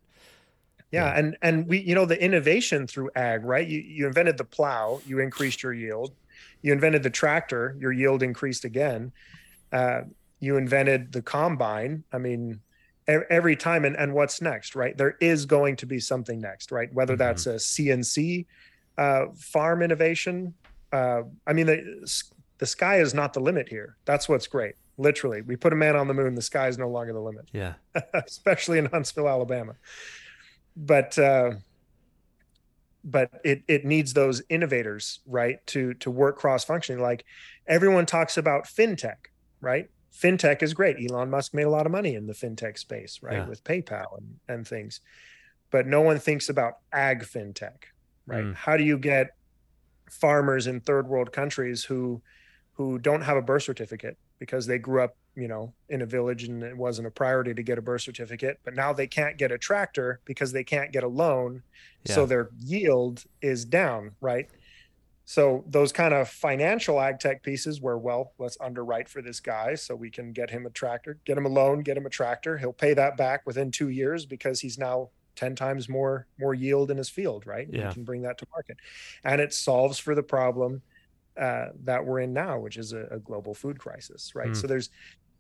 yeah, 0.93 1.05
yeah, 1.05 1.19
and 1.19 1.37
and 1.41 1.67
we 1.67 1.79
you 1.79 1.95
know 1.95 2.05
the 2.05 2.21
innovation 2.23 2.85
through 2.85 3.09
ag 3.15 3.43
right? 3.43 3.67
You 3.67 3.79
you 3.79 4.05
invented 4.05 4.37
the 4.37 4.43
plow 4.43 5.01
you 5.07 5.19
increased 5.19 5.63
your 5.63 5.73
yield. 5.73 6.13
You 6.61 6.71
invented 6.71 7.01
the 7.01 7.09
tractor 7.09 7.75
your 7.79 7.91
yield 7.91 8.21
increased 8.21 8.63
again. 8.63 9.11
Uh, 9.71 10.01
you 10.39 10.57
invented 10.57 11.11
the 11.11 11.21
combine. 11.21 12.03
I 12.13 12.19
mean 12.19 12.59
every 13.07 13.55
time 13.55 13.83
and, 13.83 13.97
and 13.97 14.13
what's 14.13 14.41
next 14.41 14.75
right? 14.75 14.95
There 14.95 15.17
is 15.19 15.45
going 15.45 15.77
to 15.77 15.85
be 15.85 15.99
something 15.99 16.39
next 16.39 16.71
right? 16.71 16.93
Whether 16.93 17.13
mm-hmm. 17.13 17.19
that's 17.19 17.47
a 17.47 17.55
cnc 17.55 18.45
uh, 18.97 19.25
farm 19.35 19.81
innovation 19.81 20.53
uh, 20.91 21.23
i 21.47 21.53
mean 21.53 21.65
the, 21.65 22.23
the 22.57 22.65
sky 22.65 22.99
is 22.99 23.13
not 23.13 23.33
the 23.33 23.39
limit 23.39 23.69
here. 23.69 23.97
That's 24.05 24.29
what's 24.29 24.47
great. 24.47 24.75
Literally 24.97 25.41
we 25.41 25.55
put 25.55 25.73
a 25.73 25.75
man 25.75 25.95
on 25.95 26.07
the 26.07 26.13
moon 26.13 26.35
the 26.35 26.41
sky 26.41 26.67
is 26.67 26.77
no 26.77 26.89
longer 26.89 27.13
the 27.13 27.21
limit. 27.21 27.49
Yeah. 27.51 27.73
Especially 28.13 28.77
in 28.77 28.85
huntsville 28.85 29.27
alabama. 29.27 29.75
But 30.75 31.17
uh, 31.17 31.51
but 33.03 33.31
it 33.43 33.63
it 33.67 33.85
needs 33.85 34.13
those 34.13 34.41
innovators 34.49 35.19
right 35.25 35.65
to 35.67 35.93
to 35.95 36.11
work 36.11 36.37
cross 36.37 36.63
functioning 36.63 37.01
like 37.01 37.25
everyone 37.67 38.05
talks 38.05 38.37
about 38.37 38.65
fintech 38.65 39.15
right? 39.61 39.89
Fintech 40.13 40.61
is 40.61 40.73
great. 40.73 40.97
Elon 41.09 41.29
musk 41.29 41.53
made 41.53 41.63
a 41.63 41.69
lot 41.69 41.85
of 41.85 41.91
money 41.91 42.15
in 42.15 42.27
the 42.27 42.33
fintech 42.33 42.77
space 42.77 43.19
right 43.23 43.37
yeah. 43.37 43.47
with 43.47 43.63
paypal 43.63 44.17
and, 44.17 44.35
and 44.47 44.67
things. 44.67 44.99
But 45.71 45.87
no 45.87 46.01
one 46.01 46.19
thinks 46.19 46.49
about 46.49 46.77
ag 46.91 47.23
fintech 47.23 47.85
right? 48.25 48.43
Mm. 48.43 48.55
how 48.55 48.77
do 48.77 48.83
you 48.83 48.97
get 48.97 49.35
farmers 50.09 50.67
in 50.67 50.79
third 50.79 51.07
world 51.07 51.31
countries 51.31 51.83
who 51.83 52.21
who 52.73 52.97
don't 52.97 53.21
have 53.21 53.37
a 53.37 53.41
birth 53.41 53.63
certificate 53.63 54.17
because 54.39 54.65
they 54.65 54.77
grew 54.77 55.01
up 55.01 55.15
you 55.35 55.47
know 55.47 55.73
in 55.89 56.01
a 56.01 56.05
village 56.05 56.43
and 56.43 56.63
it 56.63 56.77
wasn't 56.77 57.07
a 57.07 57.11
priority 57.11 57.53
to 57.53 57.63
get 57.63 57.77
a 57.77 57.81
birth 57.81 58.01
certificate 58.01 58.59
but 58.63 58.75
now 58.75 58.93
they 58.93 59.07
can't 59.07 59.37
get 59.37 59.51
a 59.51 59.57
tractor 59.57 60.19
because 60.25 60.51
they 60.51 60.63
can't 60.63 60.91
get 60.91 61.03
a 61.03 61.07
loan. 61.07 61.63
Yeah. 62.05 62.15
so 62.15 62.25
their 62.25 62.49
yield 62.59 63.23
is 63.41 63.65
down 63.65 64.11
right? 64.21 64.49
So 65.25 65.63
those 65.69 65.93
kind 65.93 66.13
of 66.13 66.27
financial 66.27 66.99
ag 66.99 67.19
tech 67.19 67.43
pieces 67.43 67.79
where 67.79 67.97
well 67.97 68.33
let's 68.37 68.57
underwrite 68.59 69.07
for 69.07 69.21
this 69.21 69.39
guy 69.39 69.75
so 69.75 69.95
we 69.95 70.09
can 70.09 70.33
get 70.33 70.49
him 70.49 70.65
a 70.65 70.69
tractor 70.69 71.17
get 71.25 71.37
him 71.37 71.45
a 71.45 71.49
loan 71.49 71.81
get 71.81 71.97
him 71.97 72.05
a 72.05 72.09
tractor. 72.09 72.57
He'll 72.57 72.73
pay 72.73 72.93
that 72.93 73.17
back 73.17 73.45
within 73.45 73.71
two 73.71 73.89
years 73.89 74.25
because 74.25 74.59
he's 74.59 74.77
now 74.77 75.09
10 75.35 75.55
times 75.55 75.89
more 75.89 76.27
more 76.39 76.53
yield 76.53 76.91
in 76.91 76.97
his 76.97 77.09
field 77.09 77.47
right? 77.47 77.67
Yeah. 77.71 77.87
we 77.87 77.93
can 77.93 78.03
bring 78.03 78.21
that 78.23 78.37
to 78.39 78.47
market. 78.51 78.77
And 79.23 79.39
it 79.39 79.53
solves 79.53 79.97
for 79.97 80.13
the 80.13 80.23
problem 80.23 80.81
uh, 81.39 81.67
that 81.83 82.05
we're 82.05 82.19
in 82.19 82.33
now, 82.33 82.59
which 82.59 82.77
is 82.77 82.93
a, 82.93 83.07
a 83.11 83.19
global 83.19 83.53
food 83.53 83.79
crisis, 83.79 84.33
right? 84.35 84.49
Mm. 84.49 84.55
So 84.55 84.67
there's 84.67 84.89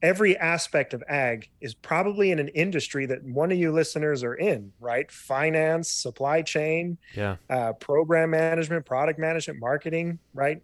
every 0.01 0.37
aspect 0.37 0.93
of 0.93 1.03
ag 1.07 1.49
is 1.61 1.73
probably 1.73 2.31
in 2.31 2.39
an 2.39 2.49
industry 2.49 3.05
that 3.05 3.23
one 3.23 3.51
of 3.51 3.57
you 3.57 3.71
listeners 3.71 4.23
are 4.23 4.35
in, 4.35 4.71
right? 4.79 5.09
Finance, 5.11 5.89
supply 5.89 6.41
chain, 6.41 6.97
yeah, 7.15 7.37
uh, 7.49 7.73
program 7.73 8.31
management, 8.31 8.85
product 8.85 9.19
management, 9.19 9.59
marketing, 9.59 10.19
right? 10.33 10.61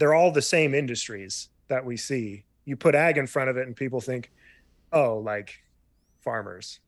they're 0.00 0.14
all 0.14 0.32
the 0.32 0.42
same 0.42 0.74
industries 0.74 1.50
that 1.68 1.84
we 1.84 1.96
see. 1.96 2.42
You 2.64 2.74
put 2.74 2.94
ag 2.94 3.18
in 3.18 3.26
front 3.26 3.50
of 3.50 3.56
it, 3.58 3.66
and 3.66 3.76
people 3.76 4.00
think, 4.00 4.32
oh, 4.92 5.18
like 5.18 5.62
farmers, 6.22 6.80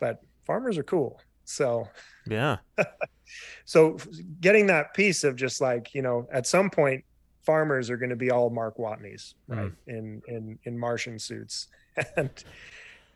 but 0.00 0.22
farmers 0.44 0.78
are 0.78 0.82
cool. 0.82 1.20
So 1.44 1.88
yeah. 2.26 2.56
so 3.64 3.98
getting 4.40 4.66
that 4.66 4.94
piece 4.94 5.24
of 5.24 5.36
just 5.36 5.60
like 5.60 5.94
you 5.94 6.02
know, 6.02 6.28
at 6.32 6.46
some 6.46 6.70
point, 6.70 7.04
farmers 7.42 7.90
are 7.90 7.96
going 7.96 8.10
to 8.10 8.16
be 8.16 8.30
all 8.30 8.50
Mark 8.50 8.78
Watneys, 8.78 9.34
right? 9.46 9.72
Mm. 9.72 9.72
In 9.86 10.22
in 10.28 10.58
in 10.64 10.78
Martian 10.78 11.18
suits, 11.18 11.68
and 12.16 12.30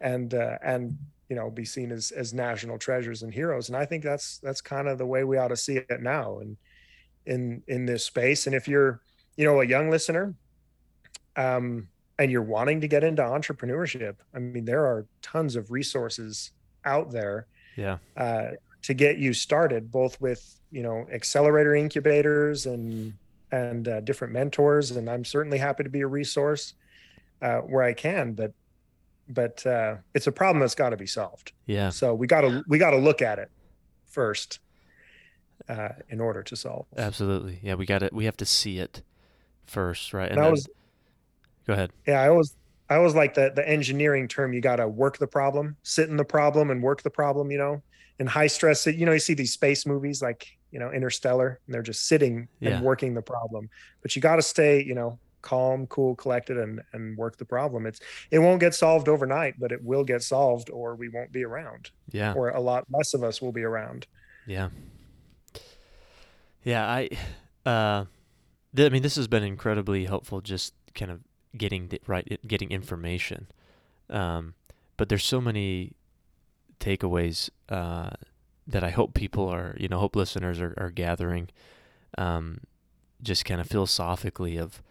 and 0.00 0.34
uh, 0.34 0.58
and 0.62 0.96
you 1.32 1.36
know 1.36 1.48
be 1.48 1.64
seen 1.64 1.90
as 1.90 2.10
as 2.10 2.34
national 2.34 2.76
treasures 2.76 3.22
and 3.22 3.32
heroes 3.32 3.70
and 3.70 3.76
i 3.78 3.86
think 3.86 4.04
that's 4.04 4.36
that's 4.40 4.60
kind 4.60 4.86
of 4.86 4.98
the 4.98 5.06
way 5.06 5.24
we 5.24 5.38
ought 5.38 5.48
to 5.48 5.56
see 5.56 5.78
it 5.78 6.02
now 6.02 6.40
and 6.40 6.58
in 7.24 7.62
in 7.68 7.86
this 7.86 8.04
space 8.04 8.46
and 8.46 8.54
if 8.54 8.68
you're 8.68 9.00
you 9.36 9.46
know 9.46 9.62
a 9.62 9.66
young 9.66 9.88
listener 9.88 10.34
um 11.36 11.88
and 12.18 12.30
you're 12.30 12.42
wanting 12.42 12.82
to 12.82 12.86
get 12.86 13.02
into 13.02 13.22
entrepreneurship 13.22 14.16
i 14.34 14.38
mean 14.38 14.66
there 14.66 14.84
are 14.84 15.06
tons 15.22 15.56
of 15.56 15.70
resources 15.70 16.50
out 16.84 17.10
there 17.10 17.46
yeah 17.78 17.96
uh 18.18 18.48
to 18.83 18.95
get 18.95 19.18
you 19.18 19.33
started 19.33 19.91
both 19.91 20.20
with 20.20 20.59
you 20.70 20.83
know 20.83 21.07
accelerator 21.12 21.74
incubators 21.74 22.66
and 22.66 23.14
and 23.51 23.89
uh, 23.89 24.01
different 24.01 24.33
mentors 24.33 24.91
and 24.91 25.09
i'm 25.09 25.24
certainly 25.24 25.59
happy 25.59 25.83
to 25.83 25.91
be 25.91 26.01
a 26.01 26.07
resource 26.07 26.74
uh, 27.43 27.59
where 27.59 27.83
i 27.83 27.93
can 27.93 28.33
but 28.33 28.53
but 29.28 29.64
uh, 29.66 29.97
it's 30.14 30.26
a 30.26 30.33
problem 30.33 30.61
that's 30.61 30.74
got 30.74 30.91
to 30.91 30.97
be 30.97 31.07
solved. 31.07 31.53
Yeah. 31.66 31.91
So 31.91 32.14
we 32.14 32.26
got 32.26 32.43
to 32.43 32.62
we 32.68 32.78
got 32.78 32.91
to 32.91 32.99
look 32.99 33.22
at 33.22 33.39
it 33.39 33.51
first 34.07 34.61
uh, 35.68 35.91
in 36.09 36.20
order 36.20 36.43
to 36.43 36.57
solve. 36.57 36.87
Absolutely. 36.97 37.59
Yeah, 37.62 37.74
we 37.74 37.87
gotta 37.87 38.11
We 38.12 38.24
have 38.26 38.37
to 38.39 38.47
see 38.47 38.78
it 38.78 39.03
first, 39.66 40.12
right? 40.12 40.30
And, 40.30 40.41
and 40.41 40.51
was, 40.51 40.68
go 41.66 41.72
ahead. 41.72 41.93
Yeah, 42.07 42.20
I 42.20 42.28
always 42.28 42.57
I 42.91 42.97
always 42.97 43.14
like 43.14 43.35
the 43.35 43.53
the 43.55 43.66
engineering 43.68 44.28
term. 44.28 44.53
You 44.53 44.61
got 44.61 44.76
to 44.76 44.89
work 44.89 45.18
the 45.18 45.26
problem, 45.26 45.76
sit 45.83 46.09
in 46.09 46.16
the 46.16 46.24
problem, 46.24 46.70
and 46.70 46.83
work 46.83 47.03
the 47.03 47.11
problem. 47.11 47.51
You 47.51 47.59
know, 47.59 47.83
in 48.18 48.26
high 48.26 48.46
stress, 48.46 48.86
you 48.86 49.06
know, 49.06 49.12
you 49.12 49.18
see 49.18 49.34
these 49.34 49.52
space 49.52 49.86
movies 49.86 50.22
like 50.22 50.56
you 50.70 50.78
know 50.78 50.90
Interstellar, 50.90 51.60
and 51.66 51.74
they're 51.74 51.82
just 51.82 52.06
sitting 52.06 52.48
yeah. 52.60 52.70
and 52.70 52.84
working 52.84 53.14
the 53.14 53.22
problem. 53.22 53.68
But 54.00 54.16
you 54.16 54.22
got 54.22 54.36
to 54.36 54.42
stay, 54.42 54.82
you 54.82 54.94
know, 54.94 55.18
calm, 55.42 55.86
cool, 55.86 56.16
collected, 56.16 56.56
and 56.56 56.80
and 56.92 57.16
work 57.16 57.36
the 57.36 57.44
problem. 57.44 57.86
It's 57.86 58.00
it 58.30 58.38
won't 58.38 58.60
get 58.60 58.74
solved 58.74 59.08
overnight, 59.08 59.60
but 59.60 59.70
it 59.70 59.82
will 59.84 60.04
get 60.04 60.22
solved, 60.22 60.70
or 60.70 60.94
we 60.94 61.08
won't 61.08 61.32
be 61.32 61.44
around. 61.44 61.90
Yeah, 62.10 62.32
or 62.32 62.50
a 62.50 62.60
lot 62.60 62.86
less 62.90 63.14
of 63.14 63.22
us 63.22 63.42
will 63.42 63.52
be 63.52 63.62
around. 63.62 64.06
Yeah, 64.46 64.70
yeah. 66.64 66.86
I, 66.86 67.10
uh, 67.66 68.04
th- 68.74 68.90
I 68.90 68.92
mean, 68.92 69.02
this 69.02 69.16
has 69.16 69.28
been 69.28 69.44
incredibly 69.44 70.06
helpful. 70.06 70.40
Just 70.40 70.74
kind 70.94 71.10
of 71.10 71.20
getting 71.56 71.88
the, 71.88 72.00
right, 72.06 72.40
getting 72.46 72.70
information. 72.70 73.46
Um, 74.08 74.54
but 74.96 75.08
there's 75.08 75.24
so 75.24 75.40
many 75.40 75.92
takeaways 76.83 77.51
uh, 77.68 78.11
that 78.66 78.85
I 78.85 78.91
hope 78.91 79.14
people 79.14 79.49
are, 79.49 79.76
you 79.78 79.89
know, 79.89 79.99
hope 79.99 80.16
listeners 80.16 80.61
are, 80.61 80.74
are 80.76 80.91
gathering. 80.91 81.49
Um, 82.18 82.61
just 83.22 83.45
kind 83.45 83.61
of 83.61 83.68
philosophically 83.68 84.57
of 84.57 84.83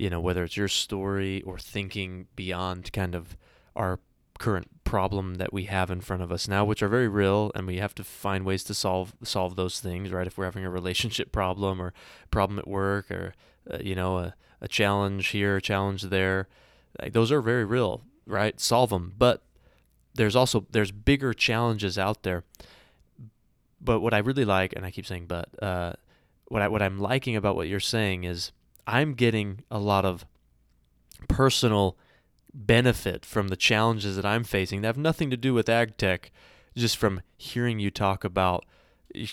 you 0.00 0.08
know, 0.08 0.20
whether 0.20 0.44
it's 0.44 0.56
your 0.56 0.66
story 0.66 1.42
or 1.42 1.58
thinking 1.58 2.26
beyond 2.34 2.90
kind 2.92 3.14
of 3.14 3.36
our 3.76 4.00
current 4.38 4.82
problem 4.82 5.34
that 5.34 5.52
we 5.52 5.64
have 5.64 5.90
in 5.90 6.00
front 6.00 6.22
of 6.22 6.32
us 6.32 6.48
now, 6.48 6.64
which 6.64 6.82
are 6.82 6.88
very 6.88 7.06
real, 7.06 7.52
and 7.54 7.66
we 7.66 7.76
have 7.76 7.94
to 7.94 8.02
find 8.02 8.46
ways 8.46 8.64
to 8.64 8.72
solve 8.72 9.14
solve 9.22 9.56
those 9.56 9.78
things, 9.78 10.10
right? 10.10 10.26
If 10.26 10.38
we're 10.38 10.46
having 10.46 10.64
a 10.64 10.70
relationship 10.70 11.32
problem 11.32 11.82
or 11.82 11.92
problem 12.30 12.58
at 12.58 12.66
work 12.66 13.10
or 13.10 13.34
uh, 13.70 13.78
you 13.80 13.94
know 13.94 14.16
a, 14.16 14.34
a 14.62 14.68
challenge 14.68 15.28
here, 15.28 15.56
a 15.56 15.62
challenge 15.62 16.04
there, 16.04 16.48
like, 17.00 17.12
those 17.12 17.30
are 17.30 17.42
very 17.42 17.66
real, 17.66 18.00
right? 18.26 18.58
Solve 18.58 18.88
them, 18.88 19.12
but 19.18 19.42
there's 20.14 20.36
also 20.36 20.66
there's 20.70 20.92
bigger 20.92 21.32
challenges 21.32 21.98
out 21.98 22.22
there. 22.22 22.44
But 23.80 24.00
what 24.00 24.12
I 24.12 24.18
really 24.18 24.44
like, 24.44 24.74
and 24.76 24.84
I 24.84 24.90
keep 24.90 25.06
saying 25.06 25.26
but, 25.26 25.48
uh, 25.62 25.94
what 26.48 26.62
I 26.62 26.68
what 26.68 26.82
I'm 26.82 26.98
liking 26.98 27.36
about 27.36 27.56
what 27.56 27.68
you're 27.68 27.80
saying 27.80 28.24
is 28.24 28.52
I'm 28.86 29.14
getting 29.14 29.64
a 29.70 29.78
lot 29.78 30.04
of 30.04 30.26
personal 31.28 31.96
benefit 32.52 33.24
from 33.24 33.48
the 33.48 33.56
challenges 33.56 34.16
that 34.16 34.26
I'm 34.26 34.44
facing 34.44 34.80
that 34.80 34.88
have 34.88 34.96
nothing 34.98 35.30
to 35.30 35.36
do 35.36 35.54
with 35.54 35.68
ag 35.68 35.96
tech, 35.96 36.30
just 36.76 36.96
from 36.96 37.22
hearing 37.36 37.78
you 37.78 37.90
talk 37.90 38.24
about 38.24 38.64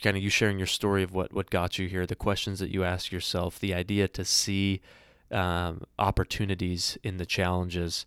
kind 0.02 0.18
of 0.18 0.24
you 0.24 0.30
sharing 0.30 0.58
your 0.58 0.68
story 0.68 1.04
of 1.04 1.14
what, 1.14 1.34
what 1.34 1.50
got 1.50 1.78
you 1.78 1.88
here, 1.88 2.06
the 2.06 2.16
questions 2.16 2.60
that 2.60 2.72
you 2.72 2.84
ask 2.84 3.12
yourself, 3.12 3.60
the 3.60 3.74
idea 3.74 4.08
to 4.08 4.26
see 4.26 4.82
um, 5.32 5.84
opportunities 6.00 6.98
in 7.04 7.18
the 7.18 7.26
challenges. 7.26 8.06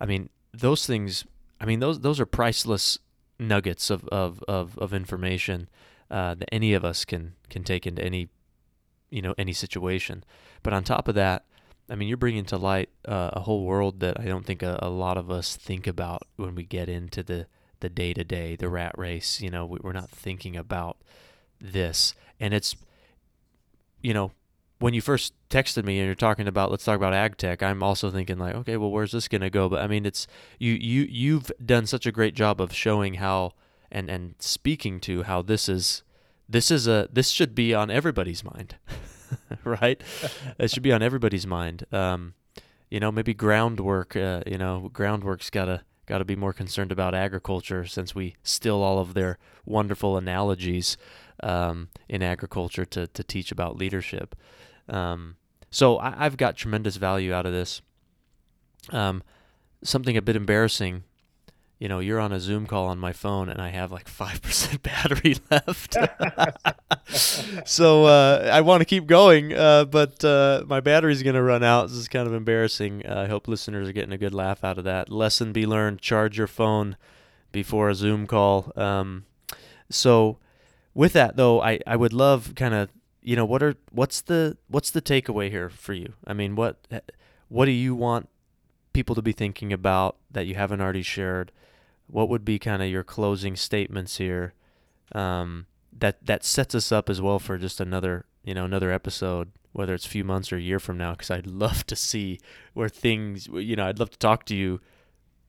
I 0.00 0.06
mean, 0.06 0.30
those 0.52 0.86
things, 0.86 1.24
I 1.60 1.66
mean, 1.66 1.80
those, 1.80 2.00
those 2.00 2.18
are 2.20 2.26
priceless 2.26 2.98
nuggets 3.38 3.90
of, 3.90 4.06
of, 4.08 4.42
of, 4.48 4.78
of 4.78 4.94
information 4.94 5.68
uh, 6.10 6.34
that 6.34 6.48
any 6.52 6.72
of 6.72 6.84
us 6.84 7.04
can, 7.04 7.34
can 7.48 7.62
take 7.62 7.86
into 7.86 8.02
any 8.02 8.28
you 9.10 9.20
know 9.20 9.34
any 9.36 9.52
situation. 9.52 10.24
But 10.62 10.72
on 10.72 10.84
top 10.84 11.08
of 11.08 11.14
that, 11.16 11.44
I 11.88 11.96
mean, 11.96 12.08
you're 12.08 12.16
bringing 12.16 12.44
to 12.46 12.56
light 12.56 12.88
uh, 13.06 13.30
a 13.32 13.40
whole 13.40 13.64
world 13.64 14.00
that 14.00 14.18
I 14.18 14.24
don't 14.24 14.46
think 14.46 14.62
a, 14.62 14.78
a, 14.80 14.88
lot 14.88 15.16
of 15.16 15.30
us 15.30 15.56
think 15.56 15.86
about 15.86 16.22
when 16.36 16.54
we 16.54 16.64
get 16.64 16.88
into 16.88 17.22
the 17.22 17.46
the 17.80 17.88
day 17.88 18.12
to 18.14 18.24
day, 18.24 18.56
the 18.56 18.68
rat 18.68 18.94
race. 18.96 19.40
You 19.40 19.50
know, 19.50 19.66
we, 19.66 19.78
we're 19.82 19.92
not 19.92 20.10
thinking 20.10 20.56
about 20.56 20.98
this, 21.60 22.14
and 22.38 22.54
it's 22.54 22.76
you 24.00 24.14
know 24.14 24.32
when 24.80 24.94
you 24.94 25.00
first 25.00 25.32
texted 25.48 25.84
me 25.84 25.98
and 25.98 26.06
you're 26.06 26.14
talking 26.14 26.48
about 26.48 26.70
let's 26.70 26.84
talk 26.84 26.96
about 26.96 27.14
ag 27.14 27.36
tech 27.36 27.62
i'm 27.62 27.82
also 27.82 28.10
thinking 28.10 28.38
like 28.38 28.54
okay 28.54 28.76
well 28.76 28.90
where's 28.90 29.12
this 29.12 29.28
going 29.28 29.40
to 29.40 29.50
go 29.50 29.68
but 29.68 29.80
i 29.80 29.86
mean 29.86 30.04
it's 30.04 30.26
you 30.58 30.72
you 30.72 31.02
you've 31.02 31.52
done 31.64 31.86
such 31.86 32.06
a 32.06 32.12
great 32.12 32.34
job 32.34 32.60
of 32.60 32.72
showing 32.72 33.14
how 33.14 33.52
and 33.92 34.08
and 34.08 34.34
speaking 34.38 35.00
to 35.00 35.24
how 35.24 35.42
this 35.42 35.68
is 35.68 36.02
this 36.50 36.70
is 36.70 36.88
a 36.88 37.08
this 37.12 37.30
should 37.30 37.54
be 37.54 37.72
on 37.72 37.90
everybody's 37.90 38.42
mind, 38.42 38.74
right? 39.64 40.02
it 40.58 40.70
should 40.70 40.82
be 40.82 40.92
on 40.92 41.02
everybody's 41.02 41.46
mind. 41.46 41.86
Um, 41.92 42.34
you 42.90 42.98
know, 42.98 43.12
maybe 43.12 43.32
groundwork. 43.32 44.16
Uh, 44.16 44.42
you 44.46 44.58
know, 44.58 44.90
groundwork's 44.92 45.48
gotta 45.48 45.82
gotta 46.06 46.24
be 46.24 46.34
more 46.34 46.52
concerned 46.52 46.90
about 46.90 47.14
agriculture 47.14 47.86
since 47.86 48.16
we 48.16 48.34
steal 48.42 48.82
all 48.82 48.98
of 48.98 49.14
their 49.14 49.38
wonderful 49.64 50.16
analogies 50.16 50.96
um, 51.44 51.88
in 52.08 52.20
agriculture 52.22 52.84
to 52.84 53.06
to 53.06 53.22
teach 53.22 53.52
about 53.52 53.76
leadership. 53.76 54.34
Um, 54.90 55.36
so 55.70 55.98
I, 55.98 56.24
have 56.24 56.36
got 56.36 56.56
tremendous 56.56 56.96
value 56.96 57.32
out 57.32 57.46
of 57.46 57.52
this. 57.52 57.80
Um, 58.90 59.22
something 59.82 60.16
a 60.16 60.22
bit 60.22 60.36
embarrassing 60.36 61.04
you 61.80 61.88
know, 61.88 61.98
you're 61.98 62.20
on 62.20 62.30
a 62.30 62.38
Zoom 62.38 62.66
call 62.66 62.88
on 62.88 62.98
my 62.98 63.14
phone 63.14 63.48
and 63.48 63.60
I 63.60 63.70
have 63.70 63.90
like 63.90 64.08
5% 64.10 64.82
battery 64.82 65.36
left. 65.50 65.96
so 67.68 68.04
uh, 68.04 68.50
I 68.52 68.60
want 68.60 68.82
to 68.82 68.84
keep 68.84 69.06
going, 69.06 69.54
uh, 69.54 69.86
but 69.86 70.22
uh, 70.22 70.62
my 70.66 70.80
battery's 70.80 71.24
going 71.24 71.34
to 71.34 71.42
run 71.42 71.64
out. 71.64 71.88
This 71.88 71.96
is 71.96 72.08
kind 72.08 72.28
of 72.28 72.34
embarrassing. 72.34 73.06
I 73.06 73.26
hope 73.26 73.48
listeners 73.48 73.88
are 73.88 73.92
getting 73.92 74.12
a 74.12 74.18
good 74.18 74.34
laugh 74.34 74.62
out 74.62 74.78
of 74.78 74.84
that. 74.84 75.10
Lesson 75.10 75.52
be 75.52 75.66
learned 75.66 76.00
charge 76.02 76.36
your 76.38 76.46
phone 76.46 76.96
before 77.50 77.88
a 77.88 77.94
Zoom 77.94 78.26
call. 78.26 78.72
Um, 78.76 79.24
so 79.88 80.36
with 80.92 81.14
that 81.14 81.36
though, 81.36 81.62
I, 81.62 81.80
I 81.86 81.96
would 81.96 82.12
love 82.12 82.52
kind 82.54 82.74
of 82.74 82.90
you 83.22 83.36
know 83.36 83.44
what 83.44 83.62
are 83.62 83.74
what's 83.90 84.20
the 84.20 84.56
what's 84.68 84.90
the 84.90 85.02
takeaway 85.02 85.50
here 85.50 85.68
for 85.68 85.92
you? 85.92 86.14
I 86.26 86.32
mean, 86.32 86.56
what 86.56 86.86
what 87.48 87.66
do 87.66 87.72
you 87.72 87.94
want 87.94 88.28
people 88.92 89.14
to 89.14 89.22
be 89.22 89.32
thinking 89.32 89.72
about 89.72 90.16
that 90.30 90.46
you 90.46 90.54
haven't 90.54 90.80
already 90.80 91.02
shared? 91.02 91.52
what 92.10 92.28
would 92.28 92.44
be 92.44 92.58
kind 92.58 92.82
of 92.82 92.88
your 92.88 93.04
closing 93.04 93.56
statements 93.56 94.18
here 94.18 94.52
um, 95.12 95.66
that 95.96 96.24
that 96.26 96.44
sets 96.44 96.74
us 96.74 96.92
up 96.92 97.08
as 97.08 97.20
well 97.20 97.38
for 97.38 97.56
just 97.58 97.80
another 97.80 98.24
you 98.44 98.54
know 98.54 98.64
another 98.64 98.90
episode 98.90 99.50
whether 99.72 99.94
it's 99.94 100.06
a 100.06 100.10
few 100.10 100.24
months 100.24 100.52
or 100.52 100.56
a 100.56 100.60
year 100.60 100.80
from 100.80 100.96
now 100.98 101.12
because 101.12 101.30
i'd 101.30 101.46
love 101.46 101.86
to 101.86 101.96
see 101.96 102.38
where 102.74 102.88
things 102.88 103.48
you 103.52 103.76
know 103.76 103.86
i'd 103.86 103.98
love 103.98 104.10
to 104.10 104.18
talk 104.18 104.44
to 104.44 104.54
you 104.54 104.80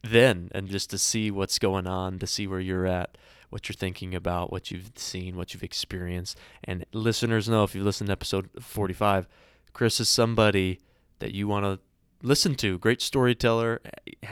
then 0.03 0.49
and 0.53 0.67
just 0.67 0.89
to 0.89 0.97
see 0.97 1.29
what's 1.29 1.59
going 1.59 1.87
on 1.87 2.19
to 2.19 2.27
see 2.27 2.47
where 2.47 2.59
you're 2.59 2.87
at 2.87 3.17
what 3.49 3.67
you're 3.67 3.75
thinking 3.75 4.15
about 4.15 4.51
what 4.51 4.71
you've 4.71 4.91
seen 4.95 5.35
what 5.35 5.53
you've 5.53 5.63
experienced 5.63 6.37
and 6.63 6.85
listeners 6.93 7.47
know 7.47 7.63
if 7.63 7.75
you 7.75 7.83
listen 7.83 8.07
to 8.07 8.13
episode 8.13 8.49
45 8.59 9.27
chris 9.73 9.99
is 9.99 10.09
somebody 10.09 10.79
that 11.19 11.33
you 11.33 11.47
want 11.47 11.65
to 11.65 11.79
listen 12.23 12.55
to. 12.55 12.77
Great 12.77 13.01
storyteller, 13.01 13.81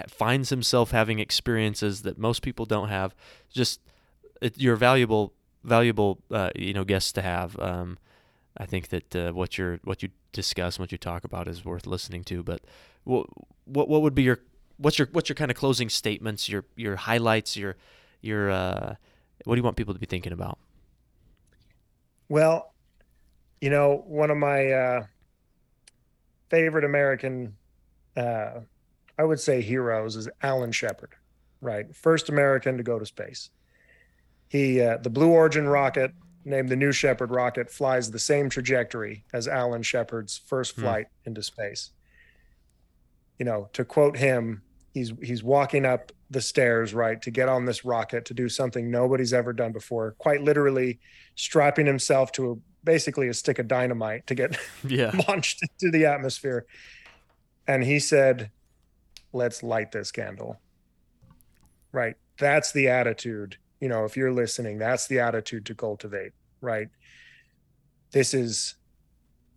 finds 0.07 0.49
himself 0.49 0.91
having 0.91 1.19
experiences 1.19 2.01
that 2.03 2.17
most 2.17 2.41
people 2.41 2.65
don't 2.65 2.89
have. 2.89 3.15
Just 3.51 3.79
it, 4.41 4.57
you're 4.57 4.75
valuable, 4.75 5.33
valuable, 5.63 6.19
uh, 6.31 6.49
you 6.55 6.73
know, 6.73 6.83
guests 6.83 7.11
to 7.13 7.21
have. 7.21 7.57
Um, 7.59 7.97
I 8.57 8.65
think 8.65 8.89
that 8.89 9.15
uh, 9.15 9.31
what 9.31 9.57
you're, 9.57 9.79
what 9.83 10.03
you 10.03 10.09
discuss, 10.31 10.77
what 10.77 10.91
you 10.91 10.97
talk 10.97 11.23
about, 11.23 11.47
is 11.47 11.65
worth 11.65 11.87
listening 11.87 12.23
to. 12.25 12.43
But 12.43 12.61
what, 13.03 13.27
what 13.65 14.01
would 14.01 14.15
be 14.15 14.23
your, 14.23 14.39
what's 14.79 14.97
your, 14.97 15.07
what's 15.11 15.29
your 15.29 15.35
kind 15.35 15.51
of 15.51 15.57
closing 15.57 15.89
statements, 15.89 16.49
your, 16.49 16.65
your 16.75 16.95
highlights, 16.95 17.55
your, 17.55 17.75
your, 18.21 18.49
uh, 18.49 18.95
what 19.45 19.55
do 19.55 19.59
you 19.59 19.63
want 19.63 19.77
people 19.77 19.93
to 19.93 19.99
be 19.99 20.05
thinking 20.05 20.33
about? 20.33 20.57
Well, 22.29 22.73
you 23.61 23.69
know, 23.69 24.03
one 24.07 24.31
of 24.31 24.37
my 24.37 24.71
uh, 24.71 25.05
favorite 26.49 26.85
American, 26.85 27.55
uh, 28.15 28.61
I 29.17 29.23
would 29.23 29.39
say 29.39 29.61
heroes 29.61 30.15
is 30.15 30.29
Alan 30.41 30.71
Shepard, 30.71 31.13
right? 31.61 31.93
First 31.95 32.29
American 32.29 32.77
to 32.77 32.83
go 32.83 32.99
to 32.99 33.05
space. 33.05 33.49
He, 34.47 34.81
uh, 34.81 34.97
the 34.97 35.09
Blue 35.09 35.29
Origin 35.29 35.67
rocket, 35.67 36.13
named 36.45 36.69
the 36.69 36.75
New 36.75 36.91
Shepard 36.91 37.31
rocket, 37.31 37.69
flies 37.69 38.09
the 38.09 38.19
same 38.19 38.49
trajectory 38.49 39.25
as 39.33 39.47
Alan 39.47 39.83
Shepard's 39.83 40.37
first 40.37 40.75
hmm. 40.75 40.81
flight 40.81 41.07
hmm. 41.23 41.29
into 41.29 41.43
space. 41.43 41.91
You 43.37 43.45
know, 43.45 43.69
to 43.73 43.85
quote 43.85 44.17
him, 44.17 44.61
he's 44.99 45.13
he's 45.21 45.43
walking 45.43 45.85
up 45.85 46.11
the 46.29 46.41
stairs 46.41 46.93
right 46.93 47.21
to 47.21 47.31
get 47.31 47.49
on 47.49 47.65
this 47.65 47.83
rocket 47.83 48.25
to 48.25 48.33
do 48.33 48.47
something 48.47 48.91
nobody's 48.91 49.33
ever 49.33 49.51
done 49.51 49.71
before 49.71 50.15
quite 50.19 50.43
literally 50.43 50.99
strapping 51.35 51.85
himself 51.85 52.31
to 52.31 52.51
a, 52.51 52.55
basically 52.83 53.27
a 53.27 53.33
stick 53.33 53.59
of 53.59 53.67
dynamite 53.67 54.27
to 54.27 54.35
get 54.35 54.57
yeah. 54.87 55.11
launched 55.27 55.61
into 55.63 55.91
the 55.91 56.05
atmosphere. 56.05 56.65
And 57.67 57.83
he 57.83 57.99
said 57.99 58.51
let's 59.31 59.61
light 59.61 59.91
this 59.91 60.11
candle. 60.11 60.59
Right? 61.91 62.15
That's 62.37 62.71
the 62.71 62.89
attitude 62.89 63.57
you 63.79 63.87
know 63.87 64.03
if 64.03 64.17
you're 64.17 64.33
listening 64.33 64.77
that's 64.77 65.07
the 65.07 65.19
attitude 65.19 65.65
to 65.65 65.73
cultivate 65.73 66.33
right? 66.61 66.89
This 68.11 68.33
is 68.33 68.75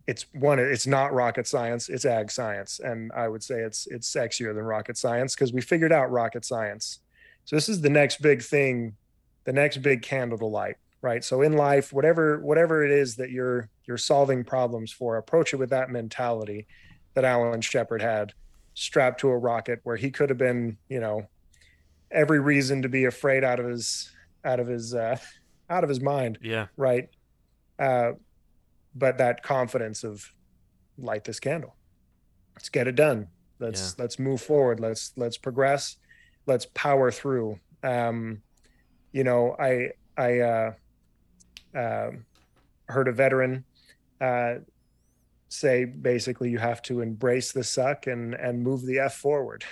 it's 0.07 0.25
one 0.33 0.59
it's 0.59 0.85
not 0.85 1.13
rocket 1.13 1.47
science 1.47 1.87
it's 1.87 2.03
ag 2.03 2.29
science 2.29 2.81
and 2.83 3.11
i 3.13 3.27
would 3.27 3.41
say 3.41 3.61
it's 3.61 3.87
it's 3.87 4.13
sexier 4.13 4.53
than 4.53 4.63
rocket 4.63 4.97
science 4.97 5.33
because 5.33 5.53
we 5.53 5.61
figured 5.61 5.93
out 5.93 6.11
rocket 6.11 6.43
science. 6.43 6.99
So 7.45 7.55
this 7.55 7.67
is 7.67 7.81
the 7.81 7.89
next 7.89 8.21
big 8.21 8.41
thing 8.41 8.95
the 9.45 9.53
next 9.53 9.77
big 9.77 10.01
candle 10.01 10.37
to 10.37 10.45
light 10.45 10.77
right? 11.03 11.23
So 11.23 11.41
in 11.41 11.53
life 11.53 11.93
whatever 11.93 12.39
whatever 12.39 12.83
it 12.83 12.89
is 12.89 13.17
that 13.17 13.29
you're 13.29 13.69
you're 13.85 13.97
solving 13.97 14.43
problems 14.43 14.91
for 14.91 15.17
approach 15.17 15.53
it 15.53 15.57
with 15.57 15.69
that 15.69 15.91
mentality 15.91 16.65
that 17.13 17.25
alan 17.25 17.61
shepard 17.61 18.01
had 18.01 18.33
strapped 18.73 19.19
to 19.19 19.29
a 19.29 19.37
rocket 19.37 19.79
where 19.83 19.97
he 19.97 20.09
could 20.09 20.29
have 20.29 20.37
been 20.37 20.77
you 20.89 20.99
know 20.99 21.27
every 22.09 22.39
reason 22.39 22.81
to 22.81 22.89
be 22.89 23.05
afraid 23.05 23.43
out 23.43 23.59
of 23.59 23.67
his 23.67 24.11
out 24.45 24.59
of 24.59 24.67
his 24.67 24.95
uh 24.95 25.17
out 25.69 25.83
of 25.83 25.89
his 25.89 26.01
mind 26.01 26.37
yeah. 26.41 26.67
right? 26.77 27.09
Uh 27.77 28.13
but 28.95 29.17
that 29.17 29.43
confidence 29.43 30.03
of 30.03 30.33
light 30.97 31.23
this 31.23 31.39
candle. 31.39 31.75
Let's 32.55 32.69
get 32.69 32.87
it 32.87 32.95
done. 32.95 33.27
Let's 33.59 33.95
yeah. 33.97 34.03
let's 34.03 34.19
move 34.19 34.41
forward. 34.41 34.79
Let's 34.79 35.13
let's 35.15 35.37
progress. 35.37 35.97
Let's 36.45 36.65
power 36.73 37.11
through. 37.11 37.59
Um 37.83 38.41
you 39.11 39.23
know 39.23 39.55
i 39.59 39.89
i 40.17 40.39
uh, 40.39 40.73
uh 41.77 42.09
heard 42.87 43.07
a 43.07 43.11
veteran 43.11 43.63
uh 44.19 44.55
say 45.49 45.85
basically 45.85 46.49
you 46.49 46.57
have 46.57 46.81
to 46.81 47.01
embrace 47.01 47.51
the 47.51 47.63
suck 47.63 48.07
and 48.07 48.33
and 48.35 48.61
move 48.61 48.85
the 48.85 48.99
f 48.99 49.15
forward. 49.15 49.63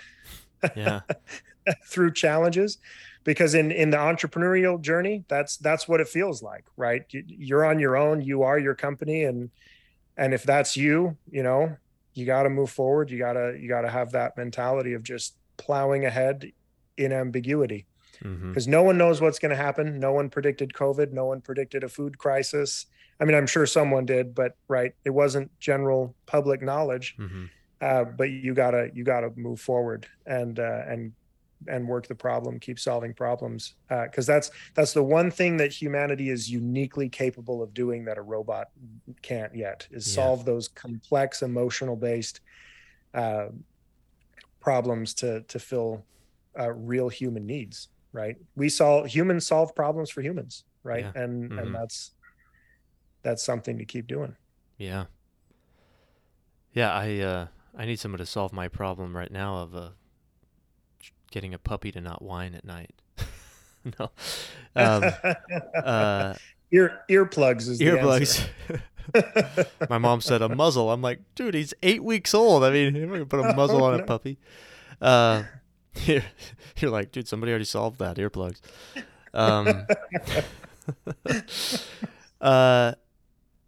Yeah. 0.75 1.01
Through 1.85 2.13
challenges 2.13 2.79
because 3.23 3.53
in 3.53 3.71
in 3.71 3.89
the 3.89 3.97
entrepreneurial 3.97 4.81
journey 4.81 5.23
that's 5.27 5.57
that's 5.57 5.87
what 5.87 6.01
it 6.01 6.07
feels 6.07 6.41
like 6.41 6.65
right? 6.77 7.03
You're 7.09 7.65
on 7.65 7.79
your 7.79 7.95
own 7.95 8.21
you 8.21 8.43
are 8.43 8.57
your 8.57 8.75
company 8.75 9.23
and 9.23 9.49
and 10.17 10.33
if 10.33 10.43
that's 10.43 10.75
you 10.75 11.17
you 11.29 11.43
know 11.43 11.77
you 12.13 12.25
got 12.25 12.43
to 12.43 12.49
move 12.49 12.69
forward. 12.69 13.09
You 13.09 13.17
got 13.17 13.33
to 13.33 13.57
you 13.59 13.67
got 13.67 13.81
to 13.81 13.89
have 13.89 14.11
that 14.11 14.37
mentality 14.37 14.93
of 14.93 15.03
just 15.03 15.35
plowing 15.57 16.05
ahead 16.05 16.51
in 16.97 17.11
ambiguity. 17.11 17.85
Because 18.21 18.65
mm-hmm. 18.65 18.71
no 18.71 18.83
one 18.83 18.99
knows 18.99 19.19
what's 19.19 19.39
going 19.39 19.49
to 19.49 19.55
happen. 19.55 19.99
No 19.99 20.13
one 20.13 20.29
predicted 20.29 20.73
covid. 20.73 21.11
No 21.11 21.25
one 21.25 21.41
predicted 21.41 21.83
a 21.83 21.89
food 21.89 22.17
crisis. 22.17 22.85
I 23.19 23.23
mean 23.23 23.35
i'm 23.35 23.45
sure 23.45 23.67
someone 23.67 24.07
did 24.07 24.33
but 24.33 24.55
right 24.67 24.93
it 25.05 25.11
wasn't 25.11 25.51
general 25.59 26.15
public 26.25 26.61
knowledge. 26.61 27.15
Mm-hmm. 27.19 27.45
uh, 27.79 28.05
but 28.05 28.31
you 28.31 28.53
gotta 28.55 28.89
you 28.93 29.03
gotta 29.03 29.29
move 29.35 29.59
forward 29.61 30.07
and 30.25 30.59
uh, 30.59 30.81
and 30.87 31.13
and 31.67 31.87
work 31.87 32.07
the 32.07 32.15
problem, 32.15 32.59
keep 32.59 32.79
solving 32.79 33.13
problems. 33.13 33.75
Because 33.89 34.29
uh, 34.29 34.33
that's 34.33 34.51
that's 34.73 34.93
the 34.93 35.03
one 35.03 35.31
thing 35.31 35.57
that 35.57 35.71
humanity 35.71 36.29
is 36.29 36.49
uniquely 36.49 37.09
capable 37.09 37.61
of 37.61 37.73
doing 37.73 38.05
that 38.05 38.17
a 38.17 38.21
robot 38.21 38.69
can't 39.21 39.55
yet 39.55 39.87
is 39.91 40.07
yeah. 40.07 40.23
solve 40.23 40.45
those 40.45 40.67
complex 40.67 41.41
emotional 41.41 41.95
based 41.95 42.41
uh, 43.13 43.47
problems 44.59 45.13
to 45.15 45.41
to 45.41 45.59
fill 45.59 46.03
uh, 46.59 46.71
real 46.71 47.09
human 47.09 47.45
needs. 47.45 47.89
Right? 48.13 48.35
We 48.55 48.69
solve 48.69 49.07
humans 49.07 49.47
solve 49.47 49.75
problems 49.75 50.09
for 50.09 50.21
humans. 50.21 50.63
Right? 50.83 51.03
Yeah. 51.03 51.23
And 51.23 51.49
mm-hmm. 51.49 51.59
and 51.59 51.75
that's 51.75 52.11
that's 53.23 53.43
something 53.43 53.77
to 53.77 53.85
keep 53.85 54.07
doing. 54.07 54.35
Yeah. 54.77 55.05
Yeah, 56.73 56.93
I 56.93 57.19
uh, 57.19 57.47
I 57.77 57.85
need 57.85 57.99
someone 57.99 58.19
to 58.19 58.25
solve 58.25 58.53
my 58.53 58.67
problem 58.67 59.15
right 59.15 59.31
now 59.31 59.57
of 59.57 59.75
uh, 59.75 59.89
getting 61.31 61.53
a 61.53 61.59
puppy 61.59 61.91
to 61.91 62.01
not 62.01 62.21
whine 62.21 62.53
at 62.53 62.63
night. 62.63 62.91
no. 63.99 64.11
Um, 64.75 65.03
uh, 65.83 66.33
Ear 66.71 67.01
earplugs 67.09 67.67
is 67.67 67.79
earplugs. 67.79 68.47
My 69.89 69.97
mom 69.97 70.21
said 70.21 70.41
a 70.41 70.49
muzzle. 70.49 70.91
I'm 70.91 71.01
like, 71.01 71.19
dude, 71.35 71.53
he's 71.53 71.73
eight 71.83 72.03
weeks 72.03 72.33
old. 72.33 72.63
I 72.63 72.71
mean, 72.71 72.95
I'm 72.95 73.09
gonna 73.09 73.25
put 73.25 73.39
a 73.39 73.53
muzzle 73.53 73.83
oh, 73.83 73.91
on 73.91 73.97
no. 73.97 74.03
a 74.03 74.07
puppy. 74.07 74.37
Uh, 75.01 75.43
you're, 76.05 76.23
you're 76.77 76.91
like, 76.91 77.11
dude, 77.11 77.27
somebody 77.27 77.51
already 77.51 77.65
solved 77.65 77.99
that. 77.99 78.17
Earplugs. 78.17 78.61
Um, 79.33 79.85
uh, 82.41 82.93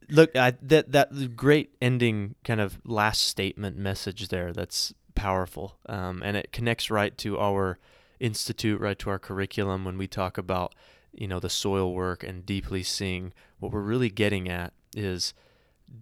look, 0.10 0.36
I, 0.36 0.54
that 0.62 0.92
that 0.92 1.36
great 1.36 1.76
ending 1.82 2.36
kind 2.44 2.62
of 2.62 2.80
last 2.86 3.24
statement 3.24 3.78
message 3.78 4.30
there. 4.30 4.54
That's 4.54 4.94
powerful. 5.16 5.78
Um, 5.88 6.22
and 6.24 6.38
it 6.38 6.52
connects 6.52 6.90
right 6.90 7.18
to 7.20 7.40
our 7.40 7.80
institute, 8.20 8.80
right 8.80 8.98
to 9.00 9.10
our 9.10 9.20
curriculum 9.20 9.86
when 9.86 9.98
we 9.98 10.08
talk 10.08 10.38
about, 10.38 10.74
you 11.12 11.28
know, 11.28 11.40
the 11.40 11.50
soil 11.50 11.94
work 11.94 12.24
and 12.24 12.46
deeply 12.46 12.84
seeing 12.84 13.34
what 13.60 13.72
we're 13.72 13.82
really 13.82 14.10
getting 14.10 14.50
at 14.50 14.74
is 14.96 15.34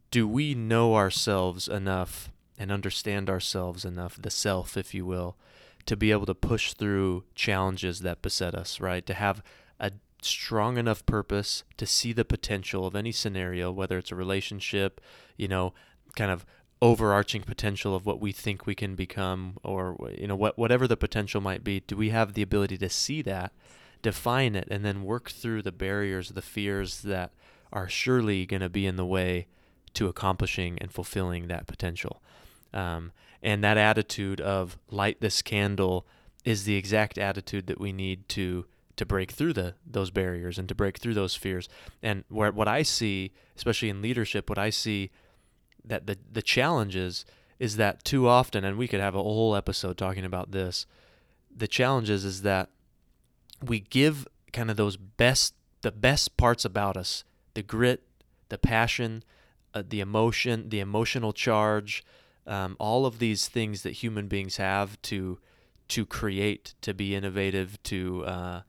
do 0.10 0.28
we 0.28 0.54
know 0.54 0.96
ourselves 0.96 1.68
enough 1.68 2.32
and 2.58 2.72
understand 2.72 3.30
ourselves 3.30 3.84
enough, 3.84 4.22
the 4.22 4.30
self, 4.30 4.78
if 4.78 4.94
you 4.94 5.06
will, 5.06 5.36
to 5.86 5.98
be 5.98 6.12
able 6.12 6.28
to 6.28 6.36
push 6.36 6.74
through 6.74 7.24
challenges 7.34 8.02
that 8.02 8.22
beset 8.22 8.54
us, 8.54 8.80
right? 8.80 9.06
To 9.08 9.14
have 9.14 9.42
a 9.80 9.92
strong 10.22 10.78
enough 10.78 11.06
purpose 11.06 11.64
to 11.78 11.86
see 11.86 12.14
the 12.14 12.24
potential 12.26 12.86
of 12.86 12.96
any 12.96 13.12
scenario, 13.12 13.72
whether 13.72 13.98
it's 13.98 14.12
a 14.12 14.16
relationship, 14.16 15.02
you 15.38 15.48
know, 15.48 15.74
kind 16.16 16.32
of 16.32 16.46
overarching 16.82 17.44
potential 17.44 17.96
of 17.96 18.06
what 18.06 18.20
we 18.20 18.32
think 18.32 18.66
we 18.66 18.74
can 18.74 18.96
become 18.96 19.58
or 19.64 19.96
you 20.18 20.26
know 20.26 20.36
what 20.36 20.58
whatever 20.58 20.88
the 20.88 20.98
potential 20.98 21.40
might 21.40 21.64
be 21.64 21.80
do 21.82 21.96
we 21.96 22.10
have 22.10 22.34
the 22.34 22.42
ability 22.42 22.76
to 22.76 22.90
see 22.90 23.22
that 23.22 23.52
define 24.02 24.56
it 24.56 24.68
and 24.72 24.84
then 24.84 25.04
work 25.04 25.30
through 25.30 25.62
the 25.62 25.72
barriers 25.72 26.30
the 26.30 26.42
fears 26.42 27.02
that 27.02 27.32
are 27.74 27.90
surely 27.90 28.46
going 28.46 28.62
to 28.62 28.70
be 28.70 28.86
in 28.86 28.96
the 28.96 29.06
way 29.06 29.48
to 29.94 30.08
accomplishing 30.08 30.78
and 30.80 30.92
fulfilling 30.92 31.48
that 31.48 31.68
potential? 31.68 32.22
Um, 32.74 33.12
and 33.42 33.64
that 33.64 33.78
attitude 33.78 34.40
of 34.40 34.78
light 34.90 35.20
this 35.20 35.42
candle 35.42 36.06
is 36.46 36.64
the 36.64 36.76
exact 36.76 37.18
attitude 37.18 37.68
that 37.68 37.80
we 37.80 37.92
need 37.92 38.28
to 38.30 38.66
to 38.98 39.06
break 39.06 39.32
through 39.32 39.54
the 39.54 39.74
those 39.86 40.12
barriers 40.12 40.60
and 40.60 40.68
to 40.70 40.76
break 40.76 40.98
through 40.98 41.14
those 41.14 41.36
fears. 41.36 41.70
And 42.04 42.24
where 42.30 42.52
what 42.52 42.68
I 42.68 42.84
see 42.84 43.32
especially 43.56 43.90
in 43.90 44.02
leadership 44.02 44.50
what 44.50 44.60
I 44.60 44.70
see 44.70 45.12
that 45.86 46.08
the 46.08 46.18
the 46.32 46.42
challenge 46.42 46.96
is 46.96 47.26
is 47.60 47.78
that 47.78 48.04
too 48.04 48.28
often, 48.28 48.64
and 48.64 48.78
we 48.78 48.88
could 48.88 49.00
have 49.00 49.16
a 49.16 49.22
whole 49.22 49.56
episode 49.56 49.98
talking 49.98 50.26
about 50.26 50.52
this. 50.52 50.86
The 51.56 51.68
challenge 51.68 52.10
is 52.10 52.26
is 52.26 52.42
that 52.42 52.70
we 53.64 53.80
give 53.80 54.28
kind 54.52 54.72
of 54.72 54.78
those 54.78 54.98
best 54.98 55.54
the 55.82 55.92
best 55.92 56.38
parts 56.38 56.66
about 56.66 56.98
us, 56.98 57.24
the 57.54 57.64
grit, 57.64 58.04
the 58.50 58.58
passion, 58.58 59.24
uh, 59.74 59.84
the 59.88 60.00
emotion, 60.00 60.70
the 60.70 60.80
emotional 60.80 61.34
charge, 61.34 62.04
um, 62.48 62.76
all 62.80 63.06
of 63.06 63.20
these 63.20 63.48
things 63.48 63.84
that 63.84 63.92
human 63.94 64.28
beings 64.28 64.58
have 64.58 65.02
to 65.04 65.40
to 65.90 66.06
create, 66.06 66.74
to 66.82 66.94
be 66.94 67.16
innovative, 67.16 67.82
to 67.84 68.26
uh, 68.26 68.62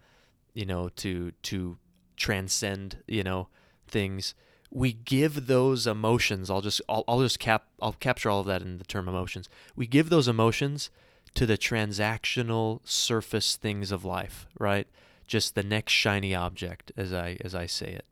you 0.54 0.66
know, 0.66 0.88
to 0.90 1.32
to 1.42 1.78
transcend, 2.16 2.98
you 3.06 3.22
know, 3.22 3.48
things 3.86 4.34
we 4.74 4.92
give 4.92 5.46
those 5.46 5.86
emotions 5.86 6.48
i'll 6.50 6.62
just 6.62 6.80
I'll, 6.88 7.04
I'll 7.06 7.20
just 7.20 7.38
cap 7.38 7.66
i'll 7.80 7.92
capture 7.92 8.30
all 8.30 8.40
of 8.40 8.46
that 8.46 8.62
in 8.62 8.78
the 8.78 8.84
term 8.84 9.06
emotions. 9.06 9.48
We 9.76 9.86
give 9.86 10.08
those 10.08 10.28
emotions 10.28 10.90
to 11.34 11.46
the 11.46 11.58
transactional 11.58 12.80
surface 12.84 13.56
things 13.56 13.92
of 13.92 14.04
life 14.04 14.46
right? 14.58 14.88
Just 15.26 15.54
the 15.54 15.62
next 15.62 15.92
shiny 15.92 16.34
object 16.34 16.90
as 16.96 17.12
i 17.12 17.36
as 17.42 17.54
i 17.54 17.66
say 17.66 17.92
it. 17.92 18.06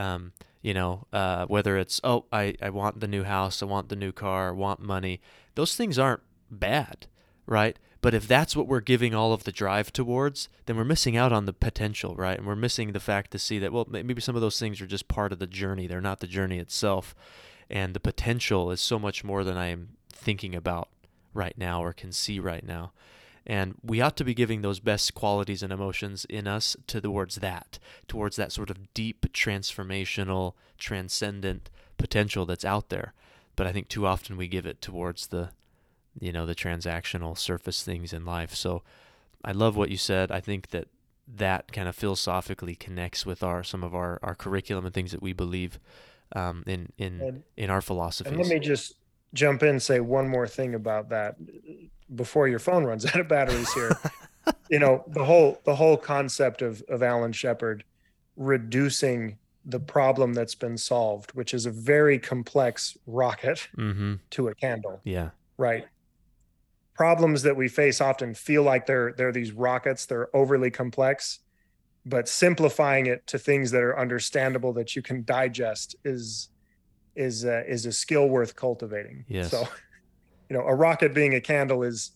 Um, 0.00 0.32
you 0.62 0.74
know 0.74 1.06
uh, 1.12 1.46
whether 1.46 1.76
it's 1.76 2.00
oh 2.02 2.24
I, 2.32 2.54
I 2.60 2.70
want 2.70 3.00
the 3.00 3.08
new 3.08 3.24
house 3.24 3.62
i 3.62 3.66
want 3.66 3.88
the 3.90 3.96
new 3.96 4.12
car 4.12 4.48
i 4.48 4.52
want 4.52 4.80
money. 4.80 5.20
Those 5.54 5.76
things 5.76 5.98
aren't 5.98 6.22
bad 6.50 7.06
right 7.46 7.78
but 8.00 8.14
if 8.14 8.28
that's 8.28 8.54
what 8.54 8.68
we're 8.68 8.80
giving 8.80 9.14
all 9.14 9.32
of 9.32 9.44
the 9.44 9.52
drive 9.52 9.92
towards, 9.92 10.48
then 10.66 10.76
we're 10.76 10.84
missing 10.84 11.16
out 11.16 11.32
on 11.32 11.46
the 11.46 11.52
potential, 11.52 12.14
right? 12.14 12.38
And 12.38 12.46
we're 12.46 12.54
missing 12.54 12.92
the 12.92 13.00
fact 13.00 13.32
to 13.32 13.38
see 13.38 13.58
that, 13.58 13.72
well, 13.72 13.86
maybe 13.90 14.20
some 14.20 14.36
of 14.36 14.40
those 14.40 14.58
things 14.58 14.80
are 14.80 14.86
just 14.86 15.08
part 15.08 15.32
of 15.32 15.40
the 15.40 15.46
journey. 15.46 15.86
They're 15.86 16.00
not 16.00 16.20
the 16.20 16.28
journey 16.28 16.58
itself. 16.58 17.14
And 17.68 17.94
the 17.94 18.00
potential 18.00 18.70
is 18.70 18.80
so 18.80 18.98
much 18.98 19.24
more 19.24 19.42
than 19.42 19.56
I 19.56 19.66
am 19.66 19.96
thinking 20.12 20.54
about 20.54 20.88
right 21.34 21.58
now 21.58 21.82
or 21.82 21.92
can 21.92 22.12
see 22.12 22.38
right 22.38 22.64
now. 22.64 22.92
And 23.44 23.74
we 23.82 24.00
ought 24.00 24.16
to 24.18 24.24
be 24.24 24.34
giving 24.34 24.60
those 24.60 24.78
best 24.78 25.14
qualities 25.14 25.62
and 25.62 25.72
emotions 25.72 26.24
in 26.26 26.46
us 26.46 26.76
towards 26.86 27.36
that, 27.36 27.78
towards 28.06 28.36
that 28.36 28.52
sort 28.52 28.70
of 28.70 28.92
deep, 28.94 29.32
transformational, 29.32 30.52
transcendent 30.76 31.70
potential 31.96 32.46
that's 32.46 32.64
out 32.64 32.90
there. 32.90 33.14
But 33.56 33.66
I 33.66 33.72
think 33.72 33.88
too 33.88 34.06
often 34.06 34.36
we 34.36 34.48
give 34.48 34.66
it 34.66 34.82
towards 34.82 35.28
the, 35.28 35.50
you 36.20 36.32
know, 36.32 36.46
the 36.46 36.54
transactional 36.54 37.36
surface 37.36 37.82
things 37.82 38.12
in 38.12 38.24
life. 38.24 38.54
So 38.54 38.82
I 39.44 39.52
love 39.52 39.76
what 39.76 39.90
you 39.90 39.96
said. 39.96 40.30
I 40.30 40.40
think 40.40 40.70
that 40.70 40.88
that 41.36 41.72
kind 41.72 41.88
of 41.88 41.94
philosophically 41.94 42.74
connects 42.74 43.26
with 43.26 43.42
our 43.42 43.62
some 43.62 43.84
of 43.84 43.94
our, 43.94 44.18
our 44.22 44.34
curriculum 44.34 44.86
and 44.86 44.94
things 44.94 45.12
that 45.12 45.22
we 45.22 45.32
believe 45.32 45.78
um, 46.34 46.64
in 46.66 46.92
in 46.98 47.20
And- 47.20 47.42
in 47.56 47.70
our 47.70 47.80
philosophies. 47.80 48.32
And 48.32 48.40
let 48.40 48.48
me 48.48 48.58
just 48.58 48.94
jump 49.34 49.62
in 49.62 49.70
and 49.70 49.82
say 49.82 50.00
one 50.00 50.28
more 50.28 50.48
thing 50.48 50.74
about 50.74 51.10
that 51.10 51.36
before 52.14 52.48
your 52.48 52.58
phone 52.58 52.84
runs 52.84 53.04
out 53.04 53.20
of 53.20 53.28
batteries 53.28 53.72
here. 53.74 53.90
you 54.70 54.78
know, 54.78 55.04
the 55.08 55.24
whole 55.24 55.60
the 55.64 55.74
whole 55.74 55.96
concept 55.96 56.62
of 56.62 56.82
of 56.88 57.02
Alan 57.02 57.32
Shepard 57.32 57.84
reducing 58.36 59.36
the 59.64 59.80
problem 59.80 60.32
that's 60.32 60.54
been 60.54 60.78
solved, 60.78 61.30
which 61.32 61.52
is 61.52 61.66
a 61.66 61.70
very 61.70 62.18
complex 62.18 62.96
rocket 63.06 63.68
mm-hmm. 63.76 64.14
to 64.30 64.48
a 64.48 64.54
candle, 64.54 65.00
Yeah. 65.04 65.30
right? 65.58 65.86
Problems 66.98 67.42
that 67.42 67.56
we 67.56 67.68
face 67.68 68.00
often 68.00 68.34
feel 68.34 68.64
like 68.64 68.86
they're 68.86 69.12
they're 69.16 69.30
these 69.30 69.52
rockets, 69.52 70.04
they're 70.04 70.34
overly 70.34 70.68
complex, 70.68 71.38
but 72.04 72.28
simplifying 72.28 73.06
it 73.06 73.24
to 73.28 73.38
things 73.38 73.70
that 73.70 73.82
are 73.84 73.96
understandable 73.96 74.72
that 74.72 74.96
you 74.96 75.00
can 75.00 75.22
digest 75.22 75.94
is 76.04 76.48
is 77.14 77.44
uh, 77.44 77.62
is 77.68 77.86
a 77.86 77.92
skill 77.92 78.28
worth 78.28 78.56
cultivating. 78.56 79.24
Yes. 79.28 79.52
So, 79.52 79.68
you 80.50 80.56
know, 80.56 80.64
a 80.64 80.74
rocket 80.74 81.14
being 81.14 81.34
a 81.34 81.40
candle 81.40 81.84
is, 81.84 82.10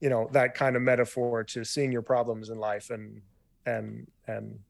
you 0.00 0.08
know, 0.08 0.28
that 0.30 0.54
kind 0.54 0.76
of 0.76 0.82
metaphor 0.82 1.42
to 1.42 1.64
seeing 1.64 1.90
your 1.90 2.02
problems 2.02 2.50
in 2.50 2.58
life 2.60 2.90
and 2.90 3.22
and 3.66 4.06
and 4.28 4.60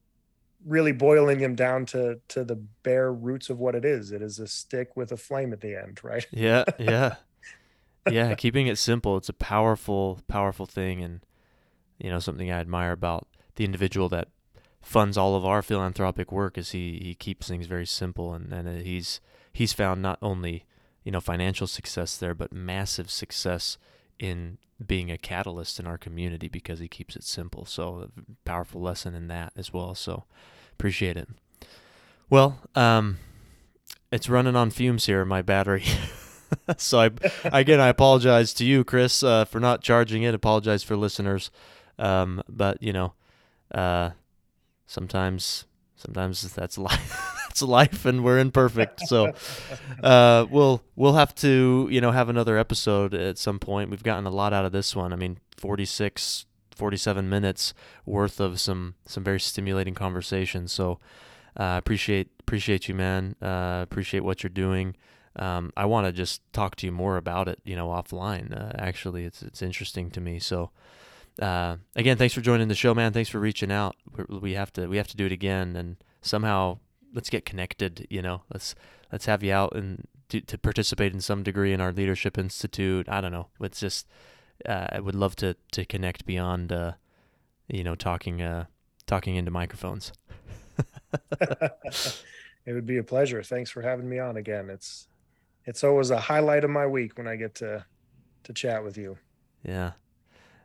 really 0.64 0.92
boiling 0.92 1.38
them 1.38 1.54
down 1.54 1.84
to 1.84 2.18
to 2.28 2.44
the 2.44 2.56
bare 2.82 3.12
roots 3.12 3.50
of 3.50 3.58
what 3.58 3.74
it 3.74 3.84
is. 3.84 4.10
It 4.10 4.22
is 4.22 4.38
a 4.38 4.48
stick 4.48 4.96
with 4.96 5.12
a 5.12 5.18
flame 5.18 5.52
at 5.52 5.60
the 5.60 5.76
end, 5.76 6.00
right? 6.02 6.26
Yeah. 6.30 6.64
Yeah. 6.78 7.16
yeah. 8.12 8.34
Keeping 8.34 8.66
it 8.66 8.78
simple. 8.78 9.16
It's 9.16 9.28
a 9.28 9.34
powerful, 9.34 10.20
powerful 10.28 10.66
thing, 10.66 11.02
and 11.02 11.20
you 11.98 12.10
know 12.10 12.18
something 12.18 12.50
I 12.50 12.60
admire 12.60 12.92
about 12.92 13.26
the 13.56 13.64
individual 13.64 14.08
that 14.10 14.28
funds 14.82 15.18
all 15.18 15.34
of 15.34 15.44
our 15.44 15.62
philanthropic 15.62 16.32
work 16.32 16.56
is 16.56 16.70
he 16.70 17.00
he 17.02 17.14
keeps 17.14 17.48
things 17.48 17.66
very 17.66 17.86
simple, 17.86 18.34
and 18.34 18.52
and 18.52 18.84
he's 18.86 19.20
he's 19.52 19.72
found 19.72 20.02
not 20.02 20.18
only 20.22 20.64
you 21.04 21.12
know 21.12 21.20
financial 21.20 21.66
success 21.66 22.16
there, 22.16 22.34
but 22.34 22.52
massive 22.52 23.10
success 23.10 23.78
in 24.18 24.58
being 24.84 25.10
a 25.10 25.18
catalyst 25.18 25.78
in 25.78 25.86
our 25.86 25.98
community 25.98 26.48
because 26.48 26.78
he 26.78 26.88
keeps 26.88 27.16
it 27.16 27.24
simple. 27.24 27.64
So 27.64 28.08
a 28.16 28.22
powerful 28.44 28.80
lesson 28.80 29.14
in 29.14 29.28
that 29.28 29.52
as 29.56 29.72
well. 29.72 29.94
So 29.94 30.24
appreciate 30.72 31.16
it. 31.16 31.28
Well, 32.30 32.60
um, 32.74 33.18
it's 34.10 34.28
running 34.28 34.56
on 34.56 34.70
fumes 34.70 35.06
here, 35.06 35.24
my 35.24 35.42
battery. 35.42 35.84
so 36.76 37.00
I 37.00 37.10
again 37.44 37.80
I 37.80 37.88
apologize 37.88 38.52
to 38.54 38.64
you, 38.64 38.84
Chris, 38.84 39.22
uh, 39.22 39.44
for 39.44 39.60
not 39.60 39.82
charging 39.82 40.22
it. 40.22 40.34
Apologize 40.34 40.82
for 40.82 40.96
listeners, 40.96 41.50
um, 41.98 42.42
but 42.48 42.82
you 42.82 42.92
know, 42.92 43.12
uh, 43.72 44.10
sometimes 44.86 45.66
sometimes 45.96 46.42
that's 46.54 46.78
life. 46.78 47.36
that's 47.48 47.62
life, 47.62 48.04
and 48.06 48.24
we're 48.24 48.38
imperfect. 48.38 49.00
So 49.06 49.32
uh, 50.02 50.46
we'll 50.50 50.82
we'll 50.96 51.14
have 51.14 51.34
to 51.36 51.88
you 51.90 52.00
know 52.00 52.12
have 52.12 52.28
another 52.28 52.56
episode 52.56 53.14
at 53.14 53.38
some 53.38 53.58
point. 53.58 53.90
We've 53.90 54.02
gotten 54.02 54.26
a 54.26 54.30
lot 54.30 54.52
out 54.52 54.64
of 54.64 54.72
this 54.72 54.94
one. 54.96 55.12
I 55.12 55.16
mean, 55.16 55.38
46, 55.56 56.46
47 56.74 57.28
minutes 57.28 57.74
worth 58.06 58.40
of 58.40 58.60
some 58.60 58.94
some 59.06 59.24
very 59.24 59.40
stimulating 59.40 59.94
conversation. 59.94 60.68
So 60.68 60.98
uh, 61.56 61.76
appreciate 61.78 62.28
appreciate 62.40 62.88
you, 62.88 62.94
man. 62.94 63.36
Uh, 63.42 63.80
appreciate 63.82 64.24
what 64.24 64.42
you're 64.42 64.50
doing. 64.50 64.96
Um, 65.36 65.72
I 65.76 65.84
want 65.86 66.06
to 66.06 66.12
just 66.12 66.42
talk 66.52 66.76
to 66.76 66.86
you 66.86 66.92
more 66.92 67.16
about 67.16 67.48
it, 67.48 67.60
you 67.64 67.76
know, 67.76 67.88
offline. 67.88 68.52
Uh, 68.52 68.72
actually, 68.76 69.24
it's 69.24 69.42
it's 69.42 69.62
interesting 69.62 70.10
to 70.10 70.20
me. 70.20 70.38
So, 70.38 70.70
uh, 71.40 71.76
again, 71.94 72.16
thanks 72.16 72.34
for 72.34 72.40
joining 72.40 72.68
the 72.68 72.74
show, 72.74 72.94
man. 72.94 73.12
Thanks 73.12 73.30
for 73.30 73.38
reaching 73.38 73.70
out. 73.70 73.96
we 74.28 74.38
we 74.38 74.52
have 74.54 74.72
to 74.74 74.86
we 74.86 74.96
have 74.96 75.08
to 75.08 75.16
do 75.16 75.26
it 75.26 75.32
again, 75.32 75.76
and 75.76 75.96
somehow 76.20 76.78
let's 77.14 77.30
get 77.30 77.44
connected. 77.44 78.06
You 78.10 78.22
know, 78.22 78.42
let's 78.52 78.74
let's 79.12 79.26
have 79.26 79.42
you 79.42 79.52
out 79.52 79.74
and 79.74 80.06
to, 80.30 80.40
to 80.40 80.58
participate 80.58 81.12
in 81.12 81.20
some 81.20 81.42
degree 81.42 81.72
in 81.72 81.80
our 81.80 81.92
leadership 81.92 82.38
institute. 82.38 83.08
I 83.08 83.20
don't 83.20 83.32
know. 83.32 83.48
It's 83.60 83.80
just 83.80 84.08
uh, 84.66 84.86
I 84.90 85.00
would 85.00 85.14
love 85.14 85.36
to 85.36 85.56
to 85.72 85.84
connect 85.84 86.26
beyond, 86.26 86.72
uh, 86.72 86.92
you 87.68 87.84
know, 87.84 87.94
talking 87.94 88.42
uh, 88.42 88.64
talking 89.06 89.36
into 89.36 89.50
microphones. 89.50 90.12
it 91.40 92.72
would 92.72 92.86
be 92.86 92.96
a 92.96 93.04
pleasure. 93.04 93.42
Thanks 93.42 93.70
for 93.70 93.82
having 93.82 94.08
me 94.08 94.18
on 94.18 94.36
again. 94.36 94.70
It's 94.70 95.08
it's 95.64 95.84
always 95.84 96.10
a 96.10 96.18
highlight 96.18 96.64
of 96.64 96.70
my 96.70 96.86
week 96.86 97.16
when 97.18 97.26
I 97.26 97.36
get 97.36 97.54
to 97.56 97.84
to 98.44 98.52
chat 98.52 98.82
with 98.84 98.96
you. 98.96 99.18
Yeah. 99.64 99.92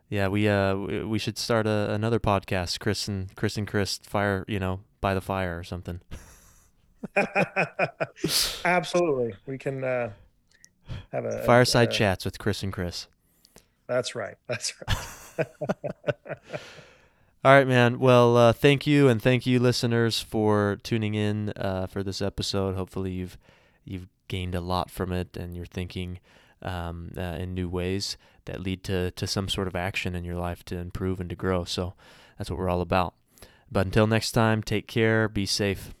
Yeah, 0.08 0.28
we 0.28 0.48
uh 0.48 0.74
we 0.76 1.18
should 1.18 1.38
start 1.38 1.66
a, 1.66 1.92
another 1.92 2.20
podcast, 2.20 2.78
Chris 2.78 3.08
and 3.08 3.34
Chris 3.34 3.56
and 3.56 3.66
Chris 3.66 3.98
fire, 3.98 4.44
you 4.46 4.60
know, 4.60 4.80
by 5.00 5.14
the 5.14 5.20
fire 5.20 5.58
or 5.58 5.64
something. 5.64 6.00
Absolutely. 8.64 9.34
We 9.46 9.58
can 9.58 9.82
uh 9.82 10.10
have 11.12 11.24
a 11.24 11.42
fireside 11.42 11.88
a, 11.88 11.92
chats 11.92 12.24
with 12.24 12.38
Chris 12.38 12.62
and 12.62 12.72
Chris. 12.72 13.08
That's 13.88 14.14
right. 14.14 14.36
That's 14.46 14.74
right. 14.86 15.46
All 17.44 17.52
right, 17.52 17.68
man. 17.68 18.00
Well, 18.00 18.36
uh, 18.36 18.52
thank 18.52 18.88
you, 18.88 19.06
and 19.06 19.22
thank 19.22 19.46
you, 19.46 19.60
listeners, 19.60 20.20
for 20.20 20.78
tuning 20.82 21.14
in 21.14 21.50
uh, 21.50 21.86
for 21.86 22.02
this 22.02 22.20
episode. 22.20 22.74
Hopefully, 22.74 23.12
you've 23.12 23.38
you've 23.84 24.08
gained 24.28 24.54
a 24.54 24.60
lot 24.60 24.90
from 24.90 25.12
it, 25.12 25.36
and 25.36 25.54
you're 25.56 25.66
thinking 25.66 26.20
um, 26.62 27.12
uh, 27.16 27.36
in 27.38 27.54
new 27.54 27.68
ways 27.68 28.16
that 28.46 28.60
lead 28.60 28.82
to 28.84 29.10
to 29.12 29.26
some 29.26 29.48
sort 29.48 29.68
of 29.68 29.76
action 29.76 30.14
in 30.14 30.24
your 30.24 30.36
life 30.36 30.64
to 30.64 30.76
improve 30.76 31.20
and 31.20 31.30
to 31.30 31.36
grow. 31.36 31.64
So 31.64 31.94
that's 32.38 32.50
what 32.50 32.58
we're 32.58 32.68
all 32.68 32.80
about. 32.80 33.14
But 33.70 33.86
until 33.86 34.06
next 34.06 34.32
time, 34.32 34.62
take 34.62 34.86
care. 34.86 35.28
Be 35.28 35.46
safe. 35.46 35.92